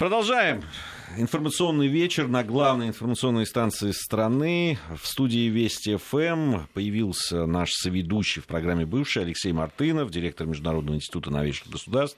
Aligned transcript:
Продолжаем. 0.00 0.62
Информационный 1.18 1.86
вечер 1.86 2.26
на 2.26 2.42
главной 2.42 2.88
информационной 2.88 3.44
станции 3.44 3.90
страны. 3.90 4.78
В 4.98 5.06
студии 5.06 5.50
Вести 5.50 5.96
ФМ 5.96 6.68
появился 6.72 7.44
наш 7.44 7.72
соведущий 7.72 8.40
в 8.40 8.46
программе 8.46 8.86
«Бывший» 8.86 9.24
Алексей 9.24 9.52
Мартынов, 9.52 10.10
директор 10.10 10.46
Международного 10.46 10.96
института 10.96 11.28
новейших 11.30 11.68
государств. 11.68 12.16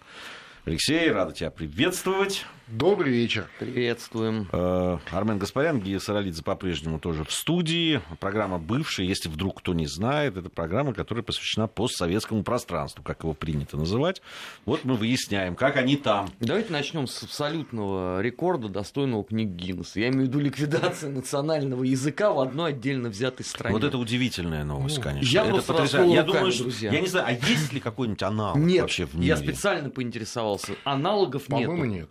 Алексей, 0.65 1.11
рада 1.11 1.33
тебя 1.33 1.51
приветствовать. 1.51 2.47
Добрый 2.73 3.13
вечер. 3.13 3.51
Приветствуем. 3.59 4.49
Э, 4.51 4.97
Армен 5.11 5.39
Гаспарян, 5.39 5.79
Гия 5.79 5.99
Саралидзе 5.99 6.43
по-прежнему 6.43 6.99
тоже 6.99 7.23
в 7.23 7.31
студии. 7.31 8.01
Программа 8.19 8.59
«Бывшая», 8.59 9.05
если 9.05 9.29
вдруг 9.29 9.59
кто 9.59 9.75
не 9.75 9.85
знает, 9.87 10.39
это 10.39 10.49
программа, 10.49 10.95
которая 10.95 11.23
посвящена 11.23 11.67
постсоветскому 11.67 12.43
пространству, 12.45 13.03
как 13.05 13.25
его 13.25 13.35
принято 13.35 13.77
называть. 13.77 14.23
Вот 14.65 14.87
мы 14.87 14.95
выясняем, 14.95 15.55
как 15.55 15.77
они 15.77 15.99
там. 15.99 16.31
Давайте 16.41 16.73
начнем 16.73 17.07
с 17.07 17.23
абсолютного 17.23 18.23
рекорда, 18.23 18.71
достойного 18.71 19.23
книг 19.23 19.51
Гиннесса. 19.51 20.01
Я 20.01 20.09
имею 20.09 20.23
в 20.25 20.29
виду 20.29 20.41
ликвидацию 20.41 21.13
национального 21.13 21.85
языка 21.85 22.33
в 22.33 22.41
одной 22.41 22.71
отдельно 22.71 23.11
взятой 23.11 23.45
стране. 23.45 23.75
Вот 23.75 23.85
это 23.85 23.99
удивительная 23.99 24.65
новость, 24.65 24.97
Ну, 24.97 25.03
конечно. 25.03 25.29
я 25.31 25.43
это 25.43 25.51
просто 25.51 25.73
потрясающе. 25.75 26.15
Я 26.15 26.21
раскрыл 26.23 26.25
думаю, 26.25 26.39
руками, 26.39 26.51
что... 26.55 26.63
друзья. 26.63 26.91
Я 26.91 27.01
не 27.03 27.07
знаю, 27.09 27.27
а 27.29 27.33
есть 27.33 27.71
ли 27.75 27.81
какой-нибудь 27.81 28.23
аналог 28.23 28.57
Нет, 28.57 28.81
вообще 28.81 29.05
в 29.05 29.13
мире? 29.15 29.27
я 29.29 29.37
специально 29.37 29.91
поинтересовался. 29.91 30.73
Аналогов 30.85 31.51
нет. 31.51 31.67
По-моему, 31.69 31.85
нет. 31.85 32.09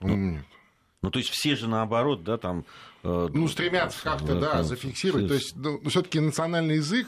По-моему, 0.00 0.30
нет. 0.32 0.44
Ну, 1.02 1.10
то 1.10 1.18
есть 1.18 1.30
все 1.30 1.56
же 1.56 1.66
наоборот, 1.68 2.24
да, 2.24 2.36
там... 2.36 2.64
э, 3.04 3.28
Ну, 3.32 3.48
стремятся 3.48 4.02
как-то, 4.02 4.38
да, 4.38 4.56
ну, 4.58 4.62
зафиксировать. 4.64 5.28
То 5.28 5.34
есть, 5.34 5.56
ну, 5.56 5.80
все-таки 5.88 6.20
национальный 6.20 6.76
язык 6.76 7.06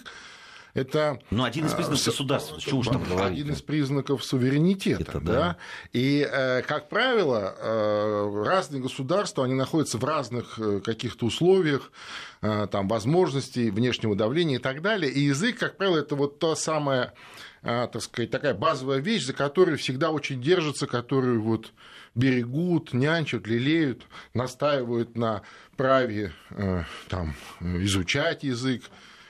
это 0.75 1.21
Ну, 1.31 1.45
один 1.45 1.67
из 1.67 1.73
признаков 1.73 2.01
э, 2.01 2.11
государства, 2.11 2.59
чего 2.61 2.79
уж 2.79 2.87
там 2.87 3.05
говорить. 3.09 3.39
один 3.41 3.53
из 3.53 3.61
признаков 3.61 4.25
суверенитета, 4.25 5.03
Это 5.03 5.21
да. 5.21 5.33
да. 5.33 5.57
И, 5.93 6.27
э, 6.27 6.63
как 6.63 6.89
правило, 6.89 7.55
э, 7.59 8.43
разные 8.47 8.81
государства, 8.81 9.45
они 9.45 9.53
находятся 9.53 9.99
в 9.99 10.05
разных 10.05 10.59
э, 10.59 10.81
каких-то 10.81 11.27
условиях, 11.27 11.93
э, 12.41 12.67
там, 12.71 12.89
возможностей, 12.89 13.71
внешнего 13.71 14.17
давления 14.17 14.57
и 14.57 14.63
так 14.63 14.81
далее. 14.81 15.13
И 15.13 15.21
язык, 15.21 15.59
как 15.59 15.77
правило, 15.77 15.99
это 15.99 16.17
вот 16.17 16.39
та 16.39 16.57
самая, 16.57 17.13
э, 17.63 17.89
так 17.93 18.01
сказать, 18.03 18.31
такая 18.31 18.55
базовая 18.55 19.01
вещь, 19.01 19.27
за 19.27 19.35
которую 19.35 19.77
всегда 19.77 20.11
очень 20.11 20.41
держатся, 20.41 20.87
которую 20.87 21.43
вот 21.43 21.73
берегут, 22.15 22.93
нянчат, 22.93 23.47
лелеют, 23.47 24.07
настаивают 24.35 25.17
на 25.17 25.43
праве 25.77 26.33
э, 26.51 26.83
там, 27.09 27.35
изучать 27.61 28.45
язык, 28.45 28.83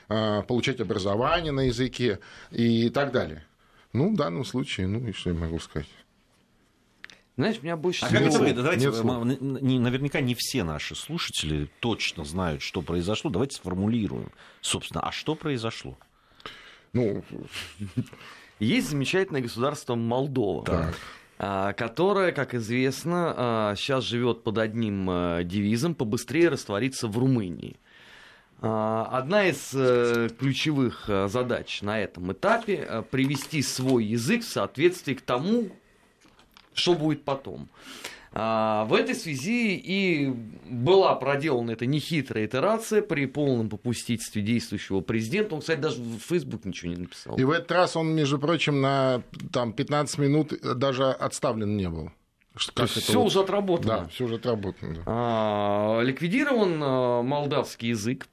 э, 0.09 0.43
получать 0.47 0.79
образование 0.81 1.51
на 1.51 1.61
языке 1.67 2.19
и 2.51 2.89
так 2.89 3.11
далее. 3.11 3.45
Ну, 3.93 4.13
в 4.13 4.17
данном 4.17 4.43
случае, 4.45 4.87
ну, 4.87 5.07
и 5.07 5.11
что 5.13 5.29
я 5.29 5.35
могу 5.35 5.59
сказать? 5.59 5.87
Знаешь, 7.35 7.61
меня 7.63 7.77
больше 7.77 8.05
А 8.05 8.09
как 8.09 8.21
это 8.21 8.37
выглядит? 8.37 8.57
Давайте, 8.57 8.91
мы- 8.91 9.25
наверняка 9.79 10.21
не 10.21 10.35
все 10.37 10.63
наши 10.63 10.93
слушатели 10.95 11.67
точно 11.79 12.25
знают, 12.25 12.61
что 12.61 12.81
произошло. 12.83 13.31
Давайте 13.31 13.55
сформулируем, 13.55 14.31
собственно, 14.61 15.01
а 15.01 15.11
что 15.11 15.33
произошло? 15.33 15.97
Ну, 16.91 17.23
Есть 18.59 18.89
замечательное 18.91 19.41
государство 19.41 19.95
Молдова. 19.95 20.63
так. 20.65 20.95
А, 21.39 21.73
которая, 21.73 22.31
как 22.31 22.53
известно, 22.53 23.73
сейчас 23.77 24.03
живет 24.03 24.43
под 24.43 24.57
одним 24.57 25.09
э, 25.09 25.43
девизом 25.43 25.95
побыстрее 25.95 26.49
раствориться 26.49 27.07
в 27.07 27.17
Румынии. 27.17 27.77
А, 28.61 29.09
Одна 29.11 29.47
из 29.47 29.71
э, 29.73 30.29
ключевых 30.39 31.09
задач 31.27 31.81
на 31.81 31.99
этом 31.99 32.31
этапе 32.31 33.03
привести 33.11 33.61
свой 33.61 34.05
язык 34.05 34.43
в 34.43 34.47
соответствии 34.47 35.15
к 35.15 35.21
тому, 35.21 35.69
что 36.73 36.93
будет 36.93 37.23
потом. 37.23 37.67
А, 38.35 38.85
В 38.85 38.93
этой 38.93 39.15
связи 39.15 39.75
и 39.75 40.33
была 40.69 41.15
проделана 41.15 41.71
эта 41.71 41.85
нехитрая 41.85 42.45
итерация 42.45 43.01
при 43.01 43.25
полном 43.27 43.69
попустительстве 43.69 44.41
действующего 44.41 45.01
президента. 45.01 45.55
Он, 45.55 45.61
кстати, 45.61 45.79
даже 45.79 46.01
в 46.01 46.19
Facebook 46.19 46.65
ничего 46.65 46.91
не 46.93 46.97
написал. 47.01 47.35
И 47.37 47.43
в 47.43 47.51
этот 47.51 47.71
раз 47.71 47.95
он, 47.95 48.15
между 48.15 48.39
прочим, 48.39 48.81
на 48.81 49.21
там, 49.51 49.71
15 49.73 50.17
минут 50.17 50.53
даже 50.77 51.05
отставлен 51.11 51.77
не 51.77 51.89
был. 51.89 52.11
То 52.75 52.83
есть 52.83 52.93
все 53.01 53.19
вот- 53.19 53.27
уже 53.27 53.39
отработано. 53.41 53.97
Да, 54.01 54.07
все 54.09 54.25
уже 54.25 54.35
отработано. 54.35 54.93
да. 54.95 55.01
А, 55.05 56.01
ликвидирован 56.01 56.79
а, 56.83 57.21
молдавский 57.23 57.89
язык. 57.89 58.27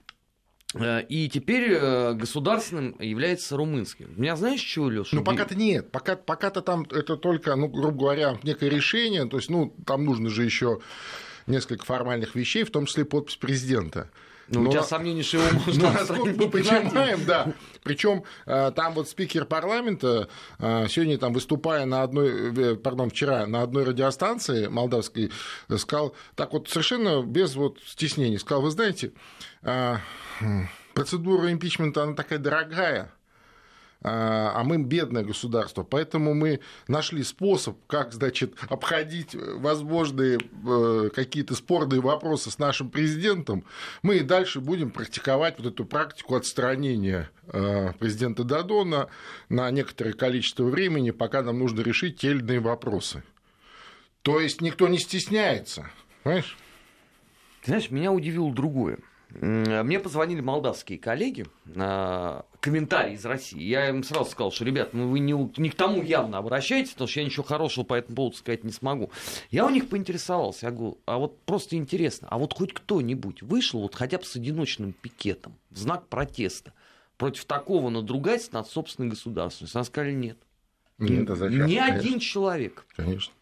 Э, 0.74 1.02
И 1.08 1.28
теперь 1.28 1.72
э, 1.72 2.14
государственным 2.14 2.96
является 3.00 3.56
румынский. 3.56 4.06
У 4.06 4.20
меня 4.20 4.36
знаешь, 4.36 4.60
чего, 4.60 4.88
Леша? 4.88 5.16
Ну, 5.16 5.24
пока-то 5.24 5.54
нет. 5.54 5.90
Пока, 5.90 6.16
пока-то 6.16 6.62
там 6.62 6.86
это 6.90 7.16
только, 7.16 7.54
ну, 7.56 7.68
грубо 7.68 7.98
говоря, 7.98 8.38
некое 8.42 8.68
решение. 8.68 9.26
То 9.26 9.36
есть, 9.36 9.50
ну, 9.50 9.74
там 9.86 10.04
нужно 10.04 10.30
же 10.30 10.44
еще 10.44 10.80
несколько 11.46 11.84
формальных 11.84 12.34
вещей, 12.34 12.64
в 12.64 12.70
том 12.70 12.86
числе 12.86 13.04
подпись 13.04 13.36
президента. 13.36 14.10
Ну, 14.52 14.60
у 14.60 14.64
Но- 14.64 14.70
тебя 14.72 14.82
сомнений, 14.82 15.22
что 15.22 15.38
его 15.38 15.46
Ну, 15.66 15.72
можно 15.74 15.92
насколько 15.92 16.24
мы 16.44 16.50
понимаем, 16.50 17.24
да. 17.24 17.52
Причем 17.82 18.24
там 18.44 18.94
вот 18.94 19.08
спикер 19.08 19.44
парламента 19.46 20.28
э, 20.58 20.86
сегодня 20.88 21.16
там 21.18 21.32
выступая 21.32 21.86
на 21.86 22.02
одной, 22.02 22.72
э, 22.72 22.74
пардон, 22.76 23.10
вчера 23.10 23.46
на 23.46 23.62
одной 23.62 23.84
радиостанции 23.84 24.66
молдавской 24.66 25.30
э, 25.68 25.76
сказал, 25.76 26.14
так 26.34 26.52
вот 26.52 26.68
совершенно 26.68 27.22
без 27.22 27.54
вот 27.54 27.78
стеснений, 27.86 28.38
сказал, 28.38 28.62
вы 28.62 28.70
знаете, 28.70 29.12
э, 29.62 29.96
процедура 30.94 31.50
импичмента, 31.52 32.02
она 32.02 32.14
такая 32.14 32.38
дорогая, 32.38 33.12
а 34.02 34.52
а 34.60 34.64
мы 34.64 34.78
бедное 34.78 35.22
государство, 35.22 35.82
поэтому 35.82 36.34
мы 36.34 36.60
нашли 36.88 37.22
способ, 37.22 37.76
как, 37.86 38.12
значит, 38.12 38.54
обходить 38.68 39.34
возможные 39.34 40.38
э, 40.38 41.10
какие-то 41.14 41.54
спорные 41.54 42.00
вопросы 42.00 42.50
с 42.50 42.58
нашим 42.58 42.90
президентом. 42.90 43.64
Мы 44.02 44.18
и 44.18 44.20
дальше 44.20 44.60
будем 44.60 44.90
практиковать 44.90 45.58
вот 45.58 45.66
эту 45.66 45.84
практику 45.84 46.34
отстранения 46.34 47.30
э, 47.46 47.92
президента 47.98 48.44
Дадона 48.44 49.08
на 49.48 49.70
некоторое 49.70 50.12
количество 50.12 50.64
времени, 50.64 51.10
пока 51.10 51.42
нам 51.42 51.58
нужно 51.58 51.80
решить 51.80 52.18
те 52.18 52.30
или 52.30 52.40
иные 52.40 52.60
вопросы. 52.60 53.22
То 54.22 54.40
есть 54.40 54.60
никто 54.60 54.88
не 54.88 54.98
стесняется, 54.98 55.90
понимаешь? 56.22 56.56
Ты 57.62 57.66
знаешь, 57.66 57.90
меня 57.90 58.12
удивило 58.12 58.52
другое. 58.52 58.98
Мне 59.32 60.00
позвонили 60.00 60.40
молдавские 60.40 60.98
коллеги, 60.98 61.46
а, 61.76 62.44
комментарии 62.60 63.14
из 63.14 63.24
России. 63.24 63.62
Я 63.62 63.88
им 63.88 64.02
сразу 64.02 64.30
сказал, 64.30 64.50
что, 64.50 64.64
ребят, 64.64 64.92
ну 64.92 65.08
вы 65.08 65.20
не, 65.20 65.32
не 65.56 65.70
к 65.70 65.74
тому 65.74 66.02
явно 66.02 66.38
обращаетесь, 66.38 66.92
потому 66.92 67.08
что 67.08 67.20
я 67.20 67.26
ничего 67.26 67.44
хорошего 67.44 67.84
по 67.84 67.94
этому 67.94 68.16
поводу 68.16 68.36
сказать 68.36 68.64
не 68.64 68.72
смогу. 68.72 69.10
Я 69.50 69.66
у 69.66 69.70
них 69.70 69.88
поинтересовался, 69.88 70.66
я 70.66 70.72
говорю, 70.72 70.98
а 71.06 71.18
вот 71.18 71.40
просто 71.42 71.76
интересно, 71.76 72.28
а 72.30 72.38
вот 72.38 72.54
хоть 72.54 72.72
кто-нибудь 72.72 73.42
вышел 73.42 73.80
вот 73.80 73.94
хотя 73.94 74.18
бы 74.18 74.24
с 74.24 74.34
одиночным 74.34 74.92
пикетом 74.92 75.54
в 75.70 75.78
знак 75.78 76.08
протеста 76.08 76.72
против 77.16 77.44
такого 77.44 77.90
надругательства 77.90 78.58
над 78.58 78.68
собственной 78.68 79.10
государственностью? 79.10 79.78
Они 79.78 79.86
сказали, 79.86 80.12
нет. 80.12 80.38
Нет, 80.98 81.30
а 81.30 81.36
зачем? 81.36 81.66
Ни 81.66 81.76
Конечно. 81.76 81.94
один 81.94 82.18
человек. 82.18 82.84
Конечно. 82.96 83.32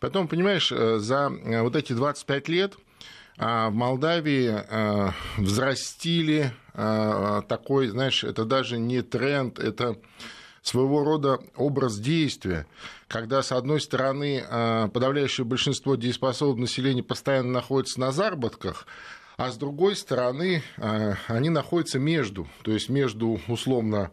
Потом, 0.00 0.28
понимаешь, 0.28 0.70
э, 0.70 0.98
за 0.98 1.32
э, 1.44 1.62
вот 1.62 1.74
эти 1.74 1.92
25 1.92 2.48
лет 2.48 2.76
в 3.38 3.70
Молдавии 3.70 4.50
э, 4.52 5.10
взрастили 5.36 6.50
э, 6.74 7.42
такой, 7.48 7.86
знаешь, 7.86 8.24
это 8.24 8.44
даже 8.44 8.78
не 8.78 9.00
тренд, 9.02 9.60
это 9.60 9.96
своего 10.62 11.04
рода 11.04 11.38
образ 11.54 11.98
действия, 11.98 12.66
когда, 13.06 13.42
с 13.42 13.52
одной 13.52 13.80
стороны, 13.80 14.42
э, 14.44 14.88
подавляющее 14.92 15.44
большинство 15.44 15.94
дееспособного 15.94 16.62
населения 16.62 17.04
постоянно 17.04 17.52
находится 17.52 18.00
на 18.00 18.10
заработках, 18.10 18.88
а 19.36 19.52
с 19.52 19.56
другой 19.56 19.94
стороны, 19.94 20.64
они 21.28 21.48
находятся 21.48 22.00
между, 22.00 22.48
то 22.62 22.72
есть 22.72 22.88
между, 22.88 23.40
условно, 23.46 24.10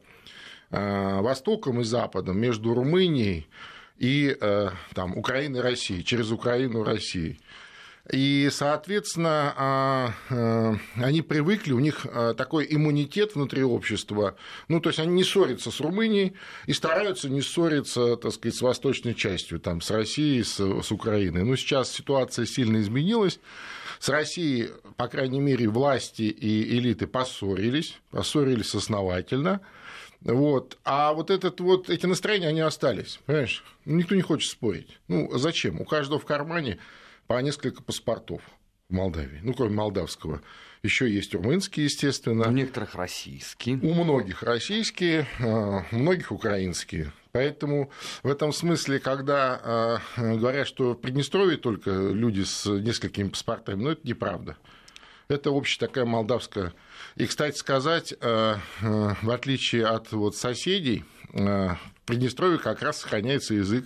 Востоком 0.70 1.82
и 1.82 1.84
Западом, 1.84 2.38
между 2.38 2.76
Румынией 2.76 3.48
и 3.98 4.38
там, 4.94 5.18
Украиной 5.18 5.62
и 5.62 5.64
Россией, 5.64 6.04
через 6.06 6.30
Украину 6.30 6.82
и 6.82 6.86
Россией. 6.86 7.40
И, 8.12 8.50
соответственно, 8.52 9.54
а, 9.58 10.14
э, 10.30 10.76
они 10.98 11.24
привыкли, 11.24 11.74
у 11.74 11.80
них 11.80 12.06
э, 12.06 12.36
такой 12.38 12.68
иммунитет 12.70 13.34
внутри 13.34 13.64
общества, 13.64 14.36
ну, 14.68 14.80
то 14.80 14.90
есть 14.90 15.00
они 15.00 15.14
не 15.14 15.24
ссорятся 15.24 15.72
с 15.72 15.80
Румынией 15.80 16.36
и 16.68 16.74
стараются 16.74 17.30
не 17.30 17.42
ссориться, 17.42 18.16
так 18.18 18.32
сказать, 18.32 18.56
с 18.56 18.62
восточной 18.62 19.16
частью, 19.16 19.60
там, 19.60 19.82
с 19.82 19.90
Россией, 19.90 20.44
с, 20.44 20.60
с 20.60 20.92
Украиной. 20.92 21.44
Но 21.44 21.56
сейчас 21.56 21.92
ситуация 21.92 22.46
сильно 22.46 22.80
изменилась. 22.80 23.40
С 24.00 24.10
Россией, 24.10 24.70
по 24.98 25.08
крайней 25.08 25.40
мере, 25.40 25.68
власти 25.68 26.24
и 26.24 26.78
элиты 26.78 27.08
поссорились, 27.08 27.98
поссорились 28.12 28.76
основательно. 28.76 29.62
Вот. 30.22 30.78
А 30.84 31.14
вот, 31.14 31.32
этот 31.32 31.60
вот 31.60 31.90
эти 31.90 32.06
настроения, 32.06 32.50
они 32.50 32.62
остались, 32.62 33.20
понимаешь? 33.26 33.64
Никто 33.86 34.14
не 34.14 34.22
хочет 34.22 34.52
спорить. 34.52 35.00
Ну, 35.08 35.36
зачем? 35.38 35.82
У 35.82 35.86
каждого 35.86 36.20
в 36.20 36.26
кармане 36.26 36.78
по 37.28 37.42
несколько 37.42 37.82
паспортов 37.82 38.42
в 38.90 38.94
Молдавии, 38.94 39.40
ну, 39.42 39.54
кроме 39.54 39.76
молдавского. 39.76 40.42
Еще 40.84 41.10
есть 41.10 41.34
румынские, 41.34 41.86
естественно. 41.86 42.48
У 42.48 42.52
некоторых 42.52 42.94
российские. 42.94 43.78
У 43.78 43.94
многих 43.94 44.44
российские, 44.44 45.28
а, 45.40 45.84
у 45.92 45.96
многих 45.96 46.32
украинские 46.32 47.12
Поэтому 47.36 47.92
в 48.24 48.30
этом 48.30 48.54
смысле, 48.54 48.98
когда 48.98 50.00
э, 50.16 50.36
говорят, 50.38 50.70
что 50.70 50.94
в 50.94 50.96
Приднестровье 50.96 51.58
только 51.58 51.92
люди 51.92 52.44
с 52.44 52.66
несколькими 52.66 53.28
паспортами, 53.28 53.84
ну, 53.84 53.90
это 53.90 54.08
неправда. 54.08 54.56
Это 55.28 55.52
общая 55.52 55.80
такая 55.80 56.06
молдавская. 56.06 56.72
И, 57.18 57.26
кстати 57.26 57.58
сказать, 57.58 58.14
э, 58.22 58.56
в 58.80 59.30
отличие 59.30 59.86
от 59.86 60.14
вот 60.14 60.38
соседей, 60.38 61.04
в 61.34 61.78
Приднестровье 62.06 62.58
как 62.58 62.82
раз 62.82 63.02
сохраняется 63.02 63.56
язык 63.56 63.84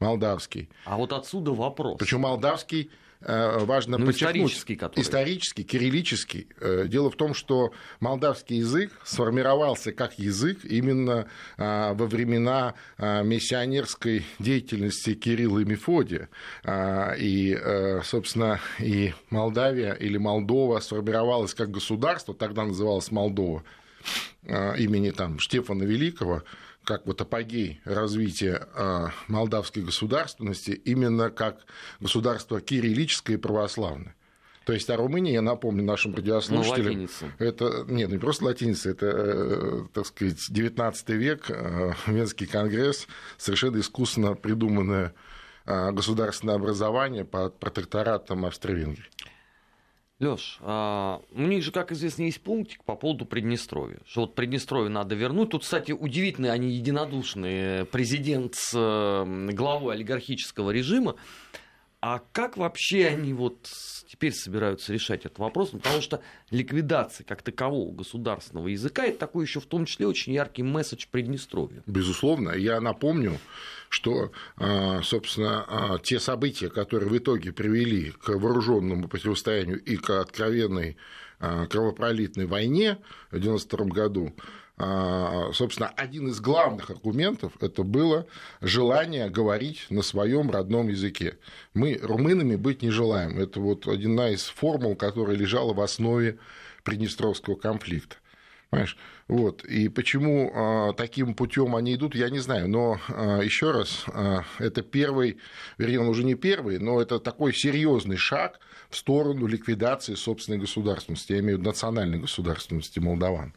молдавский. 0.00 0.68
А 0.84 0.96
вот 0.96 1.12
отсюда 1.12 1.52
вопрос. 1.52 1.98
Причем 1.98 2.20
молдавский 2.20 2.90
Э, 3.22 3.58
важно 3.64 3.98
ну, 3.98 4.06
подчеркнуть. 4.06 4.36
Исторический, 4.36 4.76
который... 4.76 5.02
исторический, 5.02 5.62
кириллический. 5.62 6.48
Э, 6.58 6.86
дело 6.88 7.10
в 7.10 7.16
том, 7.16 7.34
что 7.34 7.72
молдавский 8.00 8.58
язык 8.58 8.92
сформировался 9.04 9.92
как 9.92 10.18
язык 10.18 10.64
именно 10.64 11.26
э, 11.58 11.92
во 11.92 12.06
времена 12.06 12.74
миссионерской 12.98 14.24
деятельности 14.38 15.14
Кирилла 15.14 15.60
и 15.60 15.64
Мефодия. 15.64 16.28
И, 17.18 17.58
собственно, 18.04 18.60
и 18.78 19.14
Молдавия 19.30 19.92
или 19.92 20.16
Молдова 20.18 20.80
сформировалась 20.80 21.54
как 21.54 21.70
государство, 21.70 22.34
тогда 22.34 22.64
называлась 22.64 23.10
Молдова, 23.10 23.62
имени 24.44 25.10
там 25.10 25.38
Штефана 25.38 25.84
Великого, 25.84 26.42
как 26.84 27.06
вот 27.06 27.20
апогей 27.20 27.80
развития 27.84 28.68
а, 28.74 29.10
молдавской 29.28 29.82
государственности 29.82 30.70
именно 30.70 31.30
как 31.30 31.66
государство 32.00 32.60
кириллическое 32.60 33.36
и 33.36 33.40
православное. 33.40 34.14
То 34.64 34.74
есть, 34.74 34.88
а 34.90 34.96
Румыния, 34.96 35.32
я 35.32 35.42
напомню 35.42 35.82
нашим 35.82 36.14
радиослушателям, 36.14 37.08
ну, 37.20 37.28
это 37.38 37.84
нет, 37.88 38.10
не 38.10 38.18
просто 38.18 38.44
латиница, 38.44 38.90
это, 38.90 39.06
э, 39.06 39.80
так 39.92 40.06
сказать, 40.06 40.46
19 40.48 41.08
век, 41.10 41.50
э, 41.50 41.92
Венский 42.06 42.46
конгресс, 42.46 43.08
совершенно 43.36 43.80
искусственно 43.80 44.34
придуманное 44.34 45.14
а, 45.66 45.92
государственное 45.92 46.54
образование 46.56 47.24
под 47.24 47.58
протекторатом 47.58 48.44
Австро-Венгрии. 48.44 49.06
Леш, 50.20 50.58
а, 50.60 51.22
у 51.32 51.40
них 51.40 51.62
же, 51.64 51.72
как 51.72 51.92
известно, 51.92 52.24
есть 52.24 52.42
пунктик 52.42 52.84
по 52.84 52.94
поводу 52.94 53.24
Приднестровья, 53.24 54.00
что 54.06 54.22
вот 54.22 54.34
Приднестровье 54.34 54.90
надо 54.90 55.14
вернуть. 55.14 55.50
Тут, 55.50 55.62
кстати, 55.62 55.92
удивительные, 55.92 56.52
они 56.52 56.70
единодушные. 56.70 57.86
Президент 57.86 58.54
с 58.54 58.72
э, 58.74 59.52
главой 59.52 59.94
олигархического 59.94 60.72
режима. 60.72 61.16
А 62.02 62.22
как 62.32 62.56
вообще 62.56 63.08
они 63.08 63.34
вот 63.34 63.68
теперь 64.06 64.32
собираются 64.32 64.92
решать 64.92 65.26
этот 65.26 65.38
вопрос? 65.38 65.72
Ну, 65.72 65.80
потому 65.80 66.00
что 66.00 66.22
ликвидация 66.50 67.24
как 67.24 67.42
такового 67.42 67.92
государственного 67.92 68.68
языка 68.68 69.04
это 69.04 69.18
такой 69.18 69.44
еще 69.44 69.60
в 69.60 69.66
том 69.66 69.84
числе 69.84 70.06
очень 70.06 70.32
яркий 70.32 70.62
месседж 70.62 71.04
Приднестровья. 71.10 71.82
Безусловно. 71.86 72.52
Я 72.52 72.80
напомню, 72.80 73.38
что, 73.90 74.32
а, 74.56 75.02
собственно, 75.02 75.64
а, 75.68 75.98
те 75.98 76.18
события, 76.20 76.70
которые 76.70 77.10
в 77.10 77.18
итоге 77.18 77.52
привели 77.52 78.12
к 78.12 78.30
вооруженному 78.30 79.06
противостоянию 79.06 79.78
и 79.82 79.96
к 79.96 80.08
откровенной 80.20 80.96
а, 81.38 81.66
кровопролитной 81.66 82.46
войне 82.46 82.98
в 83.30 83.36
1992 83.36 83.86
году, 83.86 84.34
собственно, 85.52 85.88
один 85.88 86.28
из 86.28 86.40
главных 86.40 86.90
аргументов 86.90 87.52
это 87.60 87.82
было 87.82 88.26
желание 88.60 89.28
говорить 89.28 89.86
на 89.90 90.02
своем 90.02 90.50
родном 90.50 90.88
языке. 90.88 91.38
Мы 91.74 91.98
румынами 92.00 92.56
быть 92.56 92.82
не 92.82 92.90
желаем. 92.90 93.38
Это 93.38 93.60
вот 93.60 93.86
одна 93.86 94.30
из 94.30 94.44
формул, 94.44 94.96
которая 94.96 95.36
лежала 95.36 95.74
в 95.74 95.80
основе 95.80 96.38
Приднестровского 96.82 97.56
конфликта. 97.56 98.16
Понимаешь? 98.70 98.96
Вот. 99.26 99.64
И 99.64 99.88
почему 99.88 100.52
а, 100.54 100.92
таким 100.92 101.34
путем 101.34 101.74
они 101.74 101.94
идут, 101.94 102.14
я 102.14 102.30
не 102.30 102.38
знаю. 102.38 102.68
Но 102.68 103.00
а, 103.08 103.40
еще 103.40 103.72
раз, 103.72 104.04
а, 104.06 104.44
это 104.58 104.82
первый, 104.82 105.38
вернее, 105.76 106.00
он 106.00 106.08
уже 106.08 106.22
не 106.22 106.36
первый, 106.36 106.78
но 106.78 107.00
это 107.02 107.18
такой 107.18 107.52
серьезный 107.52 108.16
шаг 108.16 108.60
в 108.88 108.96
сторону 108.96 109.46
ликвидации 109.46 110.14
собственной 110.14 110.58
государственности, 110.58 111.32
я 111.32 111.40
имею 111.40 111.56
в 111.56 111.60
виду 111.60 111.70
национальной 111.70 112.18
государственности 112.18 113.00
молдаван. 113.00 113.54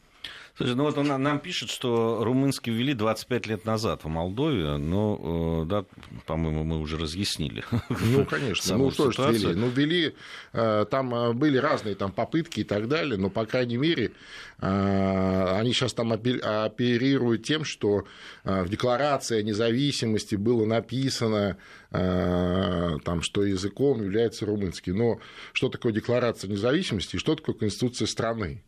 Слушай, 0.56 0.76
ну 0.76 0.84
вот 0.84 0.96
он 1.00 1.08
нам 1.08 1.40
пишет, 1.40 1.72
что 1.72 2.24
румынский 2.24 2.72
ввели 2.72 2.94
25 2.94 3.48
лет 3.48 3.66
назад 3.66 4.04
в 4.04 4.08
Молдове, 4.08 4.78
но, 4.78 5.64
э, 5.64 5.66
да, 5.68 5.86
по-моему, 6.28 6.64
мы 6.64 6.80
уже 6.80 6.98
разъяснили. 6.98 7.64
Ну, 7.90 8.24
конечно, 8.26 8.78
ну 8.78 8.92
что 8.92 9.12
ж 9.12 9.18
ввели? 9.18 9.56
Ну, 9.56 9.70
ввели, 9.70 10.16
э, 10.52 10.86
там 10.92 11.16
э, 11.16 11.34
были 11.34 11.58
разные 11.58 11.96
там 11.96 12.12
попытки 12.12 12.60
и 12.60 12.64
так 12.64 12.88
далее, 12.88 13.18
но, 13.18 13.32
по 13.32 13.48
крайней 13.48 13.78
мере, 13.78 14.12
они 14.60 15.74
сейчас 15.74 15.94
там 15.94 16.14
оперируют 16.14 17.44
тем, 17.44 17.66
что 17.66 18.06
в 18.44 18.70
декларации 18.70 19.40
о 19.40 19.44
независимости 19.44 20.36
было 20.36 20.66
написано, 20.66 21.58
там, 21.90 23.22
что 23.22 23.44
языком 23.44 24.02
является 24.02 24.46
румынский. 24.46 24.94
Но 24.94 25.20
что 25.52 25.68
такое 25.68 25.92
декларация 25.92 26.50
независимости 26.50 27.18
и 27.18 27.20
что 27.20 27.36
такое 27.36 27.56
Конституция 27.56 28.08
страны? 28.08 28.64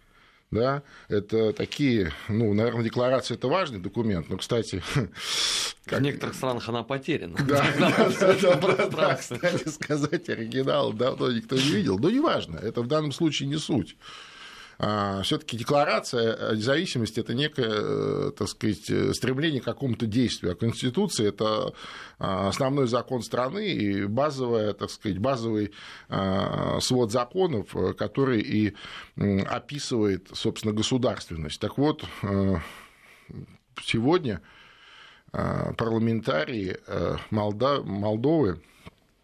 Да, 0.51 0.83
это 1.09 1.53
такие, 1.53 2.11
ну, 2.29 2.53
наверное, 2.53 2.83
декларация 2.83 3.35
это 3.35 3.47
важный 3.47 3.79
документ, 3.79 4.29
но, 4.29 4.37
кстати... 4.37 4.83
Как... 5.85 5.99
В 5.99 6.01
некоторых 6.01 6.33
странах 6.33 6.67
она 6.67 6.81
потеряна. 6.81 7.37
Да, 7.47 7.63
да, 8.91 9.15
кстати 9.15 9.69
сказать, 9.69 10.29
оригинал 10.29 10.93
давно 10.93 11.31
никто 11.31 11.55
не 11.55 11.69
видел, 11.69 11.99
но 11.99 12.09
неважно, 12.09 12.57
это 12.57 12.81
в 12.81 12.87
данном 12.87 13.11
случае 13.11 13.49
не 13.49 13.57
суть. 13.57 13.95
А, 14.77 15.21
все-таки 15.21 15.57
декларация 15.57 16.55
независимости 16.55 17.19
это 17.19 17.33
некое, 17.33 17.69
э, 17.69 18.31
так 18.37 18.47
сказать, 18.47 19.15
стремление 19.15 19.61
к 19.61 19.65
какому-то 19.65 20.05
действию. 20.05 20.53
А 20.53 20.55
Конституция 20.55 21.29
это 21.29 21.73
а, 22.19 22.49
основной 22.49 22.87
закон 22.87 23.21
страны 23.21 23.67
и 23.67 24.05
базовая, 24.05 24.73
так 24.73 24.89
сказать, 24.89 25.17
базовый 25.19 25.71
а, 26.09 26.79
свод 26.81 27.11
законов, 27.11 27.75
который 27.97 28.41
и 28.41 28.75
описывает, 29.15 30.29
собственно, 30.33 30.73
государственность. 30.73 31.59
Так 31.59 31.77
вот, 31.77 32.03
сегодня 33.81 34.41
парламентарии 35.31 36.77
Молдовы 37.31 38.61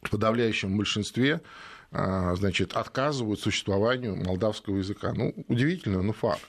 в 0.01 0.09
подавляющем 0.09 0.77
большинстве 0.77 1.42
значит, 1.91 2.73
отказывают 2.73 3.39
существованию 3.39 4.15
молдавского 4.15 4.77
языка. 4.77 5.13
Ну, 5.13 5.33
удивительно, 5.47 6.01
но 6.01 6.13
факт. 6.13 6.47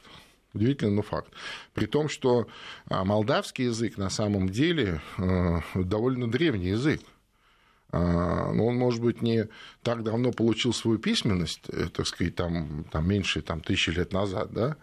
Удивительно, 0.54 0.92
но 0.92 1.02
факт. 1.02 1.32
При 1.72 1.86
том, 1.86 2.08
что 2.08 2.46
а, 2.86 3.04
молдавский 3.04 3.66
язык 3.66 3.96
на 3.96 4.10
самом 4.10 4.50
деле 4.50 5.00
а, 5.16 5.60
довольно 5.74 6.30
древний 6.30 6.68
язык. 6.68 7.00
Но 7.94 8.68
он, 8.68 8.76
может 8.76 9.02
быть, 9.02 9.20
не 9.20 9.48
так 9.82 10.02
давно 10.02 10.32
получил 10.32 10.72
свою 10.72 10.96
письменность, 10.96 11.60
э, 11.68 11.88
так 11.92 12.06
сказать, 12.06 12.34
там, 12.34 12.84
там 12.90 13.06
меньше 13.06 13.42
там, 13.42 13.60
тысячи 13.60 13.90
лет 13.90 14.14
назад, 14.14 14.50
да, 14.50 14.78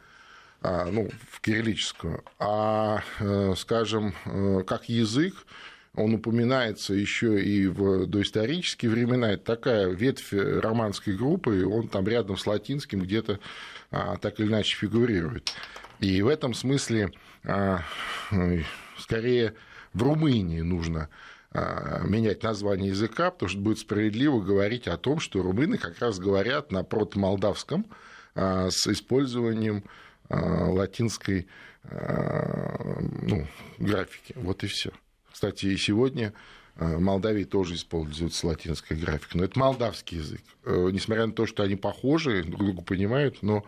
ну, 0.61 1.09
в 1.31 1.41
кириллическую, 1.41 2.23
а, 2.37 3.01
э, 3.19 3.55
скажем, 3.57 4.13
э, 4.25 4.61
как 4.67 4.89
язык, 4.89 5.33
он 5.95 6.13
упоминается 6.13 6.93
еще 6.93 7.43
и 7.43 7.67
в 7.67 8.05
доисторические 8.05 8.91
времена. 8.91 9.31
Это 9.31 9.43
такая 9.43 9.87
ветвь 9.87 10.31
романской 10.31 11.15
группы, 11.15 11.65
он 11.65 11.87
там 11.87 12.07
рядом 12.07 12.37
с 12.37 12.45
латинским 12.45 13.01
где-то 13.01 13.39
а, 13.91 14.17
так 14.17 14.39
или 14.39 14.47
иначе 14.47 14.77
фигурирует. 14.77 15.51
И 15.99 16.21
в 16.21 16.27
этом 16.27 16.53
смысле 16.53 17.11
а, 17.43 17.81
скорее 18.97 19.55
в 19.93 20.03
Румынии 20.03 20.61
нужно 20.61 21.09
а, 21.51 22.01
менять 22.03 22.43
название 22.43 22.89
языка, 22.89 23.31
потому 23.31 23.49
что 23.49 23.59
будет 23.59 23.79
справедливо 23.79 24.39
говорить 24.39 24.87
о 24.87 24.97
том, 24.97 25.19
что 25.19 25.41
румыны 25.41 25.77
как 25.77 25.99
раз 25.99 26.19
говорят 26.19 26.71
на 26.71 26.83
протомолдавском 26.83 27.85
с 28.35 28.87
использованием 28.87 29.83
латинской 30.29 31.47
ну, 31.91 33.47
графики. 33.79 34.33
Вот 34.37 34.63
и 34.63 34.67
все. 34.67 34.91
Кстати, 35.39 35.67
и 35.67 35.77
сегодня 35.77 36.33
э, 36.75 36.97
Молдавии 36.97 37.45
тоже 37.45 37.75
используется 37.75 38.45
латинская 38.45 38.95
графика, 38.95 39.37
но 39.37 39.45
это 39.45 39.57
молдавский 39.57 40.17
язык. 40.17 40.41
Э, 40.65 40.89
несмотря 40.91 41.27
на 41.27 41.31
то, 41.31 41.45
что 41.45 41.63
они 41.63 41.77
похожи, 41.77 42.43
друг 42.43 42.59
друга 42.59 42.81
понимают, 42.81 43.41
но 43.41 43.63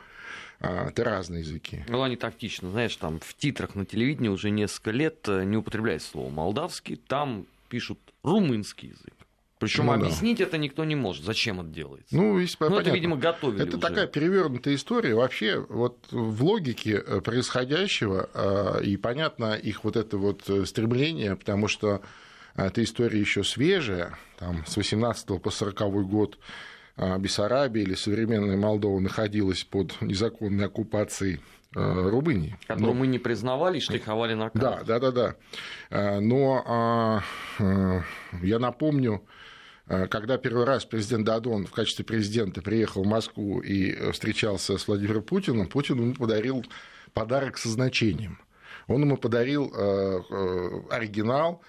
а, 0.60 0.90
это 0.90 1.06
разные 1.06 1.44
языки. 1.44 1.86
Ну, 1.88 2.02
они 2.02 2.18
тактично, 2.18 2.70
знаешь, 2.72 2.94
там 2.98 3.22
в 3.22 3.36
титрах 3.36 3.76
на 3.76 3.86
телевидении 3.86 4.28
уже 4.28 4.50
несколько 4.50 4.92
лет 4.92 5.24
э, 5.30 5.46
не 5.46 5.56
употребляют 5.56 6.04
слово 6.04 6.30
молдавский, 6.30 6.98
там 6.98 7.46
пишут 7.70 8.00
румынский 8.22 8.90
язык. 8.90 9.14
Причем 9.62 9.86
ну, 9.86 9.94
объяснить 9.94 10.40
да. 10.40 10.46
это 10.46 10.58
никто 10.58 10.84
не 10.86 10.96
может, 10.96 11.24
зачем 11.24 11.62
это 11.62 11.70
делается. 11.70 12.16
Ну, 12.16 12.40
есть, 12.40 12.60
ну 12.60 12.80
это, 12.80 12.90
видимо, 12.90 13.16
готовили. 13.16 13.62
Это 13.62 13.78
уже. 13.78 13.88
такая 13.88 14.08
перевернутая 14.08 14.74
история. 14.74 15.14
Вообще, 15.14 15.64
вот 15.70 16.00
в 16.10 16.44
логике 16.44 16.96
э, 16.96 17.22
происходящего, 17.22 18.28
э, 18.34 18.84
и 18.84 18.98
понятно 18.98 19.54
их 19.54 19.84
вот 19.84 19.98
это 19.98 20.18
вот 20.18 20.50
э, 20.50 20.66
стремление, 20.66 21.36
потому 21.36 21.68
что 21.68 22.02
эта 22.56 22.84
история 22.84 23.20
еще 23.20 23.44
свежая, 23.44 24.18
там, 24.40 24.66
с 24.66 24.78
18 24.78 25.40
по 25.40 25.52
40 25.52 26.08
год 26.08 26.40
Бессарабия 26.98 27.84
или 27.84 27.94
современная 27.94 28.58
Молдова 28.58 29.00
находилась 29.00 29.64
под 29.64 29.96
незаконной 30.02 30.66
оккупацией 30.66 31.40
Румынии. 31.74 32.58
Которую 32.66 32.96
мы 32.96 33.08
не 33.08 33.20
признавали 33.20 33.80
штриховали 33.80 34.34
на 34.34 34.50
карте. 34.50 34.86
Да, 34.86 35.00
да, 35.00 35.12
да, 35.12 35.36
да. 35.90 36.20
Но 36.20 36.64
а, 36.68 37.22
я 38.42 38.60
напомню, 38.60 39.22
когда 40.10 40.38
первый 40.38 40.66
раз 40.66 40.86
президент 40.86 41.26
Дадон 41.26 41.66
в 41.66 41.72
качестве 41.72 42.06
президента 42.06 42.62
приехал 42.62 43.04
в 43.04 43.08
Москву 43.08 43.60
и 43.60 44.12
встречался 44.12 44.78
с 44.78 44.88
Владимиром 44.88 45.24
Путиным, 45.24 45.68
Путин 45.68 45.98
ему 46.00 46.14
подарил 46.14 46.66
подарок 47.14 47.58
со 47.58 47.68
значением. 47.70 48.40
Он 48.88 49.02
ему 49.02 49.18
подарил 49.18 49.74
оригинал 50.90 51.62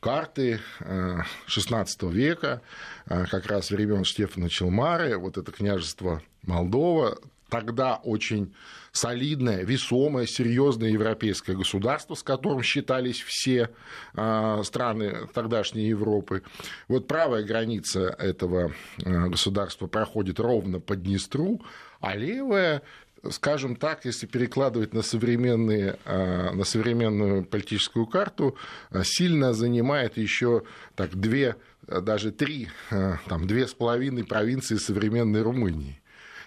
карты 0.00 0.60
XVI 0.80 2.10
века, 2.10 2.60
как 3.06 3.46
раз 3.46 3.70
времен 3.70 4.04
Штефана 4.04 4.48
Челмары, 4.48 5.16
вот 5.16 5.36
это 5.38 5.52
княжество 5.52 6.22
Молдова, 6.42 7.18
тогда 7.52 7.96
очень 7.96 8.54
солидное, 8.92 9.62
весомое, 9.62 10.24
серьезное 10.24 10.88
европейское 10.88 11.54
государство, 11.54 12.14
с 12.14 12.22
которым 12.22 12.62
считались 12.62 13.20
все 13.20 13.68
страны 14.14 15.28
тогдашней 15.34 15.86
Европы. 15.86 16.42
Вот 16.88 17.06
правая 17.06 17.42
граница 17.42 18.08
этого 18.18 18.72
государства 18.96 19.86
проходит 19.86 20.40
ровно 20.40 20.80
по 20.80 20.96
Днестру, 20.96 21.60
а 22.00 22.16
левая 22.16 22.82
скажем 23.30 23.76
так, 23.76 24.04
если 24.04 24.26
перекладывать 24.26 24.94
на, 24.94 25.02
современные, 25.02 25.96
на 26.06 26.64
современную 26.64 27.44
политическую 27.44 28.06
карту, 28.06 28.56
сильно 29.04 29.52
занимает 29.52 30.16
еще 30.16 30.64
так, 30.96 31.14
две, 31.14 31.54
даже 31.86 32.32
три, 32.32 32.68
там, 32.90 33.46
две 33.46 33.68
с 33.68 33.74
половиной 33.74 34.24
провинции 34.24 34.74
современной 34.74 35.42
Румынии. 35.42 36.01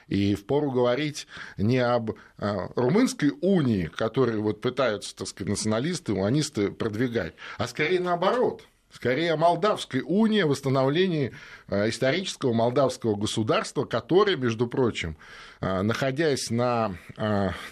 И 0.07 0.35
впору 0.35 0.71
говорить 0.71 1.27
не 1.57 1.79
об 1.79 2.11
а, 2.37 2.69
румынской 2.75 3.31
унии, 3.41 3.85
которую 3.85 4.43
вот 4.43 4.61
пытаются, 4.61 5.15
так 5.15 5.27
сказать, 5.27 5.49
националисты, 5.49 6.13
уанисты 6.13 6.71
продвигать, 6.71 7.33
а 7.57 7.67
скорее 7.67 7.99
наоборот– 7.99 8.63
скорее 8.95 9.33
о 9.33 9.37
Молдавской 9.37 10.01
унии, 10.05 10.41
о 10.41 10.47
восстановлении 10.47 11.33
а, 11.67 11.89
исторического 11.89 12.53
молдавского 12.53 13.15
государства, 13.15 13.83
которое, 13.83 14.37
между 14.37 14.67
прочим, 14.67 15.17
а, 15.59 15.83
находясь 15.83 16.49
на 16.49 16.95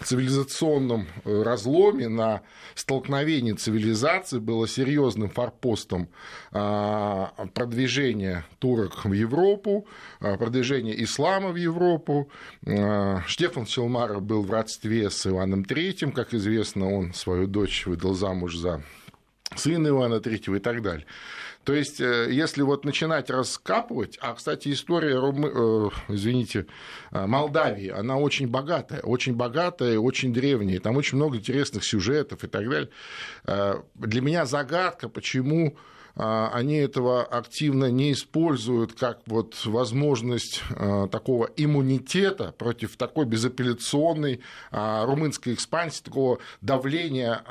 цивилизационном 0.04 1.06
э, 1.24 1.42
разломе, 1.42 2.08
на 2.08 2.42
столкновении 2.74 3.52
цивилизаций, 3.52 4.40
было 4.40 4.68
серьезным 4.68 5.30
форпостом 5.30 6.08
продвижения 6.50 8.44
турок 8.58 9.04
в 9.04 9.12
Европу, 9.12 9.86
продвижения 10.18 11.02
ислама 11.02 11.50
в 11.50 11.56
Европу. 11.56 12.30
Штефан 13.26 13.66
Челмаров 13.66 14.22
был 14.22 14.42
в 14.42 14.50
родстве 14.50 15.10
с 15.10 15.26
Иваном 15.26 15.62
III, 15.62 16.12
как 16.12 16.34
известно, 16.34 16.92
он 16.92 17.14
свою 17.14 17.46
дочь 17.46 17.86
выдал 17.86 18.14
замуж 18.14 18.56
за 18.56 18.82
сына 19.56 19.88
Ивана 19.88 20.14
III 20.14 20.56
и 20.56 20.60
так 20.60 20.82
далее. 20.82 21.06
То 21.64 21.72
есть, 21.72 22.00
э, 22.00 22.28
если 22.30 22.62
вот 22.62 22.84
начинать 22.84 23.30
раскапывать, 23.30 24.18
а, 24.20 24.34
кстати, 24.34 24.70
история, 24.70 25.18
Румы, 25.18 25.50
э, 25.52 25.88
извините, 26.08 26.66
э, 27.10 27.26
Молдавии, 27.26 27.88
она 27.88 28.18
очень 28.18 28.46
богатая, 28.48 29.00
очень 29.00 29.34
богатая, 29.34 29.98
очень 29.98 30.32
древняя, 30.32 30.78
там 30.78 30.96
очень 30.96 31.16
много 31.16 31.38
интересных 31.38 31.84
сюжетов 31.84 32.44
и 32.44 32.48
так 32.48 32.68
далее. 32.68 32.90
Для 33.94 34.20
меня 34.20 34.44
загадка, 34.44 35.08
почему 35.08 35.76
они 36.16 36.76
этого 36.76 37.24
активно 37.24 37.90
не 37.90 38.12
используют 38.12 38.92
как 38.92 39.20
вот 39.26 39.66
возможность 39.66 40.62
а, 40.70 41.08
такого 41.08 41.50
иммунитета 41.56 42.54
против 42.56 42.96
такой 42.96 43.26
безапелляционной 43.26 44.40
а, 44.70 45.06
румынской 45.06 45.54
экспансии, 45.54 46.04
такого 46.04 46.38
давления 46.60 47.42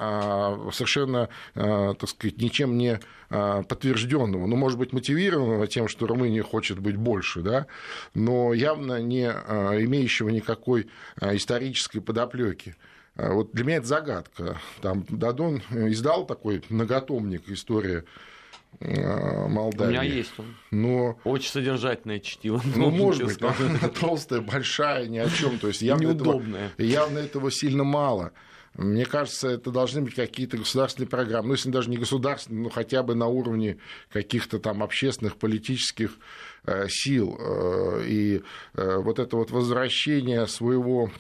совершенно, 0.72 1.30
так 1.54 2.08
сказать, 2.08 2.38
ничем 2.38 2.78
не 2.78 3.00
подтвержденного, 3.30 4.46
ну, 4.46 4.56
может 4.56 4.78
быть, 4.78 4.94
мотивированного 4.94 5.68
тем, 5.68 5.88
что 5.88 6.08
Румыния 6.08 6.44
хочет 6.44 6.80
быть 6.80 6.96
больше, 6.96 7.42
да, 7.42 7.68
но 8.14 8.54
явно 8.54 9.02
не 9.02 9.26
имеющего 9.26 10.30
никакой 10.30 10.90
исторической 11.22 12.00
подоплеки. 12.00 12.76
Вот 13.16 13.52
для 13.54 13.66
меня 13.66 13.78
это 13.78 13.88
загадка. 13.88 14.60
Там 14.82 15.06
Дадон 15.10 15.62
издал 15.72 16.26
такой 16.26 16.64
многотомник 16.70 17.50
«История 17.50 18.00
Э, 18.00 18.06
Молдавии. 18.80 19.98
У 19.98 20.02
меня 20.02 20.04
есть 20.04 20.34
он. 20.38 20.56
Но... 20.72 21.18
Очень 21.24 21.52
содержательное 21.52 22.20
чтиво. 22.20 22.62
Ну, 22.76 22.90
может 22.90 23.26
быть, 23.26 23.40
толстая, 24.00 24.42
большая, 24.42 25.08
ни 25.08 25.18
о 25.18 25.30
чем. 25.30 25.60
То 25.60 25.68
есть 25.68 25.82
явно 25.82 26.08
Неудобная. 26.08 26.68
Этого, 26.68 26.86
явно 26.86 27.20
этого 27.20 27.52
сильно 27.52 27.84
мало. 27.84 28.32
Мне 28.76 29.06
кажется, 29.06 29.50
это 29.50 29.70
должны 29.70 30.02
быть 30.02 30.16
какие-то 30.16 30.58
государственные 30.58 31.08
программы. 31.08 31.50
Ну, 31.50 31.54
если 31.54 31.70
даже 31.70 31.92
не 31.92 31.98
государственные, 31.98 32.64
но 32.64 32.70
хотя 32.70 33.04
бы 33.04 33.14
на 33.14 33.28
уровне 33.28 33.78
каких-то 34.12 34.58
там 34.58 34.82
общественных, 34.82 35.38
политических 35.38 36.18
э, 36.66 36.88
сил. 36.90 37.38
Э, 37.40 38.04
и 38.04 38.42
вот 38.74 39.20
это 39.20 39.38
вот 39.38 39.52
возвращение 39.52 40.48
своего 40.48 41.12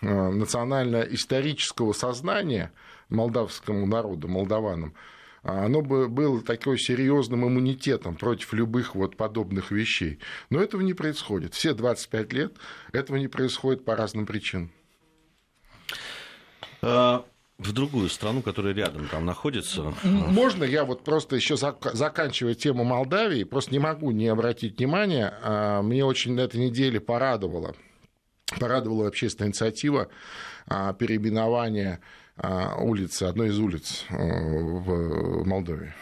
национально-исторического 0.00 1.92
сознания 1.92 2.70
молдавскому 3.10 3.86
народу, 3.86 4.28
молдаванам, 4.28 4.94
оно 5.42 5.82
бы 5.82 6.08
было 6.08 6.42
такой 6.42 6.78
серьезным 6.78 7.46
иммунитетом 7.46 8.16
против 8.16 8.52
любых 8.52 8.94
вот 8.94 9.16
подобных 9.16 9.70
вещей. 9.70 10.18
Но 10.50 10.60
этого 10.60 10.82
не 10.82 10.94
происходит. 10.94 11.54
Все 11.54 11.74
25 11.74 12.32
лет 12.32 12.56
этого 12.92 13.16
не 13.16 13.28
происходит 13.28 13.84
по 13.84 13.96
разным 13.96 14.26
причинам. 14.26 14.70
А, 16.82 17.24
в 17.58 17.72
другую 17.72 18.08
страну, 18.08 18.42
которая 18.42 18.74
рядом 18.74 19.06
там 19.08 19.24
находится. 19.24 19.94
Можно 20.02 20.64
я 20.64 20.84
вот 20.84 21.04
просто 21.04 21.36
еще 21.36 21.56
заканчивая 21.56 22.54
тему 22.54 22.84
Молдавии, 22.84 23.44
просто 23.44 23.72
не 23.72 23.78
могу 23.78 24.10
не 24.10 24.28
обратить 24.28 24.78
внимания. 24.78 25.34
А, 25.42 25.82
мне 25.82 26.04
очень 26.04 26.34
на 26.34 26.40
этой 26.40 26.60
неделе 26.60 27.00
порадовало, 27.00 27.74
порадовала 28.58 29.08
общественная 29.08 29.48
инициатива 29.48 30.08
переименования 30.98 32.00
а, 32.00 32.29
улицы, 32.42 33.24
одной 33.24 33.48
из 33.48 33.58
улиц 33.58 34.04
э, 34.08 34.16
в 34.16 35.44
Молдове. 35.44 35.94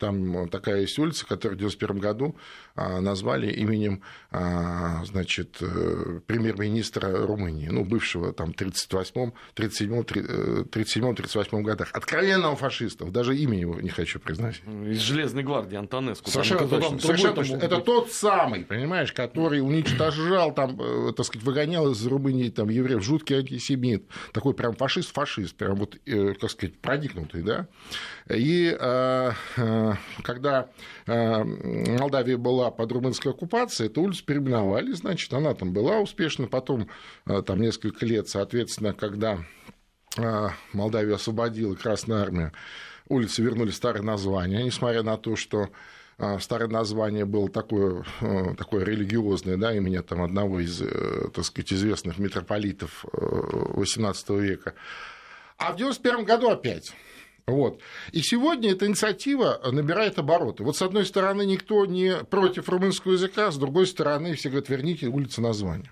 Там 0.00 0.48
такая 0.48 0.82
есть 0.82 0.98
улица, 0.98 1.26
которую 1.26 1.58
в 1.58 1.62
1991 1.62 1.98
году 1.98 2.36
а, 2.76 3.00
назвали 3.00 3.50
именем 3.50 4.02
а, 4.30 5.04
значит, 5.04 5.58
э, 5.60 6.20
премьер-министра 6.26 7.24
Румынии, 7.24 7.68
ну, 7.68 7.84
бывшего 7.84 8.32
там 8.32 8.50
38-м, 8.50 9.32
37-м, 9.54 11.14
38 11.16 11.62
годах. 11.62 11.90
Откровенного 11.92 12.56
фашистов, 12.56 13.12
даже 13.12 13.36
имя 13.36 13.58
его 13.58 13.80
не 13.80 13.90
хочу 13.90 14.18
признать. 14.18 14.60
Из 14.66 14.98
Железной 14.98 15.44
гвардии 15.44 15.76
Антонеску. 15.76 16.30
Совершенно 16.30 16.66
там, 16.66 16.80
точно. 16.80 16.98
Совершенно 16.98 17.34
точно. 17.34 17.56
Это 17.56 17.80
тот 17.80 18.12
самый, 18.12 18.64
понимаешь, 18.64 19.12
который 19.12 19.60
уничтожал, 19.60 20.52
там, 20.52 20.80
э, 20.80 21.12
так 21.16 21.26
сказать, 21.26 21.44
выгонял 21.44 21.90
из 21.90 22.04
Румынии 22.06 22.50
там, 22.50 22.68
евреев, 22.70 23.02
жуткий 23.04 23.38
антисемит, 23.38 24.08
такой 24.32 24.54
прям 24.54 24.74
фашист-фашист, 24.74 25.54
прям 25.54 25.83
вот, 25.84 25.98
э, 26.06 26.34
как 26.34 26.50
сказать, 26.50 26.78
проникнутый, 26.78 27.42
да. 27.42 27.66
И 28.28 28.76
когда 30.22 30.68
Молдавия 31.06 32.38
была 32.38 32.70
под 32.70 32.92
румынской 32.92 33.32
оккупацией, 33.32 33.90
эту 33.90 34.02
улицу 34.02 34.24
переименовали, 34.24 34.92
значит, 34.92 35.32
она 35.32 35.54
там 35.54 35.72
была 35.72 36.00
успешна. 36.00 36.46
Потом, 36.46 36.88
э, 37.26 37.42
там 37.42 37.60
несколько 37.60 38.06
лет, 38.06 38.28
соответственно, 38.28 38.92
когда 38.92 39.38
э, 40.16 40.48
Молдавию 40.72 41.14
освободила 41.14 41.74
Красная 41.74 42.22
Армия, 42.22 42.52
улицы 43.08 43.42
вернули 43.42 43.70
старое 43.70 44.02
название, 44.02 44.62
несмотря 44.62 45.02
на 45.02 45.16
то, 45.16 45.36
что 45.36 45.70
э, 46.18 46.38
старое 46.40 46.68
название 46.68 47.24
было 47.24 47.48
такое, 47.48 48.04
такое 48.56 48.84
религиозное, 48.84 49.56
да, 49.56 49.74
имени 49.74 49.98
там 49.98 50.22
одного 50.22 50.60
из, 50.60 50.82
так 51.32 51.44
сказать, 51.44 51.72
известных 51.72 52.18
митрополитов 52.18 53.04
XVIII 53.12 54.40
века. 54.40 54.74
А 55.56 55.72
в 55.72 55.74
1991 55.74 56.24
году 56.24 56.50
опять 56.50 56.92
вот. 57.46 57.80
И 58.12 58.22
сегодня 58.22 58.72
эта 58.72 58.86
инициатива 58.86 59.60
набирает 59.70 60.18
обороты. 60.18 60.64
Вот 60.64 60.76
с 60.76 60.82
одной 60.82 61.04
стороны 61.04 61.44
никто 61.44 61.84
не 61.84 62.24
против 62.24 62.68
румынского 62.70 63.12
языка, 63.12 63.50
с 63.50 63.58
другой 63.58 63.86
стороны 63.86 64.34
все 64.34 64.48
говорят, 64.48 64.70
верните 64.70 65.08
улице 65.08 65.42
название. 65.42 65.90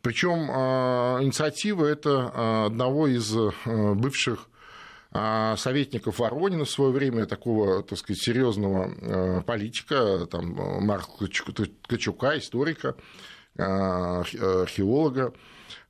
Причем 0.00 0.48
а, 0.50 1.18
инициатива 1.20 1.84
это 1.84 2.30
а, 2.32 2.66
одного 2.66 3.06
из 3.06 3.34
а, 3.36 3.52
бывших 3.94 4.48
советников 5.56 6.18
Воронина 6.18 6.66
в 6.66 6.70
свое 6.70 6.90
время, 6.90 7.24
такого, 7.24 7.82
так 7.82 7.98
сказать, 7.98 8.20
серьезного 8.20 9.40
политика, 9.46 10.26
там, 10.26 10.52
Марка 10.84 11.26
Качука, 11.88 12.36
историка, 12.36 12.96
археолога. 13.58 15.32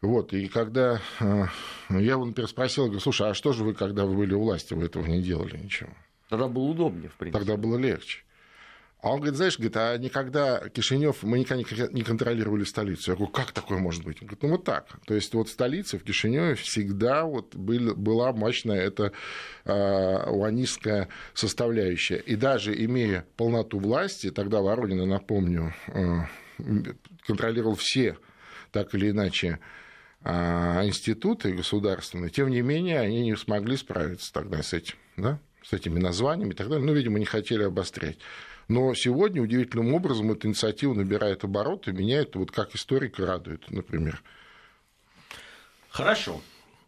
Вот, 0.03 0.33
и 0.33 0.47
когда 0.49 1.01
э, 1.21 1.47
я 1.91 2.13
его 2.13 2.31
переспросил, 2.33 2.85
говорю, 2.85 3.01
слушай, 3.01 3.31
а 3.31 3.35
что 3.35 3.53
же 3.53 3.65
вы, 3.65 3.75
когда 3.75 4.05
вы 4.05 4.15
были 4.15 4.35
у 4.35 4.41
власти, 4.41 4.75
вы 4.75 4.85
этого 4.85 5.05
не 5.07 5.23
делали 5.23 5.57
ничего? 5.57 5.91
Тогда 6.29 6.49
было 6.49 6.65
удобнее, 6.65 7.09
в 7.09 7.15
принципе. 7.15 7.39
Тогда 7.39 7.57
было 7.57 7.77
легче. 7.77 8.21
А 9.03 9.11
он 9.11 9.19
говорит, 9.19 9.37
знаешь, 9.37 9.57
говорит, 9.57 9.77
а 9.77 9.97
никогда 9.99 10.69
Кишинев, 10.71 11.23
мы 11.23 11.39
никогда 11.39 11.87
не 11.93 12.03
контролировали 12.03 12.65
столицу. 12.65 13.13
Я 13.13 13.17
говорю, 13.17 13.31
как 13.31 13.53
такое 13.53 13.79
может 13.79 14.05
быть? 14.05 14.21
Он 14.21 14.27
говорит, 14.27 14.43
ну 14.43 14.49
вот 14.51 14.65
так. 14.65 14.87
То 15.07 15.15
есть 15.15 15.33
вот 15.35 15.49
в 15.49 15.53
столице, 15.53 15.99
в 15.99 16.03
Кишиневе 16.03 16.55
всегда 16.55 17.25
вот 17.25 17.55
был, 17.55 17.95
была 17.95 18.33
мощная 18.33 18.81
эта 18.81 19.13
э, 19.65 19.73
уанистская 19.73 21.09
составляющая. 21.35 22.17
И 22.17 22.37
даже 22.37 22.75
имея 22.85 23.25
полноту 23.37 23.79
власти, 23.79 24.31
тогда 24.31 24.61
Воронина, 24.61 25.07
напомню, 25.07 25.75
э, 25.89 26.23
контролировал 27.27 27.75
все, 27.75 28.19
так 28.73 28.95
или 28.95 29.11
иначе, 29.11 29.61
э, 30.25 30.31
институты 30.87 31.53
государственные, 31.53 32.31
тем 32.31 32.51
не 32.51 32.63
менее 32.63 33.01
они 33.01 33.23
не 33.23 33.37
смогли 33.37 33.77
справиться 33.77 34.33
тогда 34.33 34.63
с 34.63 34.73
этим, 34.73 34.97
да, 35.17 35.39
с 35.63 35.73
этими 35.73 35.99
названиями 35.99 36.53
и 36.53 36.55
так 36.55 36.69
далее. 36.69 36.85
Ну, 36.85 36.93
видимо, 36.93 37.19
не 37.19 37.25
хотели 37.25 37.63
обострять. 37.63 38.19
Но 38.69 38.95
сегодня 38.95 39.43
удивительным 39.43 39.95
образом 39.95 40.33
эта 40.33 40.49
инициатива 40.49 40.93
набирает 40.93 41.45
обороты, 41.45 41.93
меня 41.93 42.23
это 42.23 42.39
вот 42.39 42.51
как 42.51 42.75
историка 42.75 43.25
радует, 43.25 43.71
например. 43.71 44.23
Хорошо. 45.89 46.41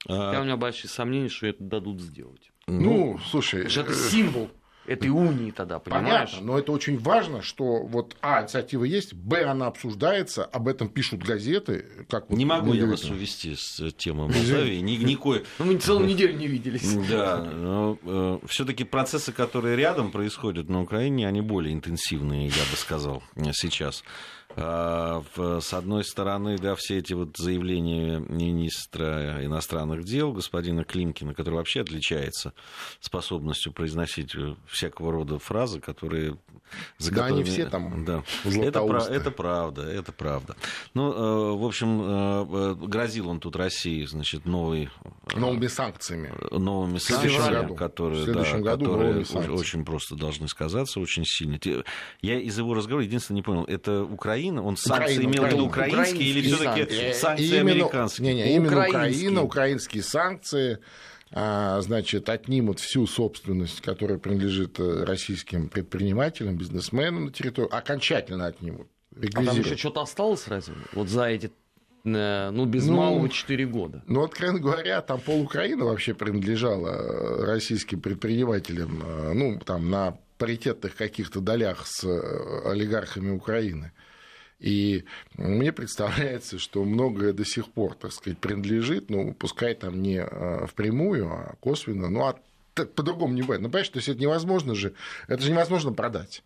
Я 0.06 0.40
у 0.40 0.44
меня 0.44 0.56
большие 0.56 0.90
сомнения, 0.90 1.28
что 1.28 1.46
это 1.46 1.62
дадут 1.62 2.00
сделать. 2.00 2.50
Ну, 2.66 3.14
ну 3.14 3.18
слушай... 3.18 3.64
Это 3.64 3.94
символ 3.94 4.50
этой 4.88 5.10
унии 5.10 5.50
тогда, 5.50 5.78
понимаешь? 5.78 6.30
Понятно, 6.30 6.52
но 6.52 6.58
это 6.58 6.72
очень 6.72 6.98
важно, 6.98 7.42
что 7.42 7.82
вот, 7.84 8.16
а, 8.22 8.42
инициатива 8.42 8.84
есть, 8.84 9.14
б, 9.14 9.44
она 9.44 9.66
обсуждается, 9.66 10.44
об 10.44 10.66
этом 10.66 10.88
пишут 10.88 11.22
газеты. 11.22 11.84
Как 12.08 12.30
не 12.30 12.44
вот 12.44 12.54
могу 12.54 12.72
я 12.72 12.86
вас 12.86 13.04
увести 13.04 13.54
с 13.54 13.92
темы 13.96 14.28
Молдавии, 14.28 14.80
ни, 14.80 14.92
никакой... 14.96 15.44
Ну, 15.58 15.66
мы 15.66 15.78
целую 15.78 16.06
неделю 16.06 16.36
не 16.36 16.46
виделись. 16.46 16.96
Да, 17.08 17.38
но 17.38 17.98
э, 18.02 18.38
все 18.46 18.64
таки 18.64 18.84
процессы, 18.84 19.32
которые 19.32 19.76
рядом 19.76 20.10
происходят 20.10 20.68
на 20.68 20.82
Украине, 20.82 21.26
они 21.26 21.40
более 21.40 21.72
интенсивные, 21.72 22.46
я 22.48 22.62
бы 22.70 22.76
сказал, 22.76 23.22
сейчас. 23.52 24.04
А, 24.60 25.22
с 25.60 25.72
одной 25.72 26.04
стороны, 26.04 26.58
да, 26.58 26.74
все 26.74 26.98
эти 26.98 27.12
вот 27.12 27.36
заявления 27.36 28.18
министра 28.18 29.44
иностранных 29.44 30.04
дел, 30.04 30.32
господина 30.32 30.84
Климкина, 30.84 31.34
который 31.34 31.54
вообще 31.54 31.82
отличается 31.82 32.52
способностью 33.00 33.72
произносить 33.72 34.34
э, 34.34 34.54
всякого 34.66 35.12
рода 35.12 35.38
фразы, 35.38 35.80
которые... 35.80 36.36
За 36.98 37.10
да, 37.10 37.22
которыми... 37.22 37.40
они 37.40 37.50
все 37.50 37.66
там 37.66 38.04
да. 38.04 38.24
это, 38.44 38.80
это 39.10 39.30
правда, 39.30 39.82
это 39.82 40.12
правда. 40.12 40.56
Ну, 40.94 41.12
э, 41.12 41.56
в 41.56 41.64
общем, 41.64 42.02
э, 42.02 42.74
грозил 42.74 43.28
он 43.28 43.40
тут 43.40 43.56
России, 43.56 44.04
значит, 44.04 44.44
новый... 44.44 44.90
Новыми 45.34 45.66
санкциями. 45.66 46.32
Новыми 46.50 46.98
санкциями, 46.98 47.74
которые, 47.76 48.26
да, 48.26 48.58
году 48.58 48.84
которые 48.86 49.24
очень 49.50 49.84
просто 49.84 50.16
должны 50.16 50.48
сказаться, 50.48 51.00
очень 51.00 51.24
сильно. 51.24 51.58
Я 52.22 52.40
из 52.40 52.58
его 52.58 52.74
разговора 52.74 53.04
единственное 53.04 53.36
не 53.36 53.42
понял, 53.42 53.64
это 53.64 54.02
Украина 54.02 54.47
Украина? 54.48 54.62
Он 54.62 54.76
санкции 54.76 55.24
имел 55.24 55.44
в 55.44 55.48
виду 55.48 55.66
украинские 55.66 56.28
или 56.28 56.42
все-таки 56.42 57.12
санкции 57.12 57.46
именно, 57.46 57.60
американские? 57.60 58.34
Не, 58.34 58.42
не, 58.42 58.56
именно 58.56 58.86
Украина, 58.86 59.42
украинские 59.42 60.02
санкции 60.02 60.78
а, 61.30 61.80
значит, 61.82 62.28
отнимут 62.28 62.80
всю 62.80 63.06
собственность, 63.06 63.82
которая 63.82 64.16
принадлежит 64.18 64.80
э, 64.80 65.04
российским 65.04 65.68
предпринимателям, 65.68 66.56
бизнесменам 66.56 67.26
на 67.26 67.32
территории, 67.32 67.68
окончательно 67.70 68.46
отнимут. 68.46 68.88
А 69.34 69.44
там 69.44 69.58
еще 69.58 69.76
что-то 69.76 70.02
осталось 70.02 70.48
разве? 70.48 70.76
Вот 70.92 71.08
за 71.08 71.24
эти 71.24 71.50
э, 72.04 72.50
ну, 72.50 72.64
без 72.64 72.86
ну, 72.86 72.96
малого 72.96 73.28
4 73.28 73.66
года. 73.66 74.02
Ну, 74.06 74.22
откровенно 74.22 74.60
говоря, 74.60 75.02
там 75.02 75.20
пол 75.20 75.42
Украины 75.42 75.84
вообще 75.84 76.14
принадлежала 76.14 76.88
э, 76.88 77.44
российским 77.44 78.00
предпринимателям, 78.00 79.02
ну, 79.34 79.60
там, 79.60 79.90
на 79.90 80.16
паритетных 80.38 80.96
каких-то 80.96 81.40
долях 81.40 81.86
с 81.86 82.04
олигархами 82.64 83.32
Украины. 83.32 83.92
И 84.58 85.04
мне 85.36 85.72
представляется, 85.72 86.58
что 86.58 86.84
многое 86.84 87.32
до 87.32 87.44
сих 87.44 87.70
пор, 87.70 87.94
так 87.94 88.12
сказать, 88.12 88.38
принадлежит, 88.38 89.08
ну, 89.08 89.32
пускай 89.32 89.74
там 89.74 90.02
не 90.02 90.20
а, 90.20 90.66
впрямую, 90.66 91.28
а 91.28 91.54
косвенно, 91.60 92.08
ну, 92.08 92.24
а 92.26 92.38
по-другому 92.74 93.34
не 93.34 93.42
бывает. 93.42 93.62
Ну, 93.62 93.68
понимаешь, 93.68 93.88
то 93.88 93.98
есть 93.98 94.08
это 94.08 94.20
невозможно 94.20 94.74
же, 94.74 94.94
это 95.28 95.42
же 95.42 95.50
невозможно 95.50 95.92
продать. 95.92 96.42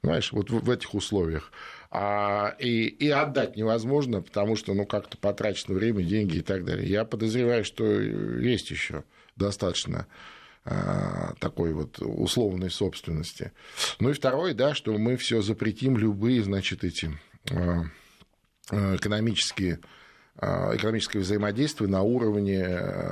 Понимаешь, 0.00 0.32
вот 0.32 0.50
в, 0.50 0.60
в 0.60 0.70
этих 0.70 0.94
условиях. 0.94 1.52
А, 1.90 2.56
и, 2.58 2.86
и 2.86 3.10
отдать 3.10 3.56
невозможно, 3.56 4.22
потому 4.22 4.56
что, 4.56 4.72
ну, 4.72 4.86
как-то 4.86 5.18
потрачено 5.18 5.74
время, 5.74 6.02
деньги 6.02 6.38
и 6.38 6.42
так 6.42 6.64
далее. 6.64 6.88
Я 6.88 7.04
подозреваю, 7.04 7.64
что 7.64 7.84
есть 7.84 8.70
еще 8.70 9.04
достаточно 9.36 10.06
а, 10.64 11.34
такой 11.38 11.74
вот 11.74 11.98
условной 12.00 12.70
собственности. 12.70 13.52
Ну 14.00 14.08
и 14.08 14.14
второе, 14.14 14.54
да, 14.54 14.74
что 14.74 14.96
мы 14.96 15.18
все 15.18 15.42
запретим 15.42 15.98
любые, 15.98 16.42
значит, 16.42 16.82
эти 16.82 17.10
Э, 17.10 17.10
э, 17.10 17.31
экономические, 18.70 19.80
э, 20.40 20.76
экономическое 20.76 21.18
взаимодействие 21.18 21.90
на 21.90 22.02
уровне 22.02 22.66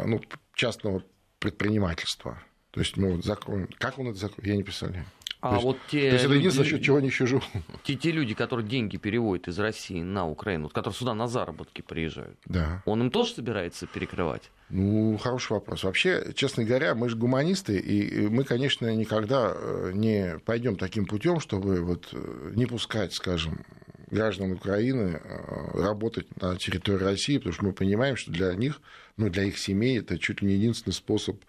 ну, 0.06 0.20
частного 0.54 1.02
предпринимательства. 1.38 2.38
То 2.70 2.80
есть 2.80 2.96
мы 2.96 3.16
вот 3.16 3.24
закроем. 3.24 3.68
Как 3.78 3.98
он 3.98 4.08
это 4.08 4.18
закроет, 4.18 4.46
я 4.46 4.56
не 4.56 4.62
представляю. 4.62 5.04
А 5.42 5.48
то 5.48 5.54
есть, 5.54 5.64
вот 5.64 5.78
те 5.90 6.00
то 6.00 6.14
есть 6.14 6.24
это 6.26 6.34
единственное, 6.34 6.64
за 6.64 6.70
счет 6.70 6.82
чего 6.82 6.96
они 6.98 7.06
еще 7.06 7.24
живут. 7.24 7.44
Те, 7.82 7.96
те 7.96 8.10
люди, 8.10 8.34
которые 8.34 8.68
деньги 8.68 8.98
переводят 8.98 9.48
из 9.48 9.58
России 9.58 10.02
на 10.02 10.28
Украину, 10.28 10.64
вот, 10.64 10.74
которые 10.74 10.98
сюда 10.98 11.14
на 11.14 11.28
заработки 11.28 11.80
приезжают, 11.80 12.38
да. 12.44 12.82
он 12.84 13.00
им 13.00 13.10
тоже 13.10 13.32
собирается 13.32 13.86
перекрывать? 13.86 14.50
Ну, 14.68 15.16
хороший 15.16 15.52
вопрос. 15.52 15.84
Вообще, 15.84 16.32
честно 16.34 16.64
говоря, 16.64 16.94
мы 16.94 17.08
же 17.08 17.16
гуманисты, 17.16 17.78
и 17.78 18.28
мы, 18.28 18.44
конечно, 18.44 18.94
никогда 18.94 19.56
не 19.94 20.38
пойдем 20.44 20.76
таким 20.76 21.06
путем, 21.06 21.40
чтобы 21.40 21.80
вот 21.80 22.12
не 22.54 22.66
пускать, 22.66 23.14
скажем, 23.14 23.64
граждан 24.10 24.52
Украины 24.52 25.20
э, 25.22 25.80
работать 25.80 26.26
на 26.40 26.56
территории 26.56 27.04
России, 27.04 27.38
потому 27.38 27.54
что 27.54 27.64
мы 27.64 27.72
понимаем, 27.72 28.16
что 28.16 28.30
для 28.30 28.54
них, 28.54 28.80
ну, 29.16 29.30
для 29.30 29.44
их 29.44 29.58
семей 29.58 29.98
это 29.98 30.18
чуть 30.18 30.42
ли 30.42 30.48
не 30.48 30.54
единственный 30.54 30.92
способ 30.92 31.40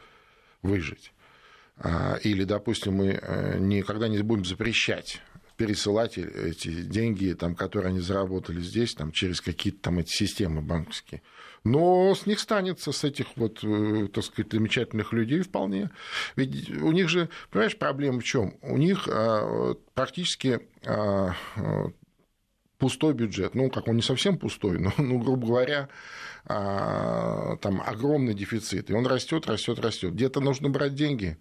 выжить. 0.62 1.12
А, 1.78 2.18
или, 2.24 2.44
допустим, 2.44 2.96
мы 2.96 3.20
э, 3.22 3.58
никогда 3.60 4.08
не 4.08 4.22
будем 4.22 4.46
запрещать 4.46 5.22
пересылать 5.58 6.18
эти 6.18 6.70
деньги, 6.70 7.34
там, 7.34 7.54
которые 7.54 7.90
они 7.90 8.00
заработали 8.00 8.62
здесь, 8.62 8.96
там, 8.96 9.12
через 9.12 9.42
какие-то 9.42 9.80
там 9.80 10.00
эти 10.00 10.10
системы 10.10 10.62
банковские. 10.62 11.22
Но 11.64 12.16
с 12.16 12.26
них 12.26 12.40
станется, 12.40 12.92
с 12.92 13.04
этих 13.04 13.28
вот, 13.36 13.64
э, 13.64 14.08
так 14.12 14.24
сказать, 14.24 14.52
замечательных 14.52 15.14
людей 15.14 15.42
вполне. 15.42 15.92
Ведь 16.36 16.70
у 16.72 16.92
них 16.92 17.10
же, 17.10 17.30
понимаешь, 17.52 17.78
проблема 17.78 18.22
в 18.22 18.24
чем? 18.24 18.56
У 18.64 18.78
них 18.78 19.08
а, 19.08 19.76
практически 19.94 20.62
а, 20.84 21.36
пустой 22.82 23.14
бюджет. 23.14 23.54
Ну, 23.54 23.70
как 23.70 23.88
он 23.88 23.98
не 23.98 24.02
совсем 24.02 24.40
пустой, 24.40 24.80
но, 24.80 24.92
ну, 24.98 25.20
грубо 25.20 25.48
говоря, 25.48 25.88
а, 26.46 27.56
там 27.58 27.80
огромный 27.86 28.34
дефицит. 28.34 28.90
И 28.90 28.94
он 28.94 29.06
растет, 29.06 29.46
растет, 29.48 29.80
растет. 29.80 30.14
Где-то 30.14 30.42
нужно 30.42 30.70
брать 30.70 30.96
деньги. 30.96 31.38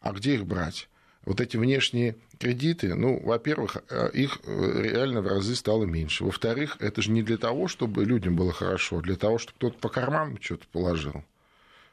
А 0.00 0.12
где 0.12 0.34
их 0.34 0.44
брать? 0.44 0.90
Вот 1.24 1.40
эти 1.40 1.56
внешние 1.56 2.16
кредиты, 2.38 2.94
ну, 2.94 3.18
во-первых, 3.24 3.78
а, 3.88 4.08
их 4.08 4.40
э, 4.44 4.82
реально 4.82 5.22
в 5.22 5.28
разы 5.28 5.56
стало 5.56 5.84
меньше. 5.84 6.24
Во-вторых, 6.24 6.76
это 6.80 7.00
же 7.00 7.10
не 7.10 7.22
для 7.22 7.38
того, 7.38 7.68
чтобы 7.68 8.04
людям 8.04 8.36
было 8.36 8.52
хорошо, 8.52 8.98
а 8.98 9.02
для 9.02 9.16
того, 9.16 9.38
чтобы 9.38 9.56
кто-то 9.56 9.78
по 9.78 9.88
карманам 9.88 10.38
что-то 10.42 10.66
положил. 10.70 11.24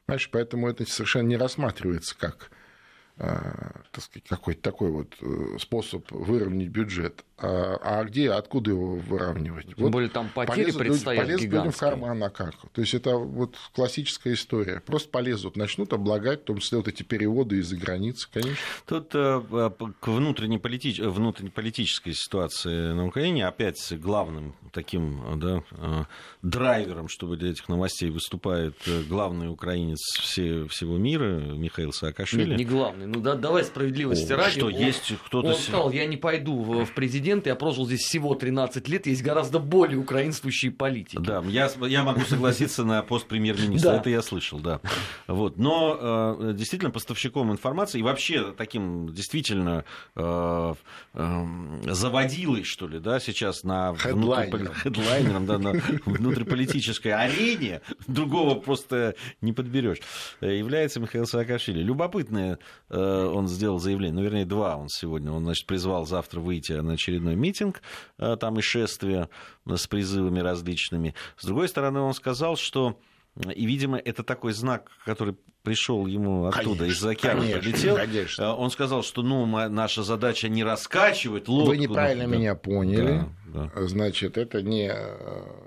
Понимаешь, 0.08 0.30
поэтому 0.30 0.68
это 0.68 0.86
совершенно 0.90 1.28
не 1.28 1.38
рассматривается 1.38 2.18
как 2.18 2.52
так 3.20 4.02
сказать, 4.02 4.28
какой-то 4.30 4.62
такой 4.62 4.92
вот 4.92 5.14
э, 5.22 5.58
способ 5.60 6.10
выровнять 6.10 6.70
бюджет. 6.70 7.26
А, 7.38 7.78
а 7.82 8.04
где, 8.06 8.32
откуда 8.32 8.72
его 8.72 8.96
выравнивать? 8.96 9.66
Тем 9.66 9.76
вот 9.78 9.92
более 9.92 10.10
там 10.10 10.30
потери 10.30 10.72
полезут 10.72 10.80
предстоят 10.80 11.26
полезут 11.26 11.44
людям 11.44 11.72
в 11.72 11.78
карман, 11.78 12.24
а 12.24 12.30
как? 12.30 12.54
То 12.72 12.80
есть 12.80 12.94
это 12.94 13.18
вот 13.18 13.58
классическая 13.74 14.34
история. 14.34 14.82
Просто 14.86 15.10
полезут, 15.10 15.58
начнут 15.58 15.92
облагать, 15.92 16.42
в 16.42 16.46
том 16.46 16.60
числе 16.60 16.78
вот 16.78 16.88
эти 16.88 17.04
переводы 17.04 17.58
из-за 17.58 17.76
границы, 17.76 18.26
конечно. 18.32 18.56
Тут 18.86 19.14
э, 19.14 19.42
э, 19.52 19.70
к 20.00 20.08
внутренней, 20.08 20.58
политич... 20.58 21.00
внутренней 21.00 21.50
политической 21.50 22.14
ситуации 22.14 22.94
на 22.94 23.06
Украине 23.06 23.48
опять 23.48 23.94
главным 24.00 24.56
таким 24.72 25.40
да, 25.40 26.08
драйвером, 26.42 27.10
чтобы 27.10 27.36
для 27.36 27.52
этих 27.52 27.68
новостей 27.68 28.12
выступает 28.12 28.76
главный 29.10 29.50
украинец 29.50 30.00
все, 30.22 30.66
всего 30.68 30.98
мира 30.98 31.40
Михаил 31.40 31.92
Саакашвили. 31.92 32.52
Нет, 32.52 32.60
не 32.60 32.66
главный, 32.66 33.09
ну 33.10 33.22
да, 33.22 33.36
давай 33.36 33.64
справедливости 33.64 34.32
О, 34.32 34.38
ради. 34.38 34.60
Что, 34.60 34.70
есть 34.70 35.14
кто-то... 35.26 35.50
Он 35.50 35.56
сказал, 35.56 35.92
я 35.92 36.06
не 36.06 36.18
пойду 36.18 36.62
в, 36.62 36.86
в 36.86 36.94
президенты, 36.94 37.50
я 37.50 37.56
прожил 37.56 37.86
здесь 37.86 38.02
всего 38.02 38.36
13 38.36 38.88
лет, 38.88 39.08
есть 39.08 39.24
гораздо 39.24 39.60
более 39.60 39.98
украинствующие 39.98 40.72
политики. 40.72 41.18
Да, 41.20 41.44
я, 41.48 41.70
я 41.88 42.04
могу 42.04 42.22
согласиться 42.22 42.84
на 42.84 43.02
пост 43.02 43.28
премьер-министра, 43.28 43.92
это 43.94 44.10
я 44.10 44.22
слышал, 44.22 44.60
да. 44.60 44.80
Вот. 45.28 45.58
Но 45.58 46.38
э, 46.40 46.54
действительно 46.54 46.92
поставщиком 46.92 47.52
информации 47.52 48.00
и 48.00 48.04
вообще 48.04 48.54
таким 48.56 49.12
действительно 49.12 49.86
э, 50.16 50.74
э, 51.14 51.46
заводилой, 51.86 52.64
что 52.64 52.88
ли, 52.88 53.00
да, 53.00 53.20
сейчас 53.20 53.64
на 53.64 53.96
хедлайнером, 53.96 55.46
да, 55.46 55.58
на 55.58 55.72
внутриполитической 56.06 57.14
арене, 57.14 57.82
другого 58.08 58.56
просто 58.56 59.16
не 59.42 59.54
подберешь, 59.54 60.00
является 60.42 61.00
Михаил 61.00 61.26
Саакашвили. 61.26 61.82
Любопытная 61.82 62.60
он 63.00 63.48
сделал 63.48 63.80
заявление, 63.80 64.16
ну, 64.16 64.24
вернее, 64.24 64.46
два 64.46 64.78
он 64.78 64.90
сегодня. 64.90 65.32
Он, 65.32 65.44
значит, 65.44 65.66
призвал 65.66 66.06
завтра 66.06 66.40
выйти 66.40 66.74
на 66.74 66.94
очередной 66.94 67.36
митинг, 67.36 67.82
там 68.18 68.60
и 68.60 68.62
шествие 68.62 69.30
с 69.66 69.88
призывами 69.88 70.40
различными. 70.40 71.16
С 71.38 71.46
другой 71.46 71.68
стороны, 71.68 72.00
он 72.00 72.14
сказал, 72.14 72.56
что 72.56 73.00
и, 73.56 73.66
видимо, 73.66 73.98
это 73.98 74.24
такой 74.24 74.54
знак, 74.54 74.92
который 75.06 75.36
пришел 75.64 76.08
ему 76.08 76.46
оттуда, 76.46 76.86
из-за 76.86 77.12
океана 77.12 77.42
конечно, 77.42 77.62
прилетел. 77.62 77.96
Конечно. 77.96 78.56
Он 78.56 78.72
сказал, 78.72 79.04
что 79.04 79.22
ну, 79.22 79.46
наша 79.46 80.04
задача 80.04 80.50
не 80.50 80.64
раскачивать 80.64 81.48
лодку. 81.48 81.70
Вы 81.70 81.78
неправильно 81.78 82.28
да. 82.28 82.36
меня 82.36 82.56
поняли. 82.56 83.26
Да, 83.46 83.72
да. 83.76 83.88
Значит, 83.88 84.38
это 84.38 84.62
не, 84.62 84.92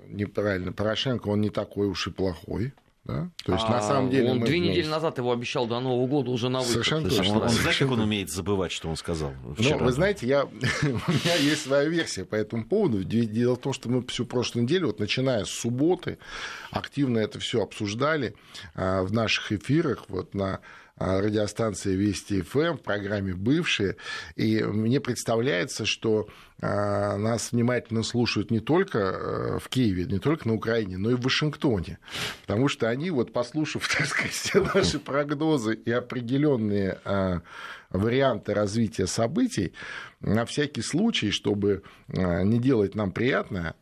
неправильно. 0.07 0.73
Порошенко, 0.73 1.29
он 1.29 1.41
не 1.41 1.49
такой 1.49 1.87
уж 1.87 2.07
и 2.07 2.11
плохой. 2.11 2.73
Да? 3.05 3.29
То 3.43 3.53
есть, 3.53 3.65
а 3.67 3.71
на 3.71 3.81
самом 3.81 4.09
деле, 4.09 4.31
он 4.31 4.39
две 4.39 4.59
недели 4.59 4.87
назад 4.87 5.17
его 5.17 5.33
обещал 5.33 5.67
до 5.67 5.81
Нового 5.81 6.07
года 6.07 6.31
уже 6.31 6.47
на 6.47 6.59
выход. 6.59 6.71
Совершенно 6.71 7.09
точно. 7.09 7.35
Он, 7.35 7.41
он, 7.43 7.49
знаешь, 7.49 7.77
как 7.77 7.91
он 7.91 7.99
умеет 7.99 8.31
забывать, 8.31 8.71
что 8.71 8.87
он 8.87 8.95
сказал 8.95 9.33
вчера? 9.57 9.77
Ну, 9.77 9.85
вы 9.85 9.91
знаете, 9.91 10.25
я, 10.25 10.45
у 10.45 10.47
меня 10.47 11.35
есть 11.35 11.63
своя 11.63 11.89
версия 11.89 12.23
по 12.23 12.35
этому 12.35 12.63
поводу. 12.63 13.03
Дело 13.03 13.55
в 13.55 13.59
том, 13.59 13.73
что 13.73 13.89
мы 13.89 14.05
всю 14.07 14.25
прошлую 14.25 14.63
неделю, 14.63 14.87
вот 14.87 14.99
начиная 14.99 15.43
с 15.43 15.49
субботы, 15.49 16.17
активно 16.71 17.19
это 17.19 17.39
все 17.39 17.61
обсуждали 17.61 18.35
а, 18.73 19.03
в 19.03 19.11
наших 19.11 19.51
эфирах, 19.51 20.05
вот 20.07 20.33
на 20.33 20.61
а, 20.95 21.19
радиостанции 21.19 21.95
Вести 21.95 22.41
ФМ 22.41 22.77
в 22.77 22.83
программе 22.83 23.33
«Бывшие». 23.33 23.97
И 24.37 24.63
мне 24.63 25.01
представляется, 25.01 25.85
что 25.85 26.29
нас 26.61 27.51
внимательно 27.51 28.03
слушают 28.03 28.51
не 28.51 28.59
только 28.59 28.99
э, 28.99 29.59
в 29.59 29.67
Киеве, 29.69 30.05
не 30.05 30.19
только 30.19 30.47
на 30.47 30.53
Украине, 30.53 30.97
но 30.97 31.11
и 31.11 31.15
в 31.15 31.21
Вашингтоне. 31.21 31.99
Потому 32.41 32.67
что 32.67 32.87
они, 32.87 33.11
вот 33.11 33.33
послушав, 33.33 33.87
так 33.97 34.07
сказать, 34.07 34.31
все 34.31 34.63
наши 34.73 34.99
прогнозы 34.99 35.73
и 35.73 35.91
определенные 35.91 36.99
а, 37.03 37.41
варианты 37.89 38.53
развития 38.53 39.07
событий, 39.07 39.73
на 40.21 40.45
всякий 40.45 40.81
случай, 40.81 41.31
чтобы 41.31 41.83
не 42.07 42.57
делать 42.57 42.95
нам 42.95 43.11
приятно, 43.11 43.75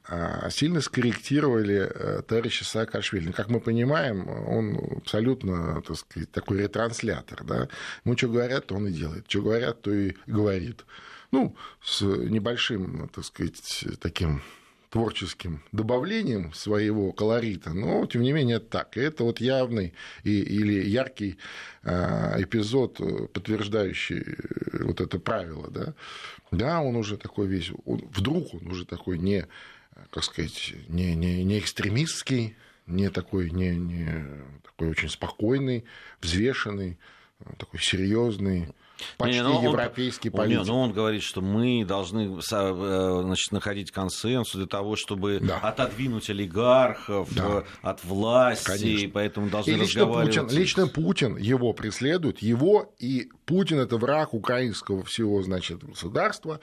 сильно 0.49 0.81
скорректировали 0.81 1.87
э, 1.87 2.21
товарища 2.27 2.65
Саакашвили. 2.65 3.31
Как 3.31 3.49
мы 3.49 3.59
понимаем, 3.59 4.27
он 4.27 4.97
абсолютно 4.97 5.83
так 5.83 5.97
сказать, 5.97 6.31
такой 6.31 6.63
ретранслятор. 6.63 7.43
Да? 7.43 7.67
Ему 8.03 8.17
что 8.17 8.27
говорят, 8.27 8.67
то 8.67 8.75
он 8.75 8.87
и 8.87 8.91
делает. 8.91 9.25
Что 9.27 9.43
говорят, 9.43 9.81
то 9.83 9.91
и 9.91 10.15
говорит 10.25 10.83
ну, 11.31 11.55
с 11.83 12.01
небольшим, 12.01 13.09
так 13.09 13.25
сказать, 13.25 13.85
таким 13.99 14.41
творческим 14.91 15.63
добавлением 15.71 16.53
своего 16.53 17.13
колорита, 17.13 17.73
но 17.73 18.05
тем 18.05 18.21
не 18.23 18.33
менее 18.33 18.59
так. 18.59 18.97
И 18.97 18.99
это 18.99 19.23
вот 19.23 19.39
явный 19.39 19.93
и, 20.23 20.41
или 20.41 20.85
яркий 20.85 21.37
э, 21.83 22.43
эпизод, 22.43 22.99
подтверждающий 23.31 24.19
э, 24.19 24.83
вот 24.83 24.99
это 24.99 25.17
правило. 25.17 25.71
Да, 25.71 25.93
да 26.51 26.81
он 26.81 26.97
уже 26.97 27.15
такой 27.15 27.47
весь, 27.47 27.71
он, 27.85 28.03
вдруг 28.13 28.53
он 28.53 28.67
уже 28.67 28.85
такой 28.85 29.17
не, 29.17 29.47
как 30.09 30.25
сказать, 30.25 30.73
не, 30.89 31.15
не, 31.15 31.45
не 31.45 31.59
экстремистский, 31.59 32.57
не 32.85 33.09
такой, 33.09 33.49
не, 33.49 33.69
не 33.69 34.25
такой 34.61 34.89
очень 34.89 35.09
спокойный, 35.09 35.85
взвешенный, 36.19 36.97
такой 37.57 37.79
серьезный, 37.79 38.67
почти 39.17 39.37
не, 39.39 39.43
ну, 39.43 39.61
европейский 39.61 40.29
он, 40.29 40.35
политик. 40.35 40.67
Ну, 40.67 40.79
он 40.79 40.91
говорит, 40.91 41.23
что 41.23 41.41
мы 41.41 41.85
должны 41.85 42.37
э, 42.37 43.21
значит, 43.23 43.51
находить 43.51 43.91
консенсус 43.91 44.55
для 44.55 44.67
того, 44.67 44.95
чтобы 44.95 45.39
да. 45.39 45.57
отодвинуть 45.57 46.29
олигархов 46.29 47.33
да. 47.33 47.45
Э, 47.47 47.63
от 47.81 48.03
власти, 48.03 48.65
Конечно. 48.65 48.87
и 48.87 49.07
поэтому 49.07 49.49
должны 49.49 49.71
и 49.71 49.75
лично 49.75 50.01
разговаривать. 50.01 50.35
Путин, 50.35 50.57
лично 50.57 50.87
Путин 50.87 51.37
его 51.37 51.73
преследует, 51.73 52.41
его 52.41 52.93
и 52.99 53.29
Путин 53.51 53.79
это 53.79 53.97
враг 53.97 54.33
украинского 54.33 55.03
всего, 55.03 55.43
значит, 55.43 55.83
государства. 55.83 56.61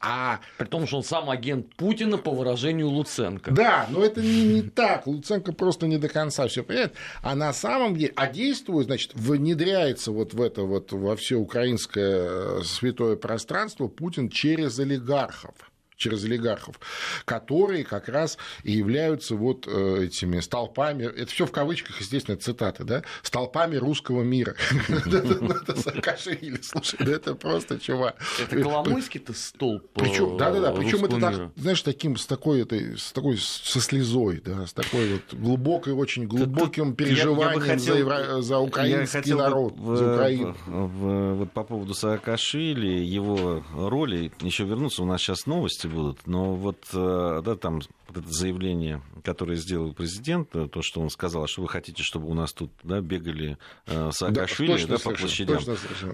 А... 0.00 0.40
При 0.56 0.64
том, 0.64 0.86
что 0.86 0.96
он 0.96 1.04
сам 1.04 1.28
агент 1.28 1.74
Путина 1.76 2.16
по 2.16 2.30
выражению 2.30 2.88
Луценко. 2.88 3.50
Да, 3.50 3.86
но 3.90 4.02
это 4.02 4.22
не, 4.22 4.44
не 4.44 4.62
так. 4.62 5.06
Луценко 5.06 5.52
просто 5.52 5.86
не 5.86 5.98
до 5.98 6.08
конца 6.08 6.48
все 6.48 6.62
понимает. 6.62 6.94
А 7.20 7.34
на 7.34 7.52
самом 7.52 7.94
деле, 7.94 8.14
а 8.16 8.26
действует, 8.26 8.86
значит, 8.86 9.12
внедряется 9.12 10.12
вот 10.12 10.32
в 10.32 10.40
это 10.40 10.62
вот 10.62 10.92
во 10.92 11.14
все 11.14 11.36
украинское 11.36 12.28
э, 12.30 12.62
святое 12.64 13.16
пространство 13.16 13.88
Путин 13.88 14.30
через 14.30 14.78
олигархов 14.78 15.69
через 16.00 16.24
олигархов, 16.24 16.80
которые 17.24 17.84
как 17.84 18.08
раз 18.08 18.38
и 18.64 18.72
являются 18.72 19.36
вот 19.36 19.68
э, 19.68 20.06
этими 20.06 20.40
столпами, 20.40 21.04
это 21.04 21.30
все 21.30 21.46
в 21.46 21.52
кавычках, 21.52 22.00
естественно, 22.00 22.38
цитаты, 22.38 22.84
да, 22.84 23.02
столпами 23.22 23.76
русского 23.76 24.22
мира. 24.22 24.56
Это 24.88 25.76
Саакашвили, 25.76 26.60
слушай, 26.62 26.98
это 27.00 27.34
просто 27.34 27.78
чувак. 27.78 28.16
Это 28.40 28.62
Коломойский-то 28.62 29.34
столб 29.34 29.86
Причем, 29.94 30.36
да-да-да, 30.38 30.72
причем 30.72 31.04
это 31.04 31.50
знаешь, 31.56 31.82
таким, 31.82 32.16
с 32.16 32.26
такой, 32.26 32.62
этой, 32.62 32.96
с 32.96 33.12
такой, 33.12 33.36
со 33.36 33.80
слезой, 33.80 34.40
да, 34.44 34.66
с 34.66 34.72
такой 34.72 35.12
вот 35.14 35.34
глубокой, 35.38 35.92
очень 35.92 36.26
глубоким 36.26 36.94
переживанием 36.94 38.42
за 38.42 38.58
украинский 38.58 39.34
народ, 39.34 39.76
за 39.76 40.14
Украину. 40.14 40.56
Вот 40.66 41.52
по 41.52 41.64
поводу 41.64 41.92
Саакашвили, 41.92 43.04
его 43.04 43.62
роли, 43.74 44.32
еще 44.40 44.64
вернуться, 44.64 45.02
у 45.02 45.06
нас 45.06 45.20
сейчас 45.20 45.46
новости 45.46 45.89
будут. 45.90 46.26
Но 46.26 46.54
вот, 46.54 46.84
э, 46.92 47.42
да, 47.44 47.56
там 47.56 47.80
вот 48.08 48.16
это 48.16 48.32
заявление, 48.32 49.02
которое 49.24 49.56
сделал 49.56 49.92
президент, 49.92 50.54
э, 50.54 50.68
то, 50.68 50.82
что 50.82 51.00
он 51.00 51.10
сказал, 51.10 51.46
что 51.46 51.62
вы 51.62 51.68
хотите, 51.68 52.02
чтобы 52.02 52.28
у 52.28 52.34
нас 52.34 52.52
тут 52.52 52.70
да, 52.82 53.00
бегали 53.00 53.58
э, 53.86 54.10
Саакашвили 54.12 54.84
да, 54.84 54.96
да, 54.96 54.98
по 54.98 55.10
площадям. 55.10 55.60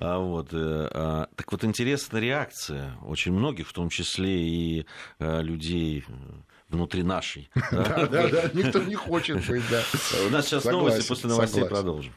А, 0.01 0.19
вот, 0.19 0.49
э, 0.53 0.89
а, 0.93 1.29
так 1.37 1.51
вот, 1.53 1.65
интересная 1.65 2.21
реакция 2.21 2.97
очень 3.05 3.33
многих, 3.33 3.69
в 3.69 3.73
том 3.73 3.89
числе 3.89 4.49
и 4.49 4.87
э, 5.19 5.43
людей 5.43 6.05
внутри 6.69 7.03
нашей. 7.03 7.51
Да, 7.71 8.07
да, 8.07 8.29
да, 8.29 8.51
никто 8.53 8.83
не 8.83 8.95
хочет 8.95 9.47
быть, 9.47 9.63
да. 9.71 9.83
У 10.27 10.31
нас 10.31 10.47
сейчас 10.47 10.65
новости, 10.65 11.07
после 11.07 11.29
новостей 11.29 11.65
продолжим. 11.65 12.13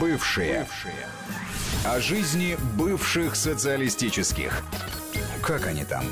Бывшие. 0.00 0.60
Бывшие. 0.60 1.06
О 1.84 2.00
жизни 2.00 2.56
бывших 2.76 3.36
социалистических. 3.36 4.64
Как 5.46 5.64
они 5.68 5.84
там? 5.84 6.02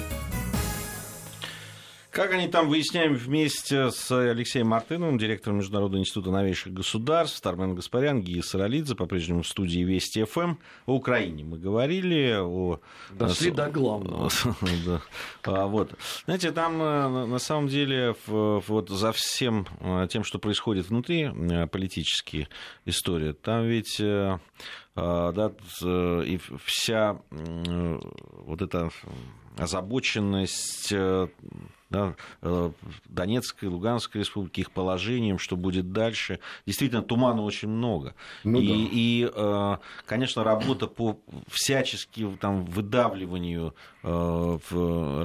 Как 2.13 2.33
они 2.33 2.47
там, 2.47 2.69
выясняем 2.69 3.15
вместе 3.15 3.91
с 3.91 4.09
Алексеем 4.13 4.69
Мартыновым, 4.69 5.19
директором 5.19 5.57
Международного 5.57 6.01
института 6.01 6.31
новейших 6.31 6.73
государств, 6.73 7.41
Тармен 7.41 7.75
Гаспарян, 7.75 8.23
Гия 8.23 8.43
Саралидзе, 8.43 8.95
по-прежнему 8.95 9.43
в 9.43 9.49
студии 9.49 9.81
Вести 9.81 10.23
ФМ. 10.23 10.55
О 10.87 10.95
Украине 10.95 11.43
мы 11.43 11.59
говорили. 11.59 12.37
О... 12.39 12.79
Дошли 13.11 13.51
до 13.51 13.69
главного. 13.69 14.31
А, 15.43 15.67
вот. 15.67 15.91
Знаете, 16.27 16.53
там 16.53 16.81
э, 16.81 17.27
на 17.27 17.39
самом 17.39 17.67
деле 17.67 18.15
вот 18.27 18.89
за 18.89 19.11
всем 19.11 19.67
э, 19.81 20.07
тем, 20.09 20.23
что 20.23 20.39
происходит 20.39 20.89
внутри 20.89 21.25
э, 21.25 21.67
политические 21.67 22.49
истории, 22.87 23.33
там 23.33 23.65
ведь 23.65 24.01
да, 24.95 25.53
и 25.83 26.39
вся 26.65 27.19
вот 27.31 28.63
эта 28.63 28.91
озабоченность 29.57 30.93
да, 31.95 32.17
э, 32.43 32.71
Донецкой, 33.07 33.69
Луганской 33.69 34.21
республики, 34.21 34.61
их 34.61 34.73
положением, 34.73 35.39
что 35.39 35.57
будет 35.57 35.93
дальше. 35.93 36.41
Действительно, 36.67 37.03
тумана 37.03 37.43
очень 37.43 37.69
много. 37.69 38.15
Ну, 38.43 38.61
и, 38.61 38.67
да. 38.67 38.75
и, 38.93 39.31
э, 39.33 39.77
конечно, 40.07 40.43
работа 40.43 40.89
по 40.89 41.21
всячески 41.49 42.29
там, 42.41 42.65
выдавливанию 42.65 43.75
э, 44.03 44.59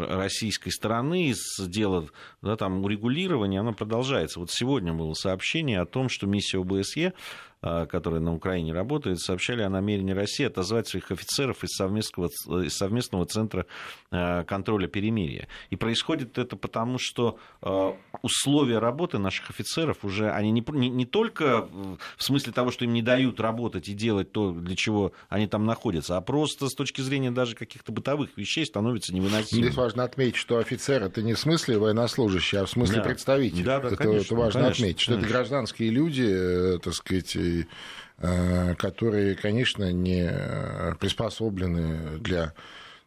российской 0.09 0.69
стороны 0.69 1.29
из 1.29 1.39
дела 1.59 2.07
да, 2.41 2.55
там, 2.55 2.83
урегулирования, 2.83 3.61
она 3.61 3.71
продолжается. 3.71 4.39
Вот 4.39 4.51
сегодня 4.51 4.93
было 4.93 5.13
сообщение 5.13 5.81
о 5.81 5.85
том, 5.85 6.07
что 6.07 6.27
миссия 6.27 6.59
ОБСЕ 6.59 7.13
а, 7.61 7.87
которые 7.87 8.21
на 8.21 8.33
Украине 8.33 8.71
работают, 8.71 9.19
сообщали 9.19 9.61
о 9.63 9.69
намерении 9.69 10.13
России 10.13 10.45
отозвать 10.45 10.87
своих 10.87 11.11
офицеров 11.11 11.61
из 11.65 11.71
совместного, 11.71 12.29
из 12.63 12.73
совместного 12.73 13.25
центра 13.25 13.65
а, 14.11 14.45
контроля 14.45 14.87
перемирия. 14.87 15.49
И 15.69 15.75
происходит 15.75 16.37
это 16.37 16.55
потому, 16.55 16.97
что 16.97 17.37
а, 17.61 17.97
условия 18.21 18.79
работы 18.79 19.17
наших 19.17 19.49
офицеров 19.49 20.05
уже, 20.05 20.31
они 20.31 20.51
не, 20.51 20.63
не, 20.69 20.89
не 20.89 21.05
только 21.05 21.67
в 22.15 22.23
смысле 22.23 22.53
того, 22.53 22.71
что 22.71 22.85
им 22.85 22.93
не 22.93 23.01
дают 23.01 23.41
работать 23.41 23.89
и 23.89 23.93
делать 23.93 24.31
то, 24.31 24.53
для 24.53 24.77
чего 24.77 25.11
они 25.27 25.45
там 25.47 25.65
находятся, 25.65 26.15
а 26.15 26.21
просто 26.21 26.69
с 26.69 26.73
точки 26.73 27.01
зрения 27.01 27.29
даже 27.29 27.55
каких-то 27.55 27.91
бытовых 27.91 28.37
вещей 28.37 28.65
становятся 28.65 29.13
невыносимыми. 29.13 29.65
Здесь 29.65 29.75
важно 29.75 30.05
отметить, 30.05 30.37
что 30.37 30.59
офицер 30.59 31.03
это 31.03 31.21
не 31.21 31.33
в 31.33 31.39
смысле 31.39 31.77
военнослужащий, 31.77 32.57
а 32.57 32.65
в 32.65 32.69
смысле 32.69 32.97
да. 32.97 33.03
представитель. 33.03 33.65
Да, 33.65 33.81
да, 33.81 33.87
это, 33.87 33.97
конечно, 33.97 34.21
это 34.21 34.35
важно 34.35 34.61
конечно, 34.61 34.83
отметить, 34.85 35.01
что 35.01 35.11
конечно. 35.11 35.25
это 35.25 35.33
гражданские 35.33 35.89
люди, 35.89 36.25
э, 36.25 36.79
так 36.81 36.93
сказать, 36.93 37.35
Э, 38.21 38.75
которые, 38.75 39.35
конечно, 39.35 39.93
не 39.93 40.29
приспособлены 40.99 42.19
для 42.19 42.53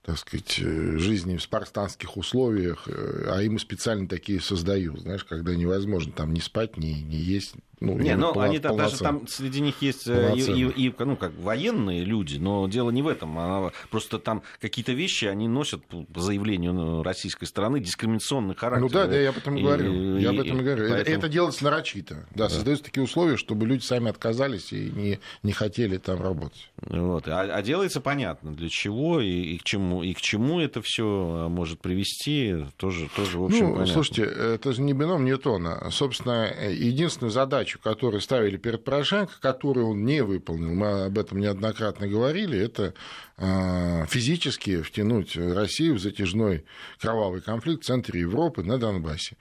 так 0.05 0.19
сказать, 0.19 0.57
жизни 0.57 1.37
в 1.37 1.43
спартанских 1.43 2.17
условиях, 2.17 2.89
э, 2.89 3.27
а 3.29 3.41
им 3.43 3.59
специально 3.59 4.09
такие 4.09 4.41
создают, 4.41 5.01
знаешь, 5.01 5.25
когда 5.25 5.55
невозможно 5.55 6.13
там 6.13 6.33
не 6.33 6.41
спать, 6.41 6.77
не, 6.77 7.03
не 7.03 7.19
есть, 7.19 7.55
ну, 7.83 7.99
не, 7.99 8.15
но 8.15 8.39
они 8.39 8.61
там, 8.61 8.77
даже 8.77 8.97
там 8.99 9.27
среди 9.27 9.61
них 9.61 9.83
есть 9.83 10.07
э, 10.07 10.35
и, 10.37 10.41
и, 10.41 10.89
и, 10.89 10.95
ну, 11.01 11.17
как 11.17 11.33
военные 11.35 12.05
люди, 12.05 12.37
но 12.37 12.69
дело 12.69 12.91
не 12.91 13.03
в 13.03 13.09
этом. 13.09 13.37
А 13.37 13.73
просто 13.91 14.21
там 14.21 14.43
какие-то 14.61 14.93
вещи 14.93 15.25
они 15.25 15.49
носят 15.49 15.85
по 15.87 16.21
заявлению 16.21 16.75
ну, 16.75 17.03
российской 17.03 17.47
стороны 17.47 17.81
дискриминационный 17.81 18.55
характер. 18.55 18.83
Ну 18.83 18.89
да, 18.89 19.07
да, 19.09 19.19
я 19.19 19.31
об 19.31 19.39
этом 19.39 19.57
и 19.57 19.63
говорю. 19.63 20.17
Я 20.17 20.31
об 20.31 20.39
этом 20.39 20.61
и 20.61 20.63
говорю. 20.63 20.91
Поэтому... 20.91 21.17
Это 21.17 21.29
делается 21.29 21.65
нарочито. 21.65 22.27
Да, 22.31 22.45
да. 22.45 22.51
создаются 22.51 22.85
такие 22.85 23.03
условия, 23.03 23.37
чтобы 23.37 23.67
люди 23.67 23.83
сами 23.83 24.11
отказались 24.11 24.73
и 24.73 24.91
не, 24.91 25.19
не 25.43 25.53
хотели 25.53 25.97
там 25.97 26.23
работать. 26.23 26.71
Вот. 26.87 27.29
А, 27.29 27.43
а 27.43 27.63
делается 27.63 28.01
понятно, 28.01 28.55
для 28.55 28.69
чего 28.69 29.21
и, 29.21 29.31
и, 29.31 29.59
к 29.59 29.63
чему, 29.63 30.03
и 30.03 30.15
к 30.15 30.21
чему 30.21 30.61
это 30.61 30.83
все 30.83 31.49
может 31.49 31.81
привести, 31.81 32.67
тоже, 32.77 33.09
тоже 33.15 33.39
в 33.39 33.45
общем, 33.45 33.67
Ну, 33.67 33.73
понятно. 33.73 33.93
слушайте, 33.93 34.23
это 34.25 34.73
же 34.73 34.83
не 34.83 34.93
бином 34.93 35.25
Ньютона. 35.25 35.91
Собственно, 35.91 36.53
единственную 36.71 37.31
задачу 37.31 37.53
задачу, 37.63 37.79
которую 37.83 38.21
ставили 38.21 38.57
перед 38.57 38.85
Порошенко, 38.85 39.33
которую 39.41 39.89
он 39.89 40.05
не 40.05 40.23
выполнил, 40.23 40.73
мы 40.73 41.05
об 41.05 41.19
этом 41.19 41.39
неоднократно 41.39 42.07
говорили, 42.07 42.59
это 42.59 42.95
а, 43.37 44.07
физически 44.07 44.83
втянуть 44.83 45.37
Россию 45.37 45.95
в 45.95 45.99
затяжной 46.01 46.65
кровавый 47.01 47.41
конфликт 47.41 47.83
в 47.83 47.87
центре 47.87 48.21
Европы 48.21 48.63
на 48.63 48.79
Донбассе. 48.79 49.37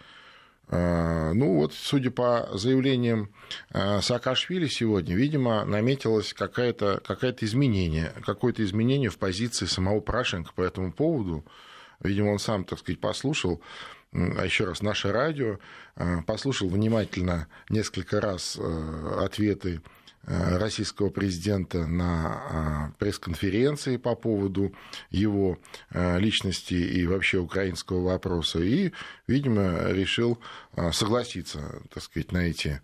А, 0.73 1.33
ну 1.33 1.57
вот, 1.57 1.73
судя 1.73 2.11
по 2.11 2.49
заявлениям 2.53 3.29
а, 3.71 4.01
Саакашвили 4.01 4.67
сегодня, 4.67 5.15
видимо, 5.15 5.65
наметилось 5.65 6.33
какое-то 6.33 7.01
какое 7.05 7.35
изменение, 7.41 8.13
какое-то 8.25 8.63
изменение 8.63 9.09
в 9.09 9.17
позиции 9.17 9.65
самого 9.65 9.99
Порошенко 9.99 10.53
по 10.55 10.61
этому 10.61 10.93
поводу. 10.93 11.45
Видимо, 11.99 12.29
он 12.29 12.39
сам, 12.39 12.63
так 12.63 12.79
сказать, 12.79 12.99
послушал 12.99 13.61
а 14.13 14.43
еще 14.43 14.65
раз, 14.65 14.81
наше 14.81 15.11
радио, 15.11 15.57
э, 15.95 16.21
послушал 16.27 16.67
внимательно 16.67 17.47
несколько 17.69 18.19
раз 18.19 18.57
э, 18.59 19.23
ответы 19.23 19.81
российского 20.25 21.09
президента 21.09 21.87
на 21.87 22.93
пресс-конференции 22.99 23.97
по 23.97 24.15
поводу 24.15 24.73
его 25.09 25.57
личности 25.91 26.73
и 26.73 27.05
вообще 27.05 27.39
украинского 27.39 28.03
вопроса, 28.03 28.59
и, 28.59 28.91
видимо, 29.27 29.91
решил 29.91 30.39
согласиться, 30.91 31.81
так 31.93 32.03
сказать, 32.03 32.31
на 32.31 32.39
эти 32.39 32.81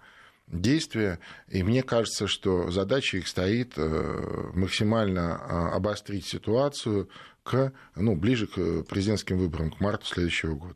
действия. 0.48 1.20
И 1.48 1.62
мне 1.64 1.84
кажется, 1.84 2.28
что 2.28 2.72
задача 2.72 3.18
их 3.18 3.28
стоит 3.28 3.78
максимально 3.78 5.74
обострить 5.74 6.26
ситуацию 6.26 7.10
к, 7.44 7.72
ну, 7.96 8.16
ближе 8.16 8.48
к 8.48 8.84
президентским 8.84 9.38
выборам, 9.38 9.72
к 9.72 9.80
марту 9.80 10.06
следующего 10.06 10.56
года 10.56 10.76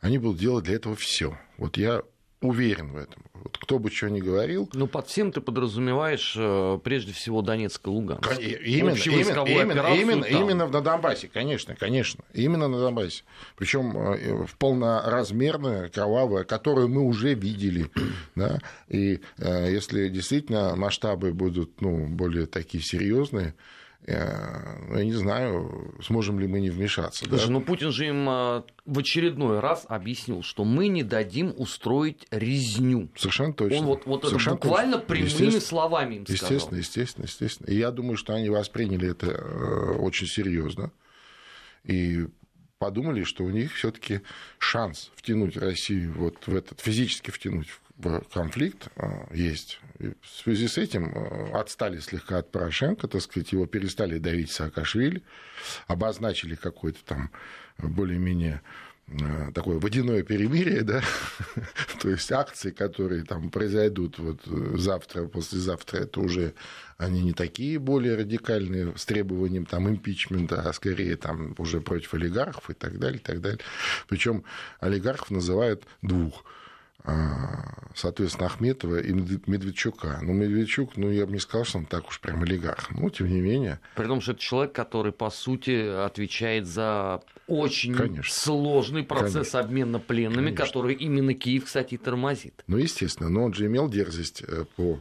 они 0.00 0.16
будут 0.16 0.40
делать 0.40 0.64
для 0.64 0.76
этого 0.76 0.96
все. 0.96 1.38
Вот 1.58 1.76
я 1.76 2.02
уверен 2.40 2.92
в 2.92 2.96
этом. 2.96 3.22
Вот 3.34 3.58
кто 3.58 3.78
бы 3.78 3.90
что 3.90 4.08
ни 4.08 4.20
говорил. 4.20 4.68
Ну, 4.74 4.86
под 4.86 5.08
всем 5.08 5.32
ты 5.32 5.40
подразумеваешь 5.40 6.34
э, 6.36 6.78
прежде 6.82 7.12
всего 7.12 7.42
Донецк 7.42 7.86
и 7.86 7.90
Луганск. 7.90 8.38
Именно, 8.38 8.94
именно, 8.94 9.44
именно, 9.46 9.94
именно, 9.94 10.24
именно 10.24 10.66
на 10.66 10.80
Донбассе, 10.80 11.28
конечно, 11.28 11.74
конечно. 11.74 12.24
Именно 12.32 12.68
на 12.68 12.78
Донбассе. 12.78 13.24
Причем 13.56 13.96
э, 13.96 14.46
в 14.46 14.56
полноразмерное, 14.56 15.88
кровавое, 15.88 16.44
которое 16.44 16.86
мы 16.86 17.02
уже 17.02 17.34
видели. 17.34 17.90
да? 18.34 18.58
И 18.88 19.20
э, 19.38 19.70
если 19.70 20.08
действительно 20.08 20.76
масштабы 20.76 21.32
будут 21.32 21.80
ну, 21.80 22.06
более 22.06 22.46
такие 22.46 22.82
серьезные, 22.82 23.54
я 24.06 25.04
не 25.04 25.12
знаю, 25.12 25.94
сможем 26.02 26.40
ли 26.40 26.46
мы 26.46 26.60
не 26.60 26.70
вмешаться. 26.70 27.24
Слушай, 27.24 27.46
да? 27.46 27.52
ну 27.52 27.60
Путин 27.60 27.92
же 27.92 28.08
им 28.08 28.28
а, 28.28 28.64
в 28.86 28.98
очередной 28.98 29.60
раз 29.60 29.84
объяснил, 29.88 30.42
что 30.42 30.64
мы 30.64 30.88
не 30.88 31.02
дадим 31.02 31.54
устроить 31.56 32.26
резню. 32.30 33.08
Совершенно 33.16 33.52
точно. 33.52 33.78
Он 33.78 33.84
вот, 33.84 34.06
вот 34.06 34.24
Совершенно 34.24 34.54
это 34.54 34.66
буквально 34.66 34.98
точно. 34.98 35.38
прямыми 35.38 35.58
словами 35.58 36.14
им 36.16 36.26
сказал. 36.26 36.50
Естественно, 36.50 36.78
естественно, 36.78 37.24
естественно. 37.24 37.66
И 37.68 37.76
я 37.76 37.90
думаю, 37.90 38.16
что 38.16 38.34
они 38.34 38.48
восприняли 38.48 39.10
это 39.10 39.26
э, 39.26 39.92
очень 39.98 40.26
серьезно. 40.26 40.90
И 41.84 42.26
подумали, 42.78 43.24
что 43.24 43.44
у 43.44 43.50
них 43.50 43.74
все-таки 43.74 44.22
шанс 44.58 45.10
втянуть 45.14 45.56
Россию 45.56 46.14
вот 46.16 46.46
в 46.46 46.56
этот, 46.56 46.80
физически 46.80 47.30
втянуть 47.30 47.68
конфликт 48.32 48.88
а, 48.96 49.28
есть. 49.32 49.80
В 49.98 50.42
связи 50.42 50.68
с 50.68 50.78
этим 50.78 51.12
а, 51.14 51.60
отстали 51.60 51.98
слегка 51.98 52.38
от 52.38 52.50
Порошенко, 52.50 53.08
так 53.08 53.20
сказать, 53.22 53.52
его 53.52 53.66
перестали 53.66 54.18
давить 54.18 54.50
Саакашвили, 54.50 55.22
обозначили 55.86 56.54
какой-то 56.54 56.98
там 57.04 57.30
более-менее 57.78 58.62
а, 59.08 59.52
такое 59.52 59.78
водяное 59.78 60.22
перемирие, 60.22 60.82
да, 60.82 61.02
то 62.02 62.08
есть 62.08 62.30
акции, 62.32 62.70
которые 62.70 63.24
там 63.24 63.50
произойдут 63.50 64.18
вот 64.18 64.40
завтра, 64.44 65.26
послезавтра, 65.26 65.98
это 65.98 66.20
уже 66.20 66.54
они 66.98 67.22
не 67.22 67.32
такие 67.32 67.78
более 67.78 68.16
радикальные 68.16 68.96
с 68.96 69.04
требованием 69.06 69.66
там 69.66 69.88
импичмента, 69.88 70.62
а 70.62 70.72
скорее 70.72 71.16
там 71.16 71.54
уже 71.58 71.80
против 71.80 72.14
олигархов 72.14 72.70
и 72.70 72.74
так 72.74 72.98
далее, 72.98 73.18
и 73.18 73.22
так 73.22 73.40
далее. 73.40 73.60
Причем 74.08 74.44
олигархов 74.80 75.30
называют 75.30 75.84
двух– 76.02 76.44
соответственно, 77.94 78.46
Ахметова 78.46 79.00
и 79.00 79.12
Медведчука. 79.12 80.18
Ну, 80.22 80.32
Медведчук, 80.32 80.96
ну, 80.96 81.10
я 81.10 81.26
бы 81.26 81.32
не 81.32 81.38
сказал, 81.38 81.64
что 81.64 81.78
он 81.78 81.86
так 81.86 82.08
уж 82.08 82.20
прям 82.20 82.42
олигарх. 82.42 82.90
Ну, 82.90 83.10
тем 83.10 83.28
не 83.28 83.40
менее. 83.40 83.80
При 83.96 84.06
том, 84.06 84.20
что 84.20 84.32
это 84.32 84.40
человек, 84.40 84.72
который, 84.72 85.12
по 85.12 85.30
сути, 85.30 86.04
отвечает 86.04 86.66
за 86.66 87.22
очень 87.46 87.94
Конечно. 87.94 88.32
сложный 88.32 89.02
процесс 89.02 89.50
Конечно. 89.50 89.60
обмена 89.60 89.98
пленными, 89.98 90.46
Конечно. 90.46 90.66
который 90.66 90.94
именно 90.94 91.34
Киев, 91.34 91.64
кстати, 91.64 91.96
тормозит. 91.96 92.62
Ну, 92.66 92.76
естественно, 92.76 93.28
но 93.28 93.44
он 93.44 93.54
же 93.54 93.66
имел 93.66 93.88
дерзость 93.88 94.42
э, 94.46 94.64
по 94.76 95.00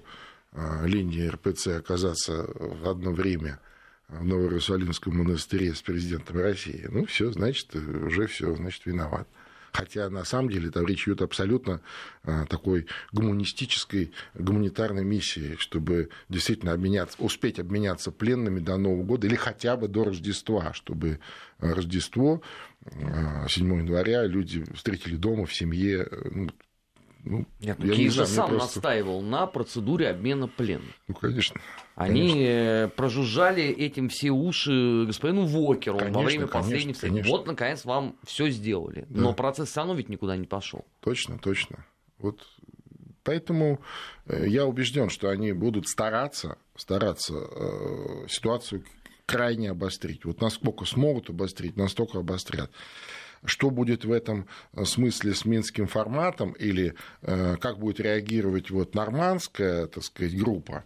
а, 0.52 0.86
линии 0.86 1.28
РПЦ 1.28 1.68
оказаться 1.78 2.48
в 2.56 2.90
одно 2.90 3.12
время 3.12 3.60
в 4.08 4.26
Новоиерусалимском 4.26 5.16
монастыре 5.16 5.76
с 5.76 5.82
президентом 5.82 6.38
России. 6.38 6.88
Ну, 6.90 7.06
все, 7.06 7.32
значит, 7.32 7.76
уже 7.76 8.26
все, 8.26 8.56
значит, 8.56 8.86
виноват. 8.86 9.28
Хотя 9.72 10.10
на 10.10 10.24
самом 10.24 10.50
деле 10.50 10.70
там 10.70 10.86
речь 10.86 11.08
идет 11.08 11.22
абсолютно 11.22 11.82
а, 12.24 12.46
такой 12.46 12.88
гуманистической, 13.12 14.12
гуманитарной 14.34 15.04
миссии, 15.04 15.56
чтобы 15.58 16.10
действительно 16.30 16.74
обменяться, 16.74 17.18
успеть 17.22 17.60
обменяться 17.60 18.12
пленными 18.12 18.60
до 18.60 18.78
Нового 18.78 19.04
года 19.04 19.28
или 19.28 19.36
хотя 19.36 19.76
бы 19.76 19.88
до 19.88 20.06
Рождества, 20.06 20.74
чтобы 20.74 21.20
Рождество 21.60 22.42
7 22.92 23.04
а, 23.08 23.48
января 23.48 24.26
люди 24.26 24.64
встретили 24.74 25.16
дома 25.16 25.46
в 25.46 25.54
семье, 25.54 26.08
ну, 26.32 26.50
ну, 27.24 27.46
Нет, 27.60 27.78
ну, 27.80 27.94
Киев 27.94 28.14
же 28.14 28.26
сам 28.26 28.50
просто... 28.50 28.78
настаивал 28.78 29.22
на 29.22 29.46
процедуре 29.46 30.10
обмена 30.10 30.48
пленных. 30.48 30.94
Ну, 31.08 31.16
конечно. 31.16 31.60
Они 31.96 32.30
конечно. 32.30 32.92
Прожужжали 32.96 33.64
этим 33.64 34.10
все 34.10 34.30
уши 34.30 35.06
господину 35.06 35.46
Вокеру 35.46 35.98
конечно, 35.98 36.20
во 36.20 36.26
время 36.26 36.48
последних 36.48 36.96
встреч. 36.96 37.28
Вот, 37.28 37.46
наконец, 37.46 37.84
вам 37.84 38.16
все 38.24 38.50
сделали. 38.50 39.06
Да. 39.10 39.22
Но 39.22 39.34
процесс 39.34 39.70
все 39.70 39.82
равно 39.82 39.96
ведь 39.96 40.10
никуда 40.10 40.38
не 40.38 40.48
пошел. 40.48 40.86
Точно, 41.02 41.38
точно. 41.38 41.86
Вот 42.20 42.46
поэтому 43.24 43.82
э, 44.26 44.46
я 44.48 44.66
убежден, 44.66 45.10
что 45.10 45.30
они 45.30 45.52
будут 45.52 45.88
стараться, 45.88 46.58
стараться 46.76 47.34
э, 47.36 48.28
ситуацию 48.30 48.84
крайне 49.26 49.70
обострить. 49.70 50.26
Вот 50.26 50.42
насколько 50.42 50.86
смогут 50.86 51.30
обострить, 51.30 51.76
настолько 51.78 52.20
обострят. 52.20 52.72
Что 53.46 53.70
будет 53.70 54.06
в 54.06 54.12
этом 54.12 54.48
э, 54.74 54.86
смысле 54.86 55.34
с 55.34 55.46
минским 55.46 55.88
форматом 55.88 56.52
или 56.54 56.96
э, 57.22 57.58
как 57.58 57.80
будет 57.80 58.00
реагировать 58.00 58.70
вот 58.70 58.96
нормандская, 58.96 59.88
так 59.88 60.04
сказать, 60.04 60.38
группа, 60.38 60.84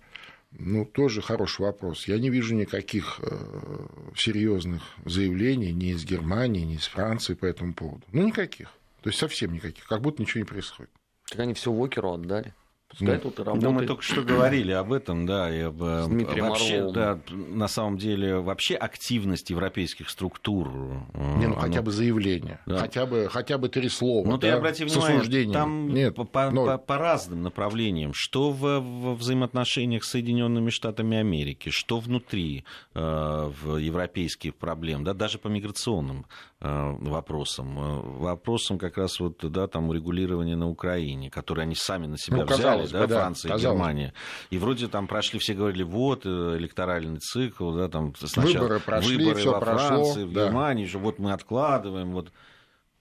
ну, 0.52 0.86
тоже 0.86 1.22
хороший 1.22 1.62
вопрос. 1.62 2.08
Я 2.08 2.20
не 2.20 2.30
вижу 2.30 2.54
никаких 2.56 3.20
э, 3.22 3.88
серьезных 4.16 4.84
заявлений 5.04 5.72
ни 5.72 5.92
из 5.92 6.06
Германии, 6.06 6.62
ни 6.62 6.76
из 6.76 6.86
Франции 6.86 7.34
по 7.34 7.46
этому 7.46 7.74
поводу. 7.74 8.04
Ну, 8.12 8.28
никаких. 8.28 8.68
То 9.02 9.10
есть 9.10 9.20
совсем 9.20 9.54
никаких. 9.54 9.86
Как 9.88 10.02
будто 10.02 10.22
ничего 10.22 10.40
не 10.40 10.46
происходит. 10.46 10.92
Так 11.30 11.40
они 11.40 11.54
все 11.54 11.72
Вокеру 11.72 12.14
отдали. 12.14 12.54
Пускай 12.94 13.16
ну, 13.16 13.22
тут 13.22 13.40
и 13.40 13.44
работает. 13.44 13.64
Ну, 13.64 13.72
мы 13.72 13.88
только 13.88 14.04
что 14.04 14.22
говорили 14.22 14.72
об 14.72 14.94
этом, 14.94 15.26
да, 15.26 15.54
и 15.54 15.62
об, 15.62 15.82
э, 15.82 16.06
вообще, 16.08 16.92
да, 16.92 17.20
на 17.30 17.68
самом 17.68 17.98
деле, 17.98 18.38
вообще 18.38 18.76
активность 18.76 19.50
европейских 19.50 20.12
структур. 20.12 20.70
Э, 21.14 21.38
Не, 21.40 21.48
ну, 21.48 21.54
оно... 21.54 21.62
хотя 21.62 21.82
бы 21.82 21.92
заявление, 21.92 22.60
да. 22.68 22.78
хотя, 22.78 23.08
бы, 23.08 23.28
хотя 23.32 23.58
бы 23.58 23.70
три 23.70 23.90
слова, 23.90 24.28
Ну, 24.28 24.38
да, 24.38 24.48
ты 24.48 24.50
обрати 24.50 24.86
внимание, 24.86 25.52
там 25.52 25.90
Нет, 25.90 26.16
по, 26.16 26.24
по, 26.24 26.52
но... 26.52 26.66
по, 26.66 26.78
по 26.78 26.98
разным 27.00 27.42
направлениям, 27.42 28.12
что 28.14 28.52
в, 28.52 28.80
в 28.80 29.16
взаимоотношениях 29.16 30.04
с 30.04 30.12
Соединенными 30.12 30.70
Штатами 30.70 31.18
Америки, 31.18 31.70
что 31.72 32.00
внутри 32.00 32.64
э, 32.94 33.52
в 33.64 33.78
европейских 33.78 34.56
проблем, 34.56 35.04
да, 35.04 35.16
даже 35.16 35.40
по 35.40 35.48
миграционным 35.48 36.28
э, 36.62 36.92
вопросам, 37.00 37.80
э, 37.80 38.02
вопросам 38.20 38.78
как 38.78 38.98
раз 38.98 39.20
вот, 39.20 39.40
да, 39.52 39.68
там 39.68 39.90
урегулирования 39.90 40.56
на 40.56 40.70
Украине, 40.70 41.32
которые 41.32 41.64
они 41.64 41.76
сами 41.76 42.06
на 42.06 42.20
себя 42.20 42.38
ну, 42.38 42.46
взяли 42.46 42.83
казалось 42.84 43.10
да, 43.10 43.16
бы, 43.16 43.22
Франция 43.22 43.50
да, 43.50 43.56
и 43.56 43.62
Германия. 43.62 44.14
И 44.50 44.58
вроде 44.58 44.88
там 44.88 45.08
прошли, 45.08 45.40
все 45.40 45.54
говорили, 45.54 45.84
вот 45.84 46.26
э, 46.26 46.58
электоральный 46.58 47.20
цикл, 47.20 47.72
да, 47.74 47.88
там 47.90 48.14
сначала 48.16 48.64
выборы 48.64 48.80
прошли, 48.80 49.18
выборы 49.18 49.40
все 49.40 49.52
во 49.52 49.60
прошло, 49.60 49.88
Франции, 49.88 50.24
в 50.24 50.34
да. 50.34 50.46
Германии, 50.46 50.86
что 50.86 51.00
вот 51.00 51.20
мы 51.20 51.34
откладываем, 51.34 52.12
вот. 52.12 52.32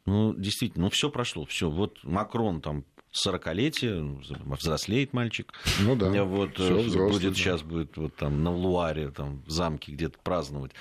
Ну, 0.04 0.34
действительно, 0.34 0.86
ну 0.86 0.90
все 0.90 1.10
прошло, 1.10 1.44
все. 1.46 1.70
Вот 1.70 1.98
Макрон 2.02 2.60
там 2.60 2.84
40-летие, 3.12 4.20
взрослеет 4.46 5.12
мальчик. 5.12 5.52
Ну 5.80 5.94
да. 5.96 6.24
Вот, 6.24 6.58
взрослый, 6.58 7.10
будет 7.10 7.32
да. 7.32 7.38
сейчас 7.38 7.62
будет 7.62 7.96
вот 7.96 8.16
там 8.16 8.42
на 8.42 8.52
Луаре, 8.52 9.10
там 9.10 9.42
в 9.46 9.50
замке 9.50 9.92
где-то 9.92 10.18
праздновать. 10.22 10.72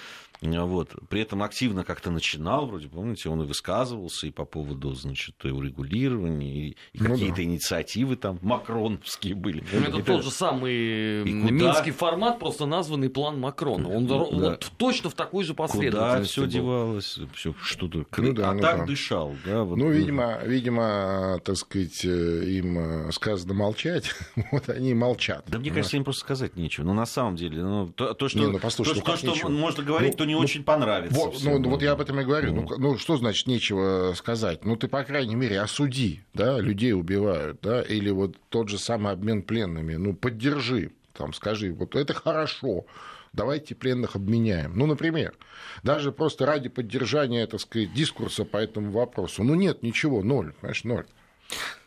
Вот. 0.42 0.90
При 1.10 1.22
этом 1.22 1.44
активно 1.44 1.84
как-то 1.84 2.10
начинал, 2.10 2.66
вроде, 2.66 2.88
помните, 2.88 3.30
он 3.30 3.44
и 3.44 3.46
высказывался 3.46 4.26
и 4.26 4.32
по 4.32 4.44
поводу, 4.46 4.94
значит, 4.96 5.36
и 5.44 5.50
урегулирования, 5.50 6.52
и, 6.54 6.70
и 6.94 7.00
Ну 7.00 7.12
какие-то 7.12 7.36
да. 7.38 7.44
инициативы 7.44 8.16
там 8.16 8.40
макроновские 8.42 9.36
были. 9.36 9.64
Ну, 9.72 9.80
Это 9.82 9.98
И 10.00 10.02
тот 10.02 10.24
же 10.24 10.32
самый 10.32 11.22
И 11.24 11.42
куда? 11.42 11.52
минский 11.54 11.92
формат, 11.92 12.40
просто 12.40 12.66
названный 12.66 13.10
план 13.10 13.40
Макрона. 13.40 13.88
Он 13.90 14.08
Да. 14.08 14.18
вот 14.18 14.72
точно 14.78 15.12
в 15.12 15.14
такой 15.14 15.44
же 15.44 15.54
Куда 15.54 15.68
последовательности 15.68 16.32
все 16.32 16.42
был. 16.42 16.48
девалось, 16.48 17.20
все 17.36 17.54
что-то. 17.62 18.06
Ну 18.18 18.34
да, 18.34 18.50
а 18.50 18.54
ну 18.54 18.62
так 18.62 18.78
да. 18.80 18.86
дышал, 18.86 19.36
да. 19.46 19.64
Вот, 19.64 19.78
Ну, 19.78 19.92
видимо, 19.92 20.40
видимо, 20.44 21.40
так 21.44 21.56
сказать, 21.56 22.04
э, 22.04 22.46
им 22.48 22.80
э, 22.80 23.12
сказано 23.12 23.54
молчать, 23.54 24.10
вот 24.52 24.70
они 24.70 24.92
и 24.92 24.94
молчат. 24.96 25.46
Да 25.48 25.60
мне 25.60 25.70
кажется, 25.70 25.98
им 25.98 26.04
просто 26.04 26.22
сказать 26.22 26.56
нечего. 26.56 26.84
Ну, 26.86 26.94
на 26.94 27.06
самом 27.06 27.36
деле, 27.36 27.62
ну, 27.64 27.90
то, 27.90 28.14
то, 28.16 28.28
что, 28.28 28.40
Не, 28.40 28.48
ну, 28.48 28.58
послушай, 28.60 28.96
то, 28.96 28.96
ну, 28.96 29.18
то, 29.32 29.36
что 29.36 29.50
можно 29.50 29.84
говорить, 29.84 30.14
Ну, 30.14 30.18
то 30.18 30.31
не 30.32 30.36
ну, 30.36 30.42
очень 30.42 30.64
понравится. 30.64 31.16
Вот, 31.16 31.36
всем. 31.36 31.62
ну, 31.62 31.70
вот 31.70 31.82
я 31.82 31.92
об 31.92 32.02
этом 32.02 32.20
и 32.20 32.24
говорю. 32.24 32.54
Ну. 32.54 32.68
ну, 32.78 32.98
что 32.98 33.18
значит 33.18 33.48
нечего 33.48 34.14
сказать? 34.16 34.64
Ну, 34.66 34.76
ты, 34.76 34.88
по 34.88 35.04
крайней 35.04 35.36
мере, 35.36 35.60
осуди, 35.60 36.24
да, 36.34 36.60
людей 36.60 36.94
убивают, 36.94 37.60
да, 37.62 37.82
или 37.82 38.10
вот 38.10 38.38
тот 38.50 38.70
же 38.70 38.78
самый 38.78 39.12
обмен 39.12 39.44
пленными. 39.44 39.96
Ну, 39.96 40.14
поддержи, 40.14 40.92
там, 41.14 41.34
скажи, 41.34 41.74
вот 41.74 41.96
это 41.96 42.14
хорошо, 42.14 42.86
давайте 43.34 43.76
пленных 43.76 44.16
обменяем. 44.16 44.72
Ну, 44.76 44.86
например, 44.86 45.34
даже 45.84 46.12
просто 46.12 46.46
ради 46.46 46.70
поддержания, 46.70 47.46
так 47.48 47.60
сказать, 47.60 47.94
дискурса 47.94 48.46
по 48.46 48.58
этому 48.58 48.92
вопросу. 48.92 49.44
Ну, 49.44 49.56
нет, 49.56 49.84
ничего, 49.84 50.24
ноль, 50.24 50.54
понимаешь, 50.54 50.84
ноль. 50.84 51.06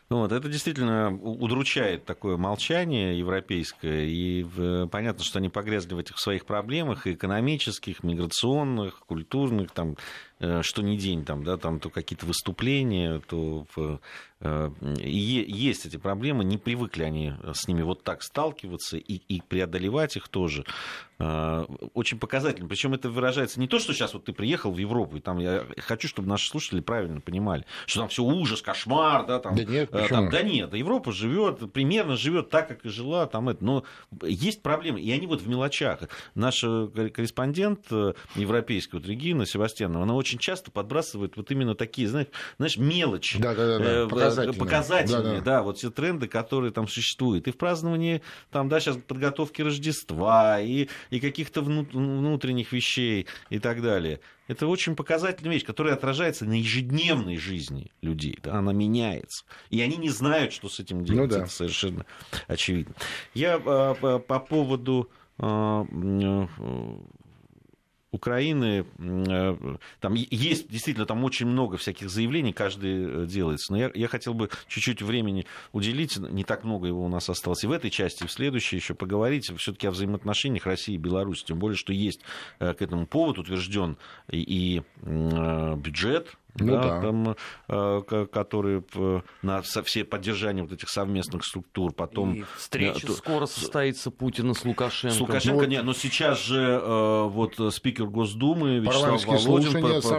Ну 0.09 0.19
Вот, 0.19 0.31
это 0.31 0.47
действительно 0.49 1.11
удручает 1.11 2.05
такое 2.05 2.37
молчание 2.37 3.17
европейское, 3.17 4.05
и 4.05 4.45
понятно, 4.91 5.23
что 5.23 5.39
они 5.39 5.49
погрязли 5.49 5.95
в 5.95 5.97
этих 5.97 6.19
своих 6.19 6.45
проблемах, 6.45 7.07
экономических, 7.07 8.03
миграционных, 8.03 8.99
культурных, 8.99 9.71
там, 9.71 9.97
что 10.39 10.81
ни 10.81 10.97
день, 10.97 11.23
там, 11.25 11.43
да, 11.43 11.57
там 11.57 11.79
то 11.79 11.89
какие-то 11.89 12.25
выступления, 12.25 13.21
то 13.27 13.65
э, 14.39 14.69
есть 14.99 15.85
эти 15.85 15.97
проблемы, 15.97 16.43
не 16.43 16.57
привыкли 16.57 17.03
они 17.03 17.33
с 17.53 17.67
ними 17.67 17.83
вот 17.83 18.03
так 18.03 18.21
сталкиваться 18.21 18.97
и, 18.97 19.13
и 19.15 19.41
преодолевать 19.41 20.17
их 20.17 20.27
тоже. 20.27 20.65
Э, 21.17 21.65
Очень 21.93 22.19
показательно. 22.19 22.67
Причем 22.67 22.93
это 22.93 23.09
выражается 23.09 23.59
не 23.59 23.67
то, 23.67 23.79
что 23.79 23.93
сейчас 23.93 24.13
вот 24.13 24.25
ты 24.25 24.33
приехал 24.33 24.71
в 24.71 24.77
Европу, 24.77 25.17
и 25.17 25.21
там 25.21 25.39
я 25.39 25.65
хочу, 25.77 26.07
чтобы 26.07 26.27
наши 26.27 26.49
слушатели 26.49 26.81
правильно 26.81 27.21
понимали, 27.21 27.65
что 27.85 28.01
там 28.01 28.09
все 28.09 28.23
ужас, 28.23 28.61
кошмар, 28.61 29.25
да, 29.25 29.39
там, 29.39 29.55
Да 29.55 29.63
нет, 29.63 29.89
э, 29.91 30.01
почему? 30.01 30.09
там, 30.09 30.29
да 30.29 30.41
нет, 30.41 30.73
Европа 30.73 31.11
живет, 31.11 31.71
примерно 31.71 32.17
живет 32.17 32.49
так, 32.49 32.67
как 32.67 32.85
и 32.85 32.89
жила, 32.89 33.27
там 33.27 33.47
это, 33.49 33.63
но 33.63 33.83
есть 34.23 34.61
проблемы, 34.61 34.99
и 34.99 35.09
они 35.11 35.25
вот 35.27 35.41
в 35.41 35.47
мелочах. 35.47 35.99
Наша 36.33 36.87
корреспондент 36.87 37.85
э, 37.91 38.13
европейский, 38.35 38.97
вот 38.97 39.07
Регина 39.07 39.45
Севастьянова, 39.45 40.03
она 40.03 40.15
очень 40.15 40.24
часто 40.25 40.71
подбрасывает 40.71 41.37
вот 41.37 41.51
именно 41.51 41.75
такие, 41.75 42.07
знаешь, 42.07 42.27
знаешь 42.57 42.77
мелочи. 42.77 43.39
Да-да-да, 43.39 43.83
э, 43.83 44.07
показательные. 44.07 44.59
показательные, 44.59 45.39
Да-да. 45.39 45.41
да, 45.41 45.63
вот 45.63 45.77
все 45.77 45.89
тренды, 45.91 46.27
которые 46.27 46.71
там 46.71 46.87
существуют. 46.87 47.47
И 47.47 47.51
в 47.51 47.57
праздновании, 47.57 48.21
там, 48.51 48.69
да, 48.69 48.79
сейчас 48.79 48.97
подготовки 48.97 49.61
Рождества, 49.61 50.59
и, 50.59 50.89
и 51.09 51.19
каких-то 51.19 51.61
вну- 51.61 51.87
внутренних 51.91 52.71
вещей 52.71 53.27
и 53.49 53.59
так 53.59 53.81
далее. 53.81 54.19
Это 54.47 54.67
очень 54.67 54.95
показательная 54.95 55.53
вещь, 55.53 55.65
которая 55.65 55.95
отражается 55.95 56.45
на 56.45 56.53
ежедневной 56.59 57.37
жизни 57.37 57.91
людей. 58.01 58.37
Да, 58.43 58.55
она 58.59 58.73
меняется. 58.73 59.43
И 59.71 59.81
они 59.81 59.97
не 59.97 60.09
знают, 60.09 60.53
что 60.53 60.69
с 60.69 60.79
этим 60.79 61.03
делать. 61.03 61.31
Ну 61.31 61.37
да. 61.37 61.43
Это 61.43 61.51
совершенно 61.51 62.05
очевидно. 62.47 62.93
Я 63.33 63.59
а, 63.65 63.95
по, 63.95 64.19
по 64.19 64.39
поводу 64.39 65.09
а, 65.39 65.85
э, 65.91 66.47
Украины, 68.15 68.85
э, 68.97 69.77
там 69.99 70.13
есть 70.13 70.69
действительно 70.69 71.05
там 71.05 71.23
очень 71.23 71.45
много 71.47 71.77
всяких 71.77 72.09
заявлений, 72.09 72.53
каждый 72.53 73.23
э, 73.23 73.25
делается. 73.27 73.71
Но 73.71 73.77
я, 73.77 73.91
я 73.93 74.07
хотел 74.07 74.33
бы 74.33 74.49
чуть-чуть 74.67 75.01
времени 75.01 75.45
уделить, 75.71 76.17
не 76.17 76.43
так 76.43 76.63
много 76.63 76.87
его 76.87 77.03
у 77.03 77.09
нас 77.09 77.29
осталось 77.29 77.63
и 77.63 77.67
в 77.67 77.71
этой 77.71 77.89
части, 77.91 78.23
и 78.23 78.27
в 78.27 78.31
следующей 78.31 78.77
еще 78.77 78.95
поговорить 78.95 79.51
все-таки 79.57 79.87
о 79.87 79.91
взаимоотношениях 79.91 80.65
России 80.65 80.95
и 80.95 80.97
Беларуси. 80.97 81.45
Тем 81.45 81.59
более, 81.59 81.77
что 81.77 81.93
есть 81.93 82.21
э, 82.59 82.73
к 82.73 82.81
этому 82.81 83.05
повод 83.05 83.37
утвержден 83.37 83.97
и, 84.31 84.41
и, 84.41 84.83
бюджет. 85.03 86.35
Ну 86.57 86.73
да, 86.73 86.81
да. 86.81 87.01
там, 87.01 87.35
э, 87.67 88.01
ко- 88.07 88.25
который 88.27 88.83
э, 88.95 89.21
на 89.41 89.63
со- 89.63 89.83
все 89.83 90.03
поддержание 90.05 90.63
вот 90.63 90.71
этих 90.71 90.89
совместных 90.89 91.43
структур, 91.45 91.91
потом 91.93 92.33
И 92.33 92.45
встреча 92.57 92.99
э, 93.03 93.07
то- 93.07 93.13
скоро 93.13 93.45
состоится 93.45 94.09
Путина 94.11 94.53
с 94.53 94.63
Лукашенко. 94.63 95.15
с 95.15 95.19
Лукашенко 95.19 95.63
Ну, 95.63 95.69
нет, 95.69 95.83
но 95.83 95.93
сейчас 95.93 96.39
же 96.39 96.61
э, 96.81 97.23
вот 97.27 97.59
э, 97.59 97.71
спикер 97.71 98.05
Госдумы 98.05 98.79
Вячеслав 98.79 99.25
Володин 99.25 99.71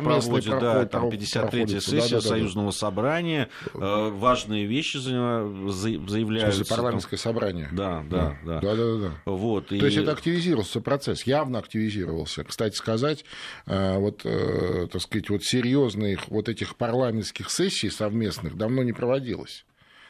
проводит, 0.04 0.50
да, 0.60 0.84
там 0.86 1.02
про- 1.02 1.10
53-я 1.10 1.40
проходятся, 1.42 1.80
сессия 1.90 2.00
да-да-да-да. 2.16 2.28
Союзного 2.28 2.70
собрания, 2.70 3.48
э, 3.74 4.10
важные 4.10 4.66
вещи 4.66 4.98
за- 4.98 5.48
за- 5.70 5.98
В 5.98 6.08
заявляются. 6.08 6.56
смысле, 6.58 6.76
парламентское 6.76 7.18
собрание. 7.18 7.68
Да, 7.72 8.04
да, 8.10 8.38
да. 8.44 8.60
Да-да-да. 8.60 9.10
Вот, 9.24 9.68
То 9.68 9.74
и- 9.74 9.80
есть 9.80 9.96
это 9.96 10.12
активизировался 10.12 10.80
процесс, 10.80 11.22
явно 11.24 11.58
активизировался. 11.58 12.44
Кстати 12.44 12.74
сказать, 12.74 13.24
э, 13.66 13.98
вот, 13.98 14.20
э, 14.24 14.86
так 14.92 15.00
сказать, 15.00 15.30
вот 15.30 15.42
серьезных 15.42 16.25
вот 16.28 16.48
этих 16.48 16.76
парламентских 16.76 17.50
сессий 17.50 17.90
совместных 17.90 18.56
давно 18.56 18.82
не 18.82 18.92
проводилось. 18.92 19.64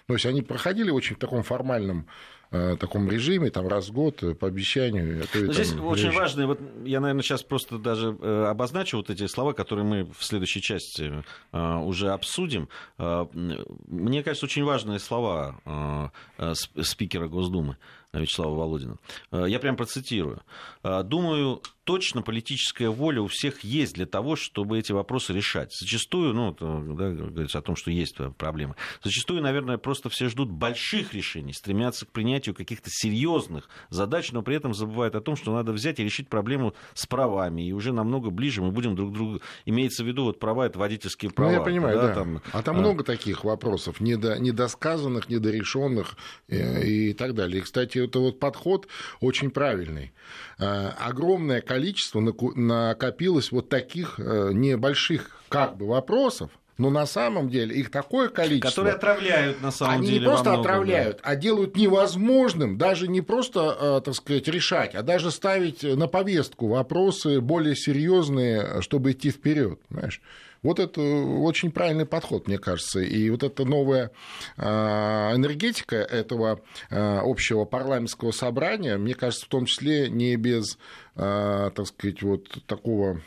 То 0.07 0.14
есть 0.14 0.26
они 0.26 0.42
проходили 0.42 0.90
очень 0.90 1.16
в 1.16 1.18
таком 1.18 1.42
формальном 1.42 2.07
э, 2.52 2.76
таком 2.79 3.11
режиме, 3.11 3.50
там 3.50 3.66
раз 3.66 3.88
в 3.88 3.92
год 3.92 4.22
э, 4.22 4.35
по 4.35 4.46
обещанию. 4.46 5.24
а 5.24 5.26
то 5.26 5.38
и 5.38 5.44
там 5.46 5.52
здесь 5.52 5.72
очень 5.74 6.07
реже. 6.07 6.18
важно, 6.18 6.46
вот 6.46 6.61
я, 6.85 7.00
наверное, 7.00 7.22
сейчас 7.22 7.42
просто 7.42 7.79
даже 7.79 8.16
э, 8.20 8.44
обозначу 8.44 8.98
вот 8.98 9.11
эти 9.11 9.26
слова, 9.26 9.52
которые 9.52 9.85
мы 9.85 10.05
в 10.16 10.22
следующей 10.24 10.62
части 10.62 11.24
э, 11.52 11.76
уже 11.79 12.11
обсудим. 12.11 12.68
Мне 12.98 14.22
кажется, 14.22 14.46
очень 14.46 14.62
важные 14.64 15.00
слова 15.00 16.12
сп- 16.38 16.85
спикера 16.85 17.26
Госдумы 17.26 17.76
Вячеслава 18.12 18.55
Володина. 18.55 18.96
Я 19.33 19.59
прям 19.59 19.76
процитирую. 19.76 20.40
Думаю, 20.83 21.62
точно 21.87 22.20
политическая 22.20 22.88
воля 22.88 23.22
у 23.22 23.29
всех 23.29 23.61
есть 23.61 23.94
для 23.94 24.07
того, 24.07 24.35
чтобы 24.35 24.77
эти 24.79 24.90
вопросы 24.90 25.33
решать. 25.33 25.72
Зачастую, 25.72 26.35
ну, 26.35 26.53
да, 26.53 27.11
говорится 27.11 27.61
о 27.61 27.62
том, 27.62 27.77
что 27.77 27.92
есть 27.92 28.16
проблемы. 28.37 28.75
Зачастую, 29.05 29.40
наверное, 29.40 29.79
просто 29.79 30.09
все 30.09 30.29
ждут 30.29 30.51
больших 30.51 31.14
решений, 31.14 31.53
стремятся 31.53 32.05
к 32.05 32.11
принятию 32.11 32.57
каких-то 32.57 32.90
серьезных 32.90 33.68
задач, 33.88 34.33
но 34.33 34.42
при 34.42 34.57
этом 34.57 34.75
забывают 34.75 35.14
о 35.14 35.20
том, 35.20 35.37
что 35.37 35.55
надо 35.55 35.72
взять 35.72 36.01
и 36.01 36.05
решить 36.05 36.29
проблему 36.29 36.75
с 36.92 37.07
правами. 37.07 37.68
И 37.68 37.72
уже 37.72 37.92
намного 37.92 38.31
ближе 38.31 38.62
мы 38.62 38.72
будем 38.72 38.96
друг 38.96 39.12
другу... 39.12 39.40
Имеется 39.64 40.03
в 40.03 40.09
виду 40.09 40.25
вот 40.25 40.40
права, 40.40 40.66
это 40.66 40.81
водительские 40.81 41.31
права. 41.31 41.53
Ну, 41.53 41.59
я 41.59 41.62
понимаю, 41.62 42.01
да. 42.01 42.14
там, 42.14 42.42
а 42.53 42.62
там 42.62 42.79
а, 42.79 42.81
много 42.81 43.05
таких 43.05 43.44
вопросов, 43.44 44.01
недо, 44.01 44.40
недосказанных, 44.40 45.29
недорешенных 45.29 46.16
э, 46.49 46.85
и 46.85 47.12
так 47.12 47.35
далее. 47.35 47.61
И, 47.61 47.62
кстати, 47.62 47.99
это 47.99 48.18
вот 48.18 48.40
подход 48.40 48.88
очень 49.20 49.53
правильный. 49.53 50.12
Э, 50.59 50.88
Огромное 50.99 51.61
количество 51.61 51.76
наку- 51.79 52.55
накопилось 52.55 53.53
вот 53.53 53.69
таких 53.69 54.19
э, 54.19 54.51
небольших 54.53 55.31
как 55.49 55.77
бы 55.77 55.87
вопросов, 55.87 56.51
но 56.79 56.91
на 56.91 57.07
самом 57.07 57.49
деле 57.49 57.75
их 57.75 57.91
такое 57.91 58.29
количество. 58.29 58.69
Которые 58.69 58.95
отравляют, 58.95 59.62
на 59.62 59.71
самом 59.71 59.95
Они 59.95 60.07
деле, 60.09 60.21
не 60.21 60.25
просто 60.27 60.51
многом, 60.51 60.62
да. 60.65 60.71
отравляют, 60.71 61.21
а 61.23 61.37
делают 61.37 61.77
невозможным 61.77 62.77
даже 62.77 63.09
не 63.09 63.23
просто, 63.23 63.77
э, 63.81 64.01
так 64.05 64.15
сказать, 64.15 64.47
решать, 64.49 64.95
а 64.95 65.03
даже 65.03 65.31
ставить 65.31 65.83
на 65.83 66.07
повестку 66.07 66.69
вопросы 66.69 67.41
более 67.41 67.77
серьезные, 67.77 68.83
чтобы 68.83 69.12
идти 69.12 69.31
вперед, 69.31 69.81
знаешь. 69.91 70.21
Вот 70.62 70.81
это 70.81 71.01
очень 71.01 71.71
правильный 71.71 72.07
подход, 72.07 72.49
мне 72.49 72.59
кажется. 72.59 72.99
И 73.01 73.31
вот 73.31 73.45
эта 73.45 73.65
новая 73.65 74.11
э, 74.57 74.62
энергетика 74.67 75.97
этого 75.97 76.61
общего 76.91 77.65
парламентского 77.65 78.33
собрания, 78.33 78.97
мне 78.97 79.15
кажется, 79.15 79.47
в 79.47 79.49
том 79.49 79.67
числе 79.67 80.09
не 80.09 80.35
без, 80.35 80.79
так 81.16 81.87
сказать, 81.87 82.22
вот 82.22 82.48
такого 82.66 83.20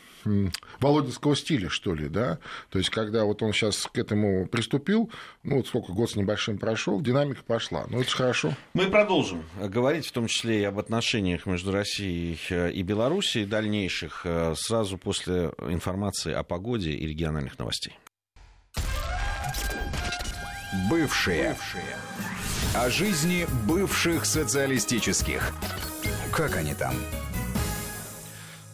володинского 0.80 1.34
стиля, 1.36 1.68
что 1.68 1.94
ли, 1.94 2.08
да, 2.08 2.38
то 2.70 2.78
есть, 2.78 2.90
когда 2.90 3.24
вот 3.24 3.42
он 3.42 3.52
сейчас 3.52 3.88
к 3.92 3.98
этому 3.98 4.46
приступил, 4.46 5.10
ну, 5.42 5.56
вот 5.56 5.66
сколько, 5.66 5.92
год 5.92 6.10
с 6.10 6.16
небольшим 6.16 6.58
прошел, 6.58 7.00
динамика 7.00 7.42
пошла, 7.42 7.86
ну, 7.88 8.00
это 8.00 8.10
же 8.10 8.16
хорошо. 8.16 8.54
Мы 8.74 8.86
продолжим 8.86 9.44
говорить, 9.58 10.06
в 10.06 10.12
том 10.12 10.26
числе 10.26 10.62
и 10.62 10.64
об 10.64 10.78
отношениях 10.78 11.46
между 11.46 11.72
Россией 11.72 12.38
э, 12.50 12.70
и 12.70 12.82
Белоруссией 12.82 13.46
дальнейших, 13.46 14.22
э, 14.24 14.54
сразу 14.56 14.98
после 14.98 15.52
информации 15.68 16.32
о 16.32 16.42
погоде 16.42 16.90
и 16.90 17.06
региональных 17.06 17.58
новостей. 17.58 17.98
Бывшие. 20.88 21.56
О 22.74 22.88
жизни 22.88 23.46
бывших 23.66 24.24
социалистических. 24.24 25.52
Как 26.32 26.56
они 26.56 26.74
там? 26.74 26.94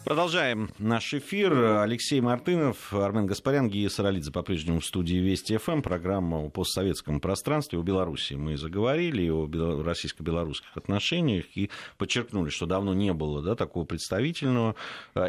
Продолжаем 0.07 0.69
наш 0.79 1.13
эфир. 1.13 1.81
Алексей 1.81 2.21
Мартынов, 2.21 2.93
Армен 2.93 3.25
Гаспарян, 3.25 3.67
Гия 3.67 3.89
Саралидзе 3.89 4.31
по-прежнему 4.31 4.79
в 4.79 4.85
студии 4.85 5.17
Вести 5.17 5.57
ФМ. 5.57 5.81
Программа 5.81 6.45
о 6.45 6.49
постсоветском 6.49 7.19
пространстве. 7.19 7.77
У 7.77 7.81
Беларуси 7.81 8.35
мы 8.35 8.55
заговорили, 8.55 9.27
о 9.27 9.49
российско-белорусских 9.83 10.77
отношениях 10.77 11.45
и 11.55 11.69
подчеркнули, 11.97 12.49
что 12.51 12.65
давно 12.65 12.93
не 12.93 13.11
было 13.11 13.41
да, 13.41 13.55
такого 13.55 13.83
представительного. 13.83 14.75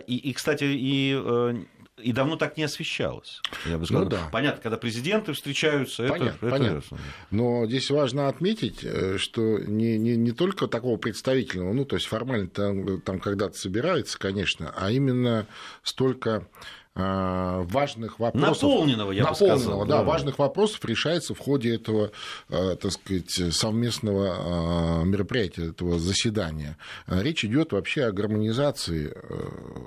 И, 0.06 0.16
и 0.16 0.32
кстати, 0.32 0.62
и 0.62 1.20
э, 1.20 1.54
и 2.02 2.12
давно 2.12 2.36
так 2.36 2.56
не 2.56 2.64
освещалось. 2.64 3.40
Я 3.66 3.78
бы 3.78 3.86
сказал. 3.86 4.04
Ну, 4.04 4.10
да. 4.10 4.28
Понятно, 4.32 4.62
когда 4.62 4.76
президенты 4.76 5.32
встречаются, 5.32 6.06
понятно, 6.06 6.46
это, 6.46 6.50
понятно. 6.50 6.78
это 6.78 6.98
Но 7.30 7.66
здесь 7.66 7.90
важно 7.90 8.28
отметить, 8.28 8.80
э, 8.82 9.18
что 9.18 9.58
не, 9.58 9.98
не, 9.98 10.16
не 10.16 10.32
только 10.32 10.68
такого 10.68 10.96
представительного, 10.96 11.72
ну, 11.72 11.84
то 11.84 11.96
есть 11.96 12.06
формально 12.06 12.48
там, 12.48 13.00
там 13.00 13.20
когда-то 13.20 13.58
собирается, 13.58 14.18
конечно, 14.18 14.67
а 14.76 14.90
именно 14.90 15.46
столько 15.82 16.46
э, 16.94 17.64
важных 17.68 18.18
вопросов. 18.18 18.62
Наполненного, 18.62 19.12
я 19.12 19.24
наполненного, 19.24 19.56
бы 19.56 19.62
сказал. 19.62 19.86
Да, 19.86 19.98
да, 19.98 20.02
важных 20.02 20.38
вопросов 20.38 20.84
решается 20.84 21.34
в 21.34 21.38
ходе 21.38 21.74
этого, 21.74 22.10
э, 22.48 22.76
так 22.80 22.92
сказать, 22.92 23.54
совместного 23.54 25.04
мероприятия, 25.04 25.68
этого 25.70 25.98
заседания. 25.98 26.76
Речь 27.06 27.44
идет 27.44 27.72
вообще 27.72 28.04
о 28.04 28.12
гармонизации 28.12 29.14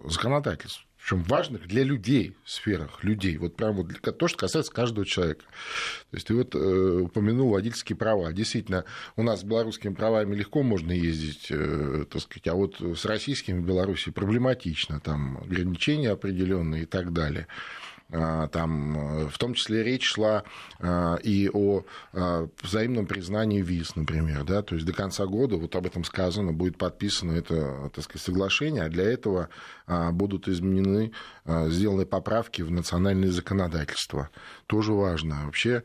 законодательств 0.05 0.86
причем 1.02 1.24
важных 1.24 1.68
для 1.68 1.84
людей 1.84 2.36
сферах, 2.45 3.04
людей, 3.04 3.38
вот 3.38 3.56
прямо 3.56 3.82
вот 3.82 4.18
то, 4.18 4.28
что 4.28 4.38
касается 4.38 4.72
каждого 4.72 5.06
человека. 5.06 5.43
То 6.12 6.16
есть 6.16 6.28
ты 6.28 6.36
вот 6.36 6.54
э, 6.54 6.58
упомянул 6.58 7.49
водительские 7.49 7.95
права. 7.95 8.32
Действительно, 8.32 8.86
у 9.16 9.24
нас 9.24 9.41
с 9.41 9.43
белорусскими 9.43 9.93
правами 9.93 10.36
легко 10.36 10.62
можно 10.62 10.91
ездить, 10.91 11.47
э, 11.49 12.06
так 12.10 12.22
сказать, 12.22 12.47
а 12.47 12.54
вот 12.54 12.80
с 12.80 13.06
российскими 13.06 13.60
в 13.60 13.66
Беларуси 13.66 14.12
проблематично, 14.12 14.99
там 14.99 15.39
ограничения 15.39 16.12
определенные 16.12 16.84
и 16.84 16.86
так 16.86 17.14
далее. 17.14 17.47
А, 18.14 18.47
там, 18.47 18.97
э, 18.97 19.30
в 19.30 19.38
том 19.38 19.54
числе 19.54 19.84
речь 19.84 20.06
шла 20.06 20.43
а, 20.80 21.16
и 21.24 21.49
о 21.52 21.86
а, 22.12 22.49
взаимном 22.62 23.06
признании 23.06 23.62
виз, 23.62 23.95
например, 23.95 24.43
да, 24.43 24.62
то 24.62 24.76
есть 24.76 24.86
до 24.86 24.91
конца 24.91 25.26
года, 25.26 25.56
вот 25.56 25.74
об 25.78 25.86
этом 25.86 26.04
сказано, 26.04 26.52
будет 26.52 26.78
подписано 26.78 27.32
это, 27.32 27.89
так 27.95 28.04
сказать, 28.04 28.22
соглашение, 28.22 28.84
а 28.84 28.89
для 28.89 29.06
этого 29.06 29.47
будут 30.11 30.47
изменены, 30.47 31.11
сделаны 31.45 32.05
поправки 32.05 32.61
в 32.61 32.71
национальное 32.71 33.31
законодательство. 33.31 34.29
Тоже 34.67 34.93
важно. 34.93 35.45
Вообще 35.45 35.83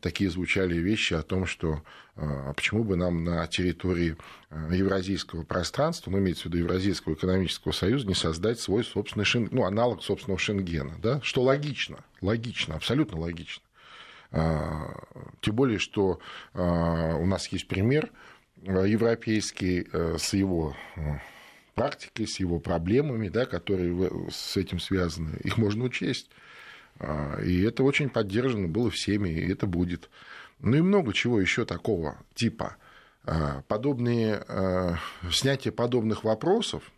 такие 0.00 0.30
звучали 0.30 0.76
вещи 0.76 1.14
о 1.14 1.22
том, 1.22 1.46
что 1.46 1.82
а 2.18 2.54
почему 2.54 2.82
бы 2.82 2.96
нам 2.96 3.24
на 3.24 3.46
территории 3.46 4.16
евразийского 4.70 5.44
пространства, 5.44 6.10
ну, 6.10 6.18
имеется 6.18 6.44
в 6.44 6.46
виду 6.46 6.58
Евразийского 6.58 7.12
экономического 7.12 7.72
союза, 7.72 8.06
не 8.06 8.14
создать 8.14 8.58
свой 8.58 8.84
собственный 8.84 9.26
шен... 9.26 9.48
ну, 9.52 9.64
аналог 9.64 10.02
собственного 10.02 10.38
Шенгена, 10.38 10.94
да? 11.02 11.20
что 11.22 11.42
логично, 11.42 11.98
логично, 12.22 12.74
абсолютно 12.74 13.18
логично. 13.18 13.62
А, 14.32 15.04
тем 15.40 15.54
более, 15.54 15.78
что 15.78 16.20
а, 16.54 17.16
у 17.16 17.26
нас 17.26 17.48
есть 17.48 17.68
пример 17.68 18.10
европейский 18.62 19.86
э, 19.92 20.16
с 20.18 20.32
его 20.32 20.74
практикой, 21.76 22.26
с 22.26 22.40
его 22.40 22.58
проблемами, 22.58 23.28
да, 23.28 23.46
которые 23.46 24.10
с 24.32 24.56
этим 24.56 24.80
связаны, 24.80 25.36
их 25.44 25.58
можно 25.58 25.84
учесть. 25.84 26.28
И 27.44 27.62
это 27.62 27.84
очень 27.84 28.08
поддержано 28.08 28.66
было 28.66 28.90
всеми, 28.90 29.28
и 29.28 29.52
это 29.52 29.66
будет. 29.66 30.08
Ну 30.58 30.76
и 30.76 30.80
много 30.80 31.12
чего 31.12 31.38
еще 31.38 31.64
такого 31.64 32.16
типа. 32.34 32.76
А, 33.26 33.62
подобные, 33.66 34.44
а, 34.46 34.98
снятие 35.32 35.72
подобных 35.72 36.22
вопросов, 36.22 36.92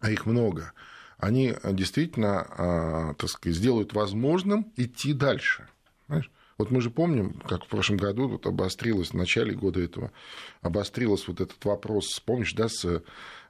а 0.00 0.10
их 0.10 0.26
много, 0.26 0.72
они 1.16 1.54
действительно, 1.64 2.46
а, 2.50 3.14
так 3.14 3.30
сказать, 3.30 3.56
сделают 3.56 3.92
возможным 3.92 4.72
идти 4.76 5.12
дальше. 5.12 5.68
Знаешь? 6.08 6.28
Вот 6.58 6.72
мы 6.72 6.80
же 6.80 6.90
помним, 6.90 7.34
как 7.48 7.64
в 7.64 7.68
прошлом 7.68 7.98
году 7.98 8.28
тут 8.28 8.46
обострилось, 8.46 9.10
в 9.10 9.14
начале 9.14 9.54
года 9.54 9.80
этого, 9.80 10.10
обострилось 10.60 11.28
вот 11.28 11.40
этот 11.40 11.64
вопрос, 11.64 12.18
помнишь, 12.18 12.52
да, 12.54 12.68
с 12.68 12.84
а, 12.84 13.02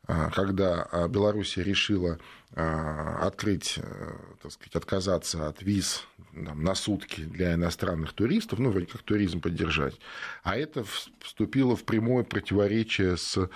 когда 0.06 0.82
а, 0.82 1.08
Беларусь 1.08 1.56
решила 1.56 2.18
а, 2.52 3.26
открыть, 3.26 3.78
э, 3.78 4.12
так 4.42 4.52
сказать, 4.52 4.76
отказаться 4.76 5.48
от 5.48 5.62
виз 5.62 6.06
там, 6.32 6.62
на 6.62 6.74
сутки 6.74 7.22
для 7.22 7.54
иностранных 7.54 8.12
туристов, 8.12 8.58
ну, 8.58 8.70
вроде 8.70 8.86
как 8.86 9.02
туризм 9.02 9.40
поддержать, 9.40 9.94
а 10.42 10.56
это 10.56 10.84
вступило 11.20 11.74
в 11.74 11.84
прямое 11.84 12.22
противоречие 12.24 13.16
с 13.16 13.48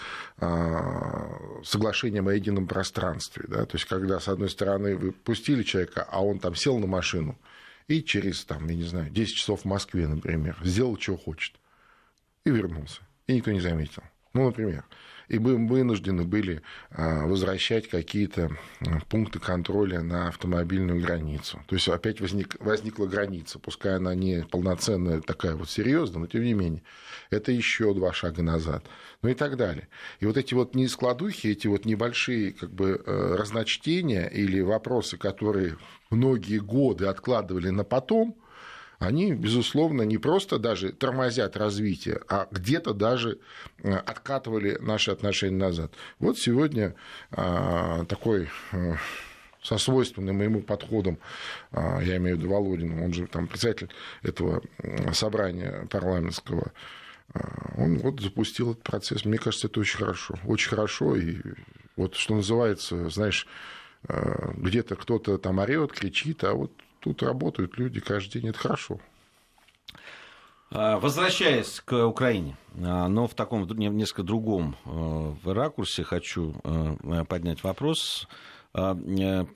соглашением 1.64 2.28
о 2.28 2.34
едином 2.34 2.66
пространстве, 2.66 3.44
да, 3.49 3.66
то 3.66 3.76
есть 3.76 3.84
когда, 3.86 4.18
с 4.18 4.28
одной 4.28 4.49
стороны, 4.49 4.96
вы 4.96 5.12
пустили 5.12 5.62
человека, 5.62 6.07
а 6.11 6.24
он 6.24 6.38
там 6.38 6.55
сел 6.55 6.78
на 6.78 6.86
машину, 6.86 7.38
и 7.88 8.03
через, 8.03 8.44
там, 8.44 8.66
я 8.68 8.74
не 8.74 8.84
знаю, 8.84 9.11
10 9.11 9.34
часов 9.34 9.62
в 9.62 9.64
Москве, 9.64 10.07
например, 10.07 10.57
сделал, 10.62 10.96
чего 10.96 11.16
хочет, 11.16 11.55
и 12.44 12.51
вернулся, 12.51 13.03
и 13.26 13.34
никто 13.34 13.51
не 13.51 13.61
заметил. 13.61 14.03
Ну, 14.32 14.46
например 14.46 14.84
и 15.29 15.39
мы 15.39 15.57
вынуждены 15.66 16.24
были 16.24 16.62
а, 16.91 17.26
возвращать 17.26 17.89
какие-то 17.89 18.51
пункты 19.09 19.39
контроля 19.39 20.01
на 20.01 20.29
автомобильную 20.29 21.01
границу. 21.01 21.61
То 21.66 21.74
есть 21.74 21.89
опять 21.89 22.20
возник, 22.20 22.57
возникла 22.61 23.07
граница, 23.07 23.59
пускай 23.59 23.97
она 23.97 24.14
не 24.14 24.45
полноценная, 24.45 25.20
такая 25.20 25.55
вот 25.55 25.68
серьезная, 25.68 26.20
но 26.20 26.26
тем 26.26 26.43
не 26.43 26.55
менее, 26.55 26.83
это 27.31 27.53
еще 27.53 27.93
два 27.95 28.12
шага 28.12 28.43
назад, 28.43 28.85
ну 29.22 29.29
и 29.29 29.35
так 29.35 29.57
далее. 29.57 29.89
И 30.20 30.26
вот 30.26 30.37
эти 30.37 30.55
вот 30.55 30.74
нескладухи, 30.74 31.49
эти 31.49 31.66
вот 31.66 31.85
небольшие 31.85 32.53
как 32.53 32.72
бы 32.72 33.03
э, 33.05 33.35
разночтения 33.37 34.26
или 34.26 34.61
вопросы, 34.61 35.18
которые 35.18 35.76
многие 36.11 36.59
годы 36.59 37.07
откладывали 37.07 37.68
на 37.68 37.85
потом, 37.85 38.37
они, 38.99 39.32
безусловно, 39.32 40.03
не 40.03 40.18
просто 40.18 40.59
даже 40.59 40.92
тормозят 40.92 41.57
развитие, 41.57 42.20
а 42.28 42.49
где-то 42.51 42.94
даже 42.94 43.38
э, 43.82 43.92
откатывали 43.92 44.76
наши 44.80 45.12
отношения 45.12 45.57
назад. 45.57 45.92
Вот 46.18 46.38
сегодня 46.38 46.96
а, 47.30 48.05
такой 48.07 48.49
э, 48.72 48.94
со 49.62 49.78
свойственным 49.78 50.42
ему 50.42 50.62
подходом, 50.62 51.18
а, 51.70 52.01
я 52.01 52.16
имею 52.16 52.36
в 52.36 52.40
виду 52.40 52.51
Володину, 52.51 53.05
он 53.05 53.12
же 53.12 53.28
там 53.28 53.46
председатель 53.46 53.88
этого 54.22 54.62
собрания 55.12 55.86
парламентского, 55.90 56.72
а, 57.34 57.74
он 57.76 57.99
вот 57.99 58.20
запустил 58.20 58.72
этот 58.72 58.82
процесс. 58.82 59.24
Мне 59.24 59.38
кажется, 59.38 59.68
это 59.68 59.78
очень 59.78 59.99
хорошо. 59.99 60.34
Очень 60.44 60.70
хорошо. 60.70 61.14
И 61.14 61.36
вот 61.94 62.16
что 62.16 62.34
называется, 62.34 63.09
знаешь, 63.11 63.46
где-то 64.05 64.94
кто-то 64.94 65.38
там 65.38 65.59
орет, 65.59 65.92
кричит, 65.92 66.44
а 66.44 66.55
вот 66.55 66.72
тут 67.09 67.22
работают 67.22 67.78
люди 67.78 68.00
каждый 68.00 68.40
день, 68.40 68.50
это 68.50 68.59
хорошо. 68.59 69.00
А, 70.70 70.98
возвращаясь 70.98 71.80
к 71.80 72.06
Украине, 72.06 72.56
а, 72.76 73.09
но 73.09 73.26
в 73.26 73.34
таком 73.34 73.66
несколько 73.66 74.22
другом 74.22 74.76
э, 74.84 75.50
ракурсе 75.52 76.02
хочу 76.02 76.54
э, 76.62 77.24
поднять 77.26 77.64
вопрос 77.64 78.28
а, 78.74 78.94
э, 78.94 79.46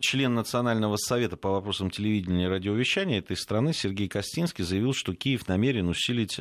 член 0.00 0.34
Национального 0.34 0.96
совета 0.96 1.36
по 1.36 1.50
вопросам 1.50 1.90
телевидения 1.90 2.46
и 2.46 2.48
радиовещания 2.48 3.20
этой 3.20 3.36
страны 3.36 3.72
Сергей 3.72 4.08
Костинский 4.08 4.64
заявил, 4.64 4.92
что 4.92 5.14
Киев 5.14 5.46
намерен 5.46 5.88
усилить 5.88 6.40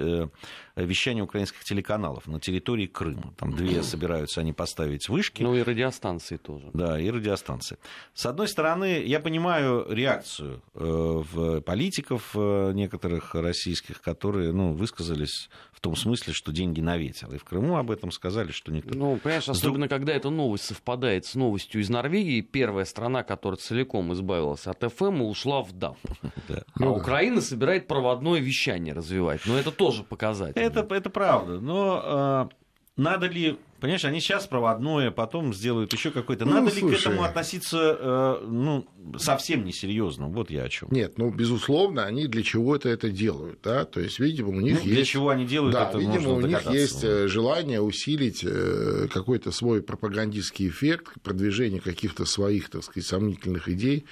э, 0.82 0.86
вещание 0.86 1.24
украинских 1.24 1.64
телеканалов 1.64 2.28
на 2.28 2.40
территории 2.40 2.88
Крыма. 2.88 3.34
Там 3.38 3.56
две 3.56 3.84
собираются 3.84 4.42
они 4.42 4.54
поставить 4.54 5.10
вышки. 5.10 5.44
Ну 5.44 5.56
и 5.56 5.62
радиостанции 5.62 6.38
тоже. 6.38 6.70
Да, 6.74 7.00
и 7.00 7.10
радиостанции. 7.10 7.78
С 8.14 8.26
одной 8.26 8.48
стороны, 8.48 9.04
я 9.06 9.20
понимаю 9.20 9.86
реакцию 9.90 10.62
э, 10.74 10.80
в 10.80 11.62
политиков 11.62 12.32
э, 12.36 12.72
некоторых 12.74 13.36
российских, 13.36 14.02
которые 14.02 14.52
ну, 14.52 14.74
высказались 14.74 15.50
в 15.82 15.84
том 15.84 15.96
смысле, 15.96 16.34
что 16.34 16.52
деньги 16.52 16.80
на 16.80 16.96
ветер. 16.96 17.34
И 17.34 17.40
в 17.40 17.44
Крыму 17.44 17.78
об 17.78 17.90
этом 17.90 18.12
сказали, 18.12 18.52
что 18.52 18.72
никто... 18.72 18.94
Ну, 18.94 19.18
понимаешь, 19.18 19.50
особенно 19.50 19.88
когда 19.88 20.14
эта 20.14 20.30
новость 20.30 20.66
совпадает 20.66 21.26
с 21.26 21.34
новостью 21.34 21.82
из 21.82 21.90
Норвегии, 21.90 22.42
первая 22.42 22.86
страна, 22.86 23.24
которая 23.24 23.58
целиком 23.58 24.14
избавилась 24.14 24.68
от 24.68 24.80
ФМ, 24.94 25.24
ушла 25.24 25.64
в 25.64 25.72
ДАП. 25.72 25.98
А 26.52 26.84
ну 26.84 26.96
Украина 26.96 27.42
собирает 27.42 27.88
проводное 27.88 28.40
вещание 28.40 28.94
развивать. 28.94 29.42
Но 29.46 29.58
это 29.58 29.72
тоже 29.72 30.04
показатель. 30.04 30.62
Это, 30.78 30.96
это 30.96 31.10
правда. 31.10 31.60
Но 31.60 32.02
а, 32.04 32.50
надо 32.98 33.28
ли 33.28 33.58
Понимаешь, 33.82 34.06
они 34.06 34.20
сейчас 34.20 34.46
проводное, 34.46 35.10
потом 35.10 35.56
сделают 35.56 35.92
еще 35.92 36.12
какой-то. 36.12 36.46
Ну, 36.46 36.54
Надо 36.54 36.70
слушай, 36.70 36.84
ли 36.84 36.96
к 36.96 37.00
этому 37.00 37.24
относиться 37.24 37.98
э, 38.00 38.46
ну, 38.48 38.86
совсем 39.18 39.66
несерьезно? 39.66 40.28
Вот 40.28 40.52
я 40.52 40.66
о 40.66 40.70
чем. 40.70 40.90
Нет, 40.92 41.18
ну, 41.18 41.32
безусловно, 41.32 42.06
они 42.06 42.28
для 42.28 42.44
чего-то 42.44 42.90
это 42.90 43.10
делают. 43.10 43.62
Да? 43.64 43.86
То 43.86 44.00
есть, 44.00 44.20
видимо, 44.20 44.50
у 44.50 44.60
них 44.60 44.76
ну, 44.76 44.86
есть... 44.86 44.94
Для 44.94 45.04
чего 45.04 45.30
они 45.30 45.48
делают 45.48 45.74
да, 45.74 45.90
это, 45.90 45.98
видимо, 45.98 46.34
у 46.34 46.42
них 46.42 46.70
есть 46.70 47.04
э, 47.04 47.28
желание 47.28 47.82
усилить 47.82 48.44
э, 48.44 49.08
какой-то 49.12 49.52
свой 49.52 49.82
пропагандистский 49.82 50.68
эффект, 50.68 51.14
продвижение 51.24 51.82
каких-то 51.82 52.26
своих, 52.26 52.70
так 52.70 52.84
сказать, 52.84 53.08
сомнительных 53.08 53.68
идей 53.68 54.06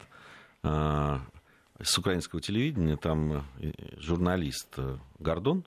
с 0.63 1.97
украинского 1.97 2.41
телевидения. 2.41 2.95
Там 2.95 3.45
э, 3.59 3.71
журналист 3.97 4.77
Гордон, 5.19 5.65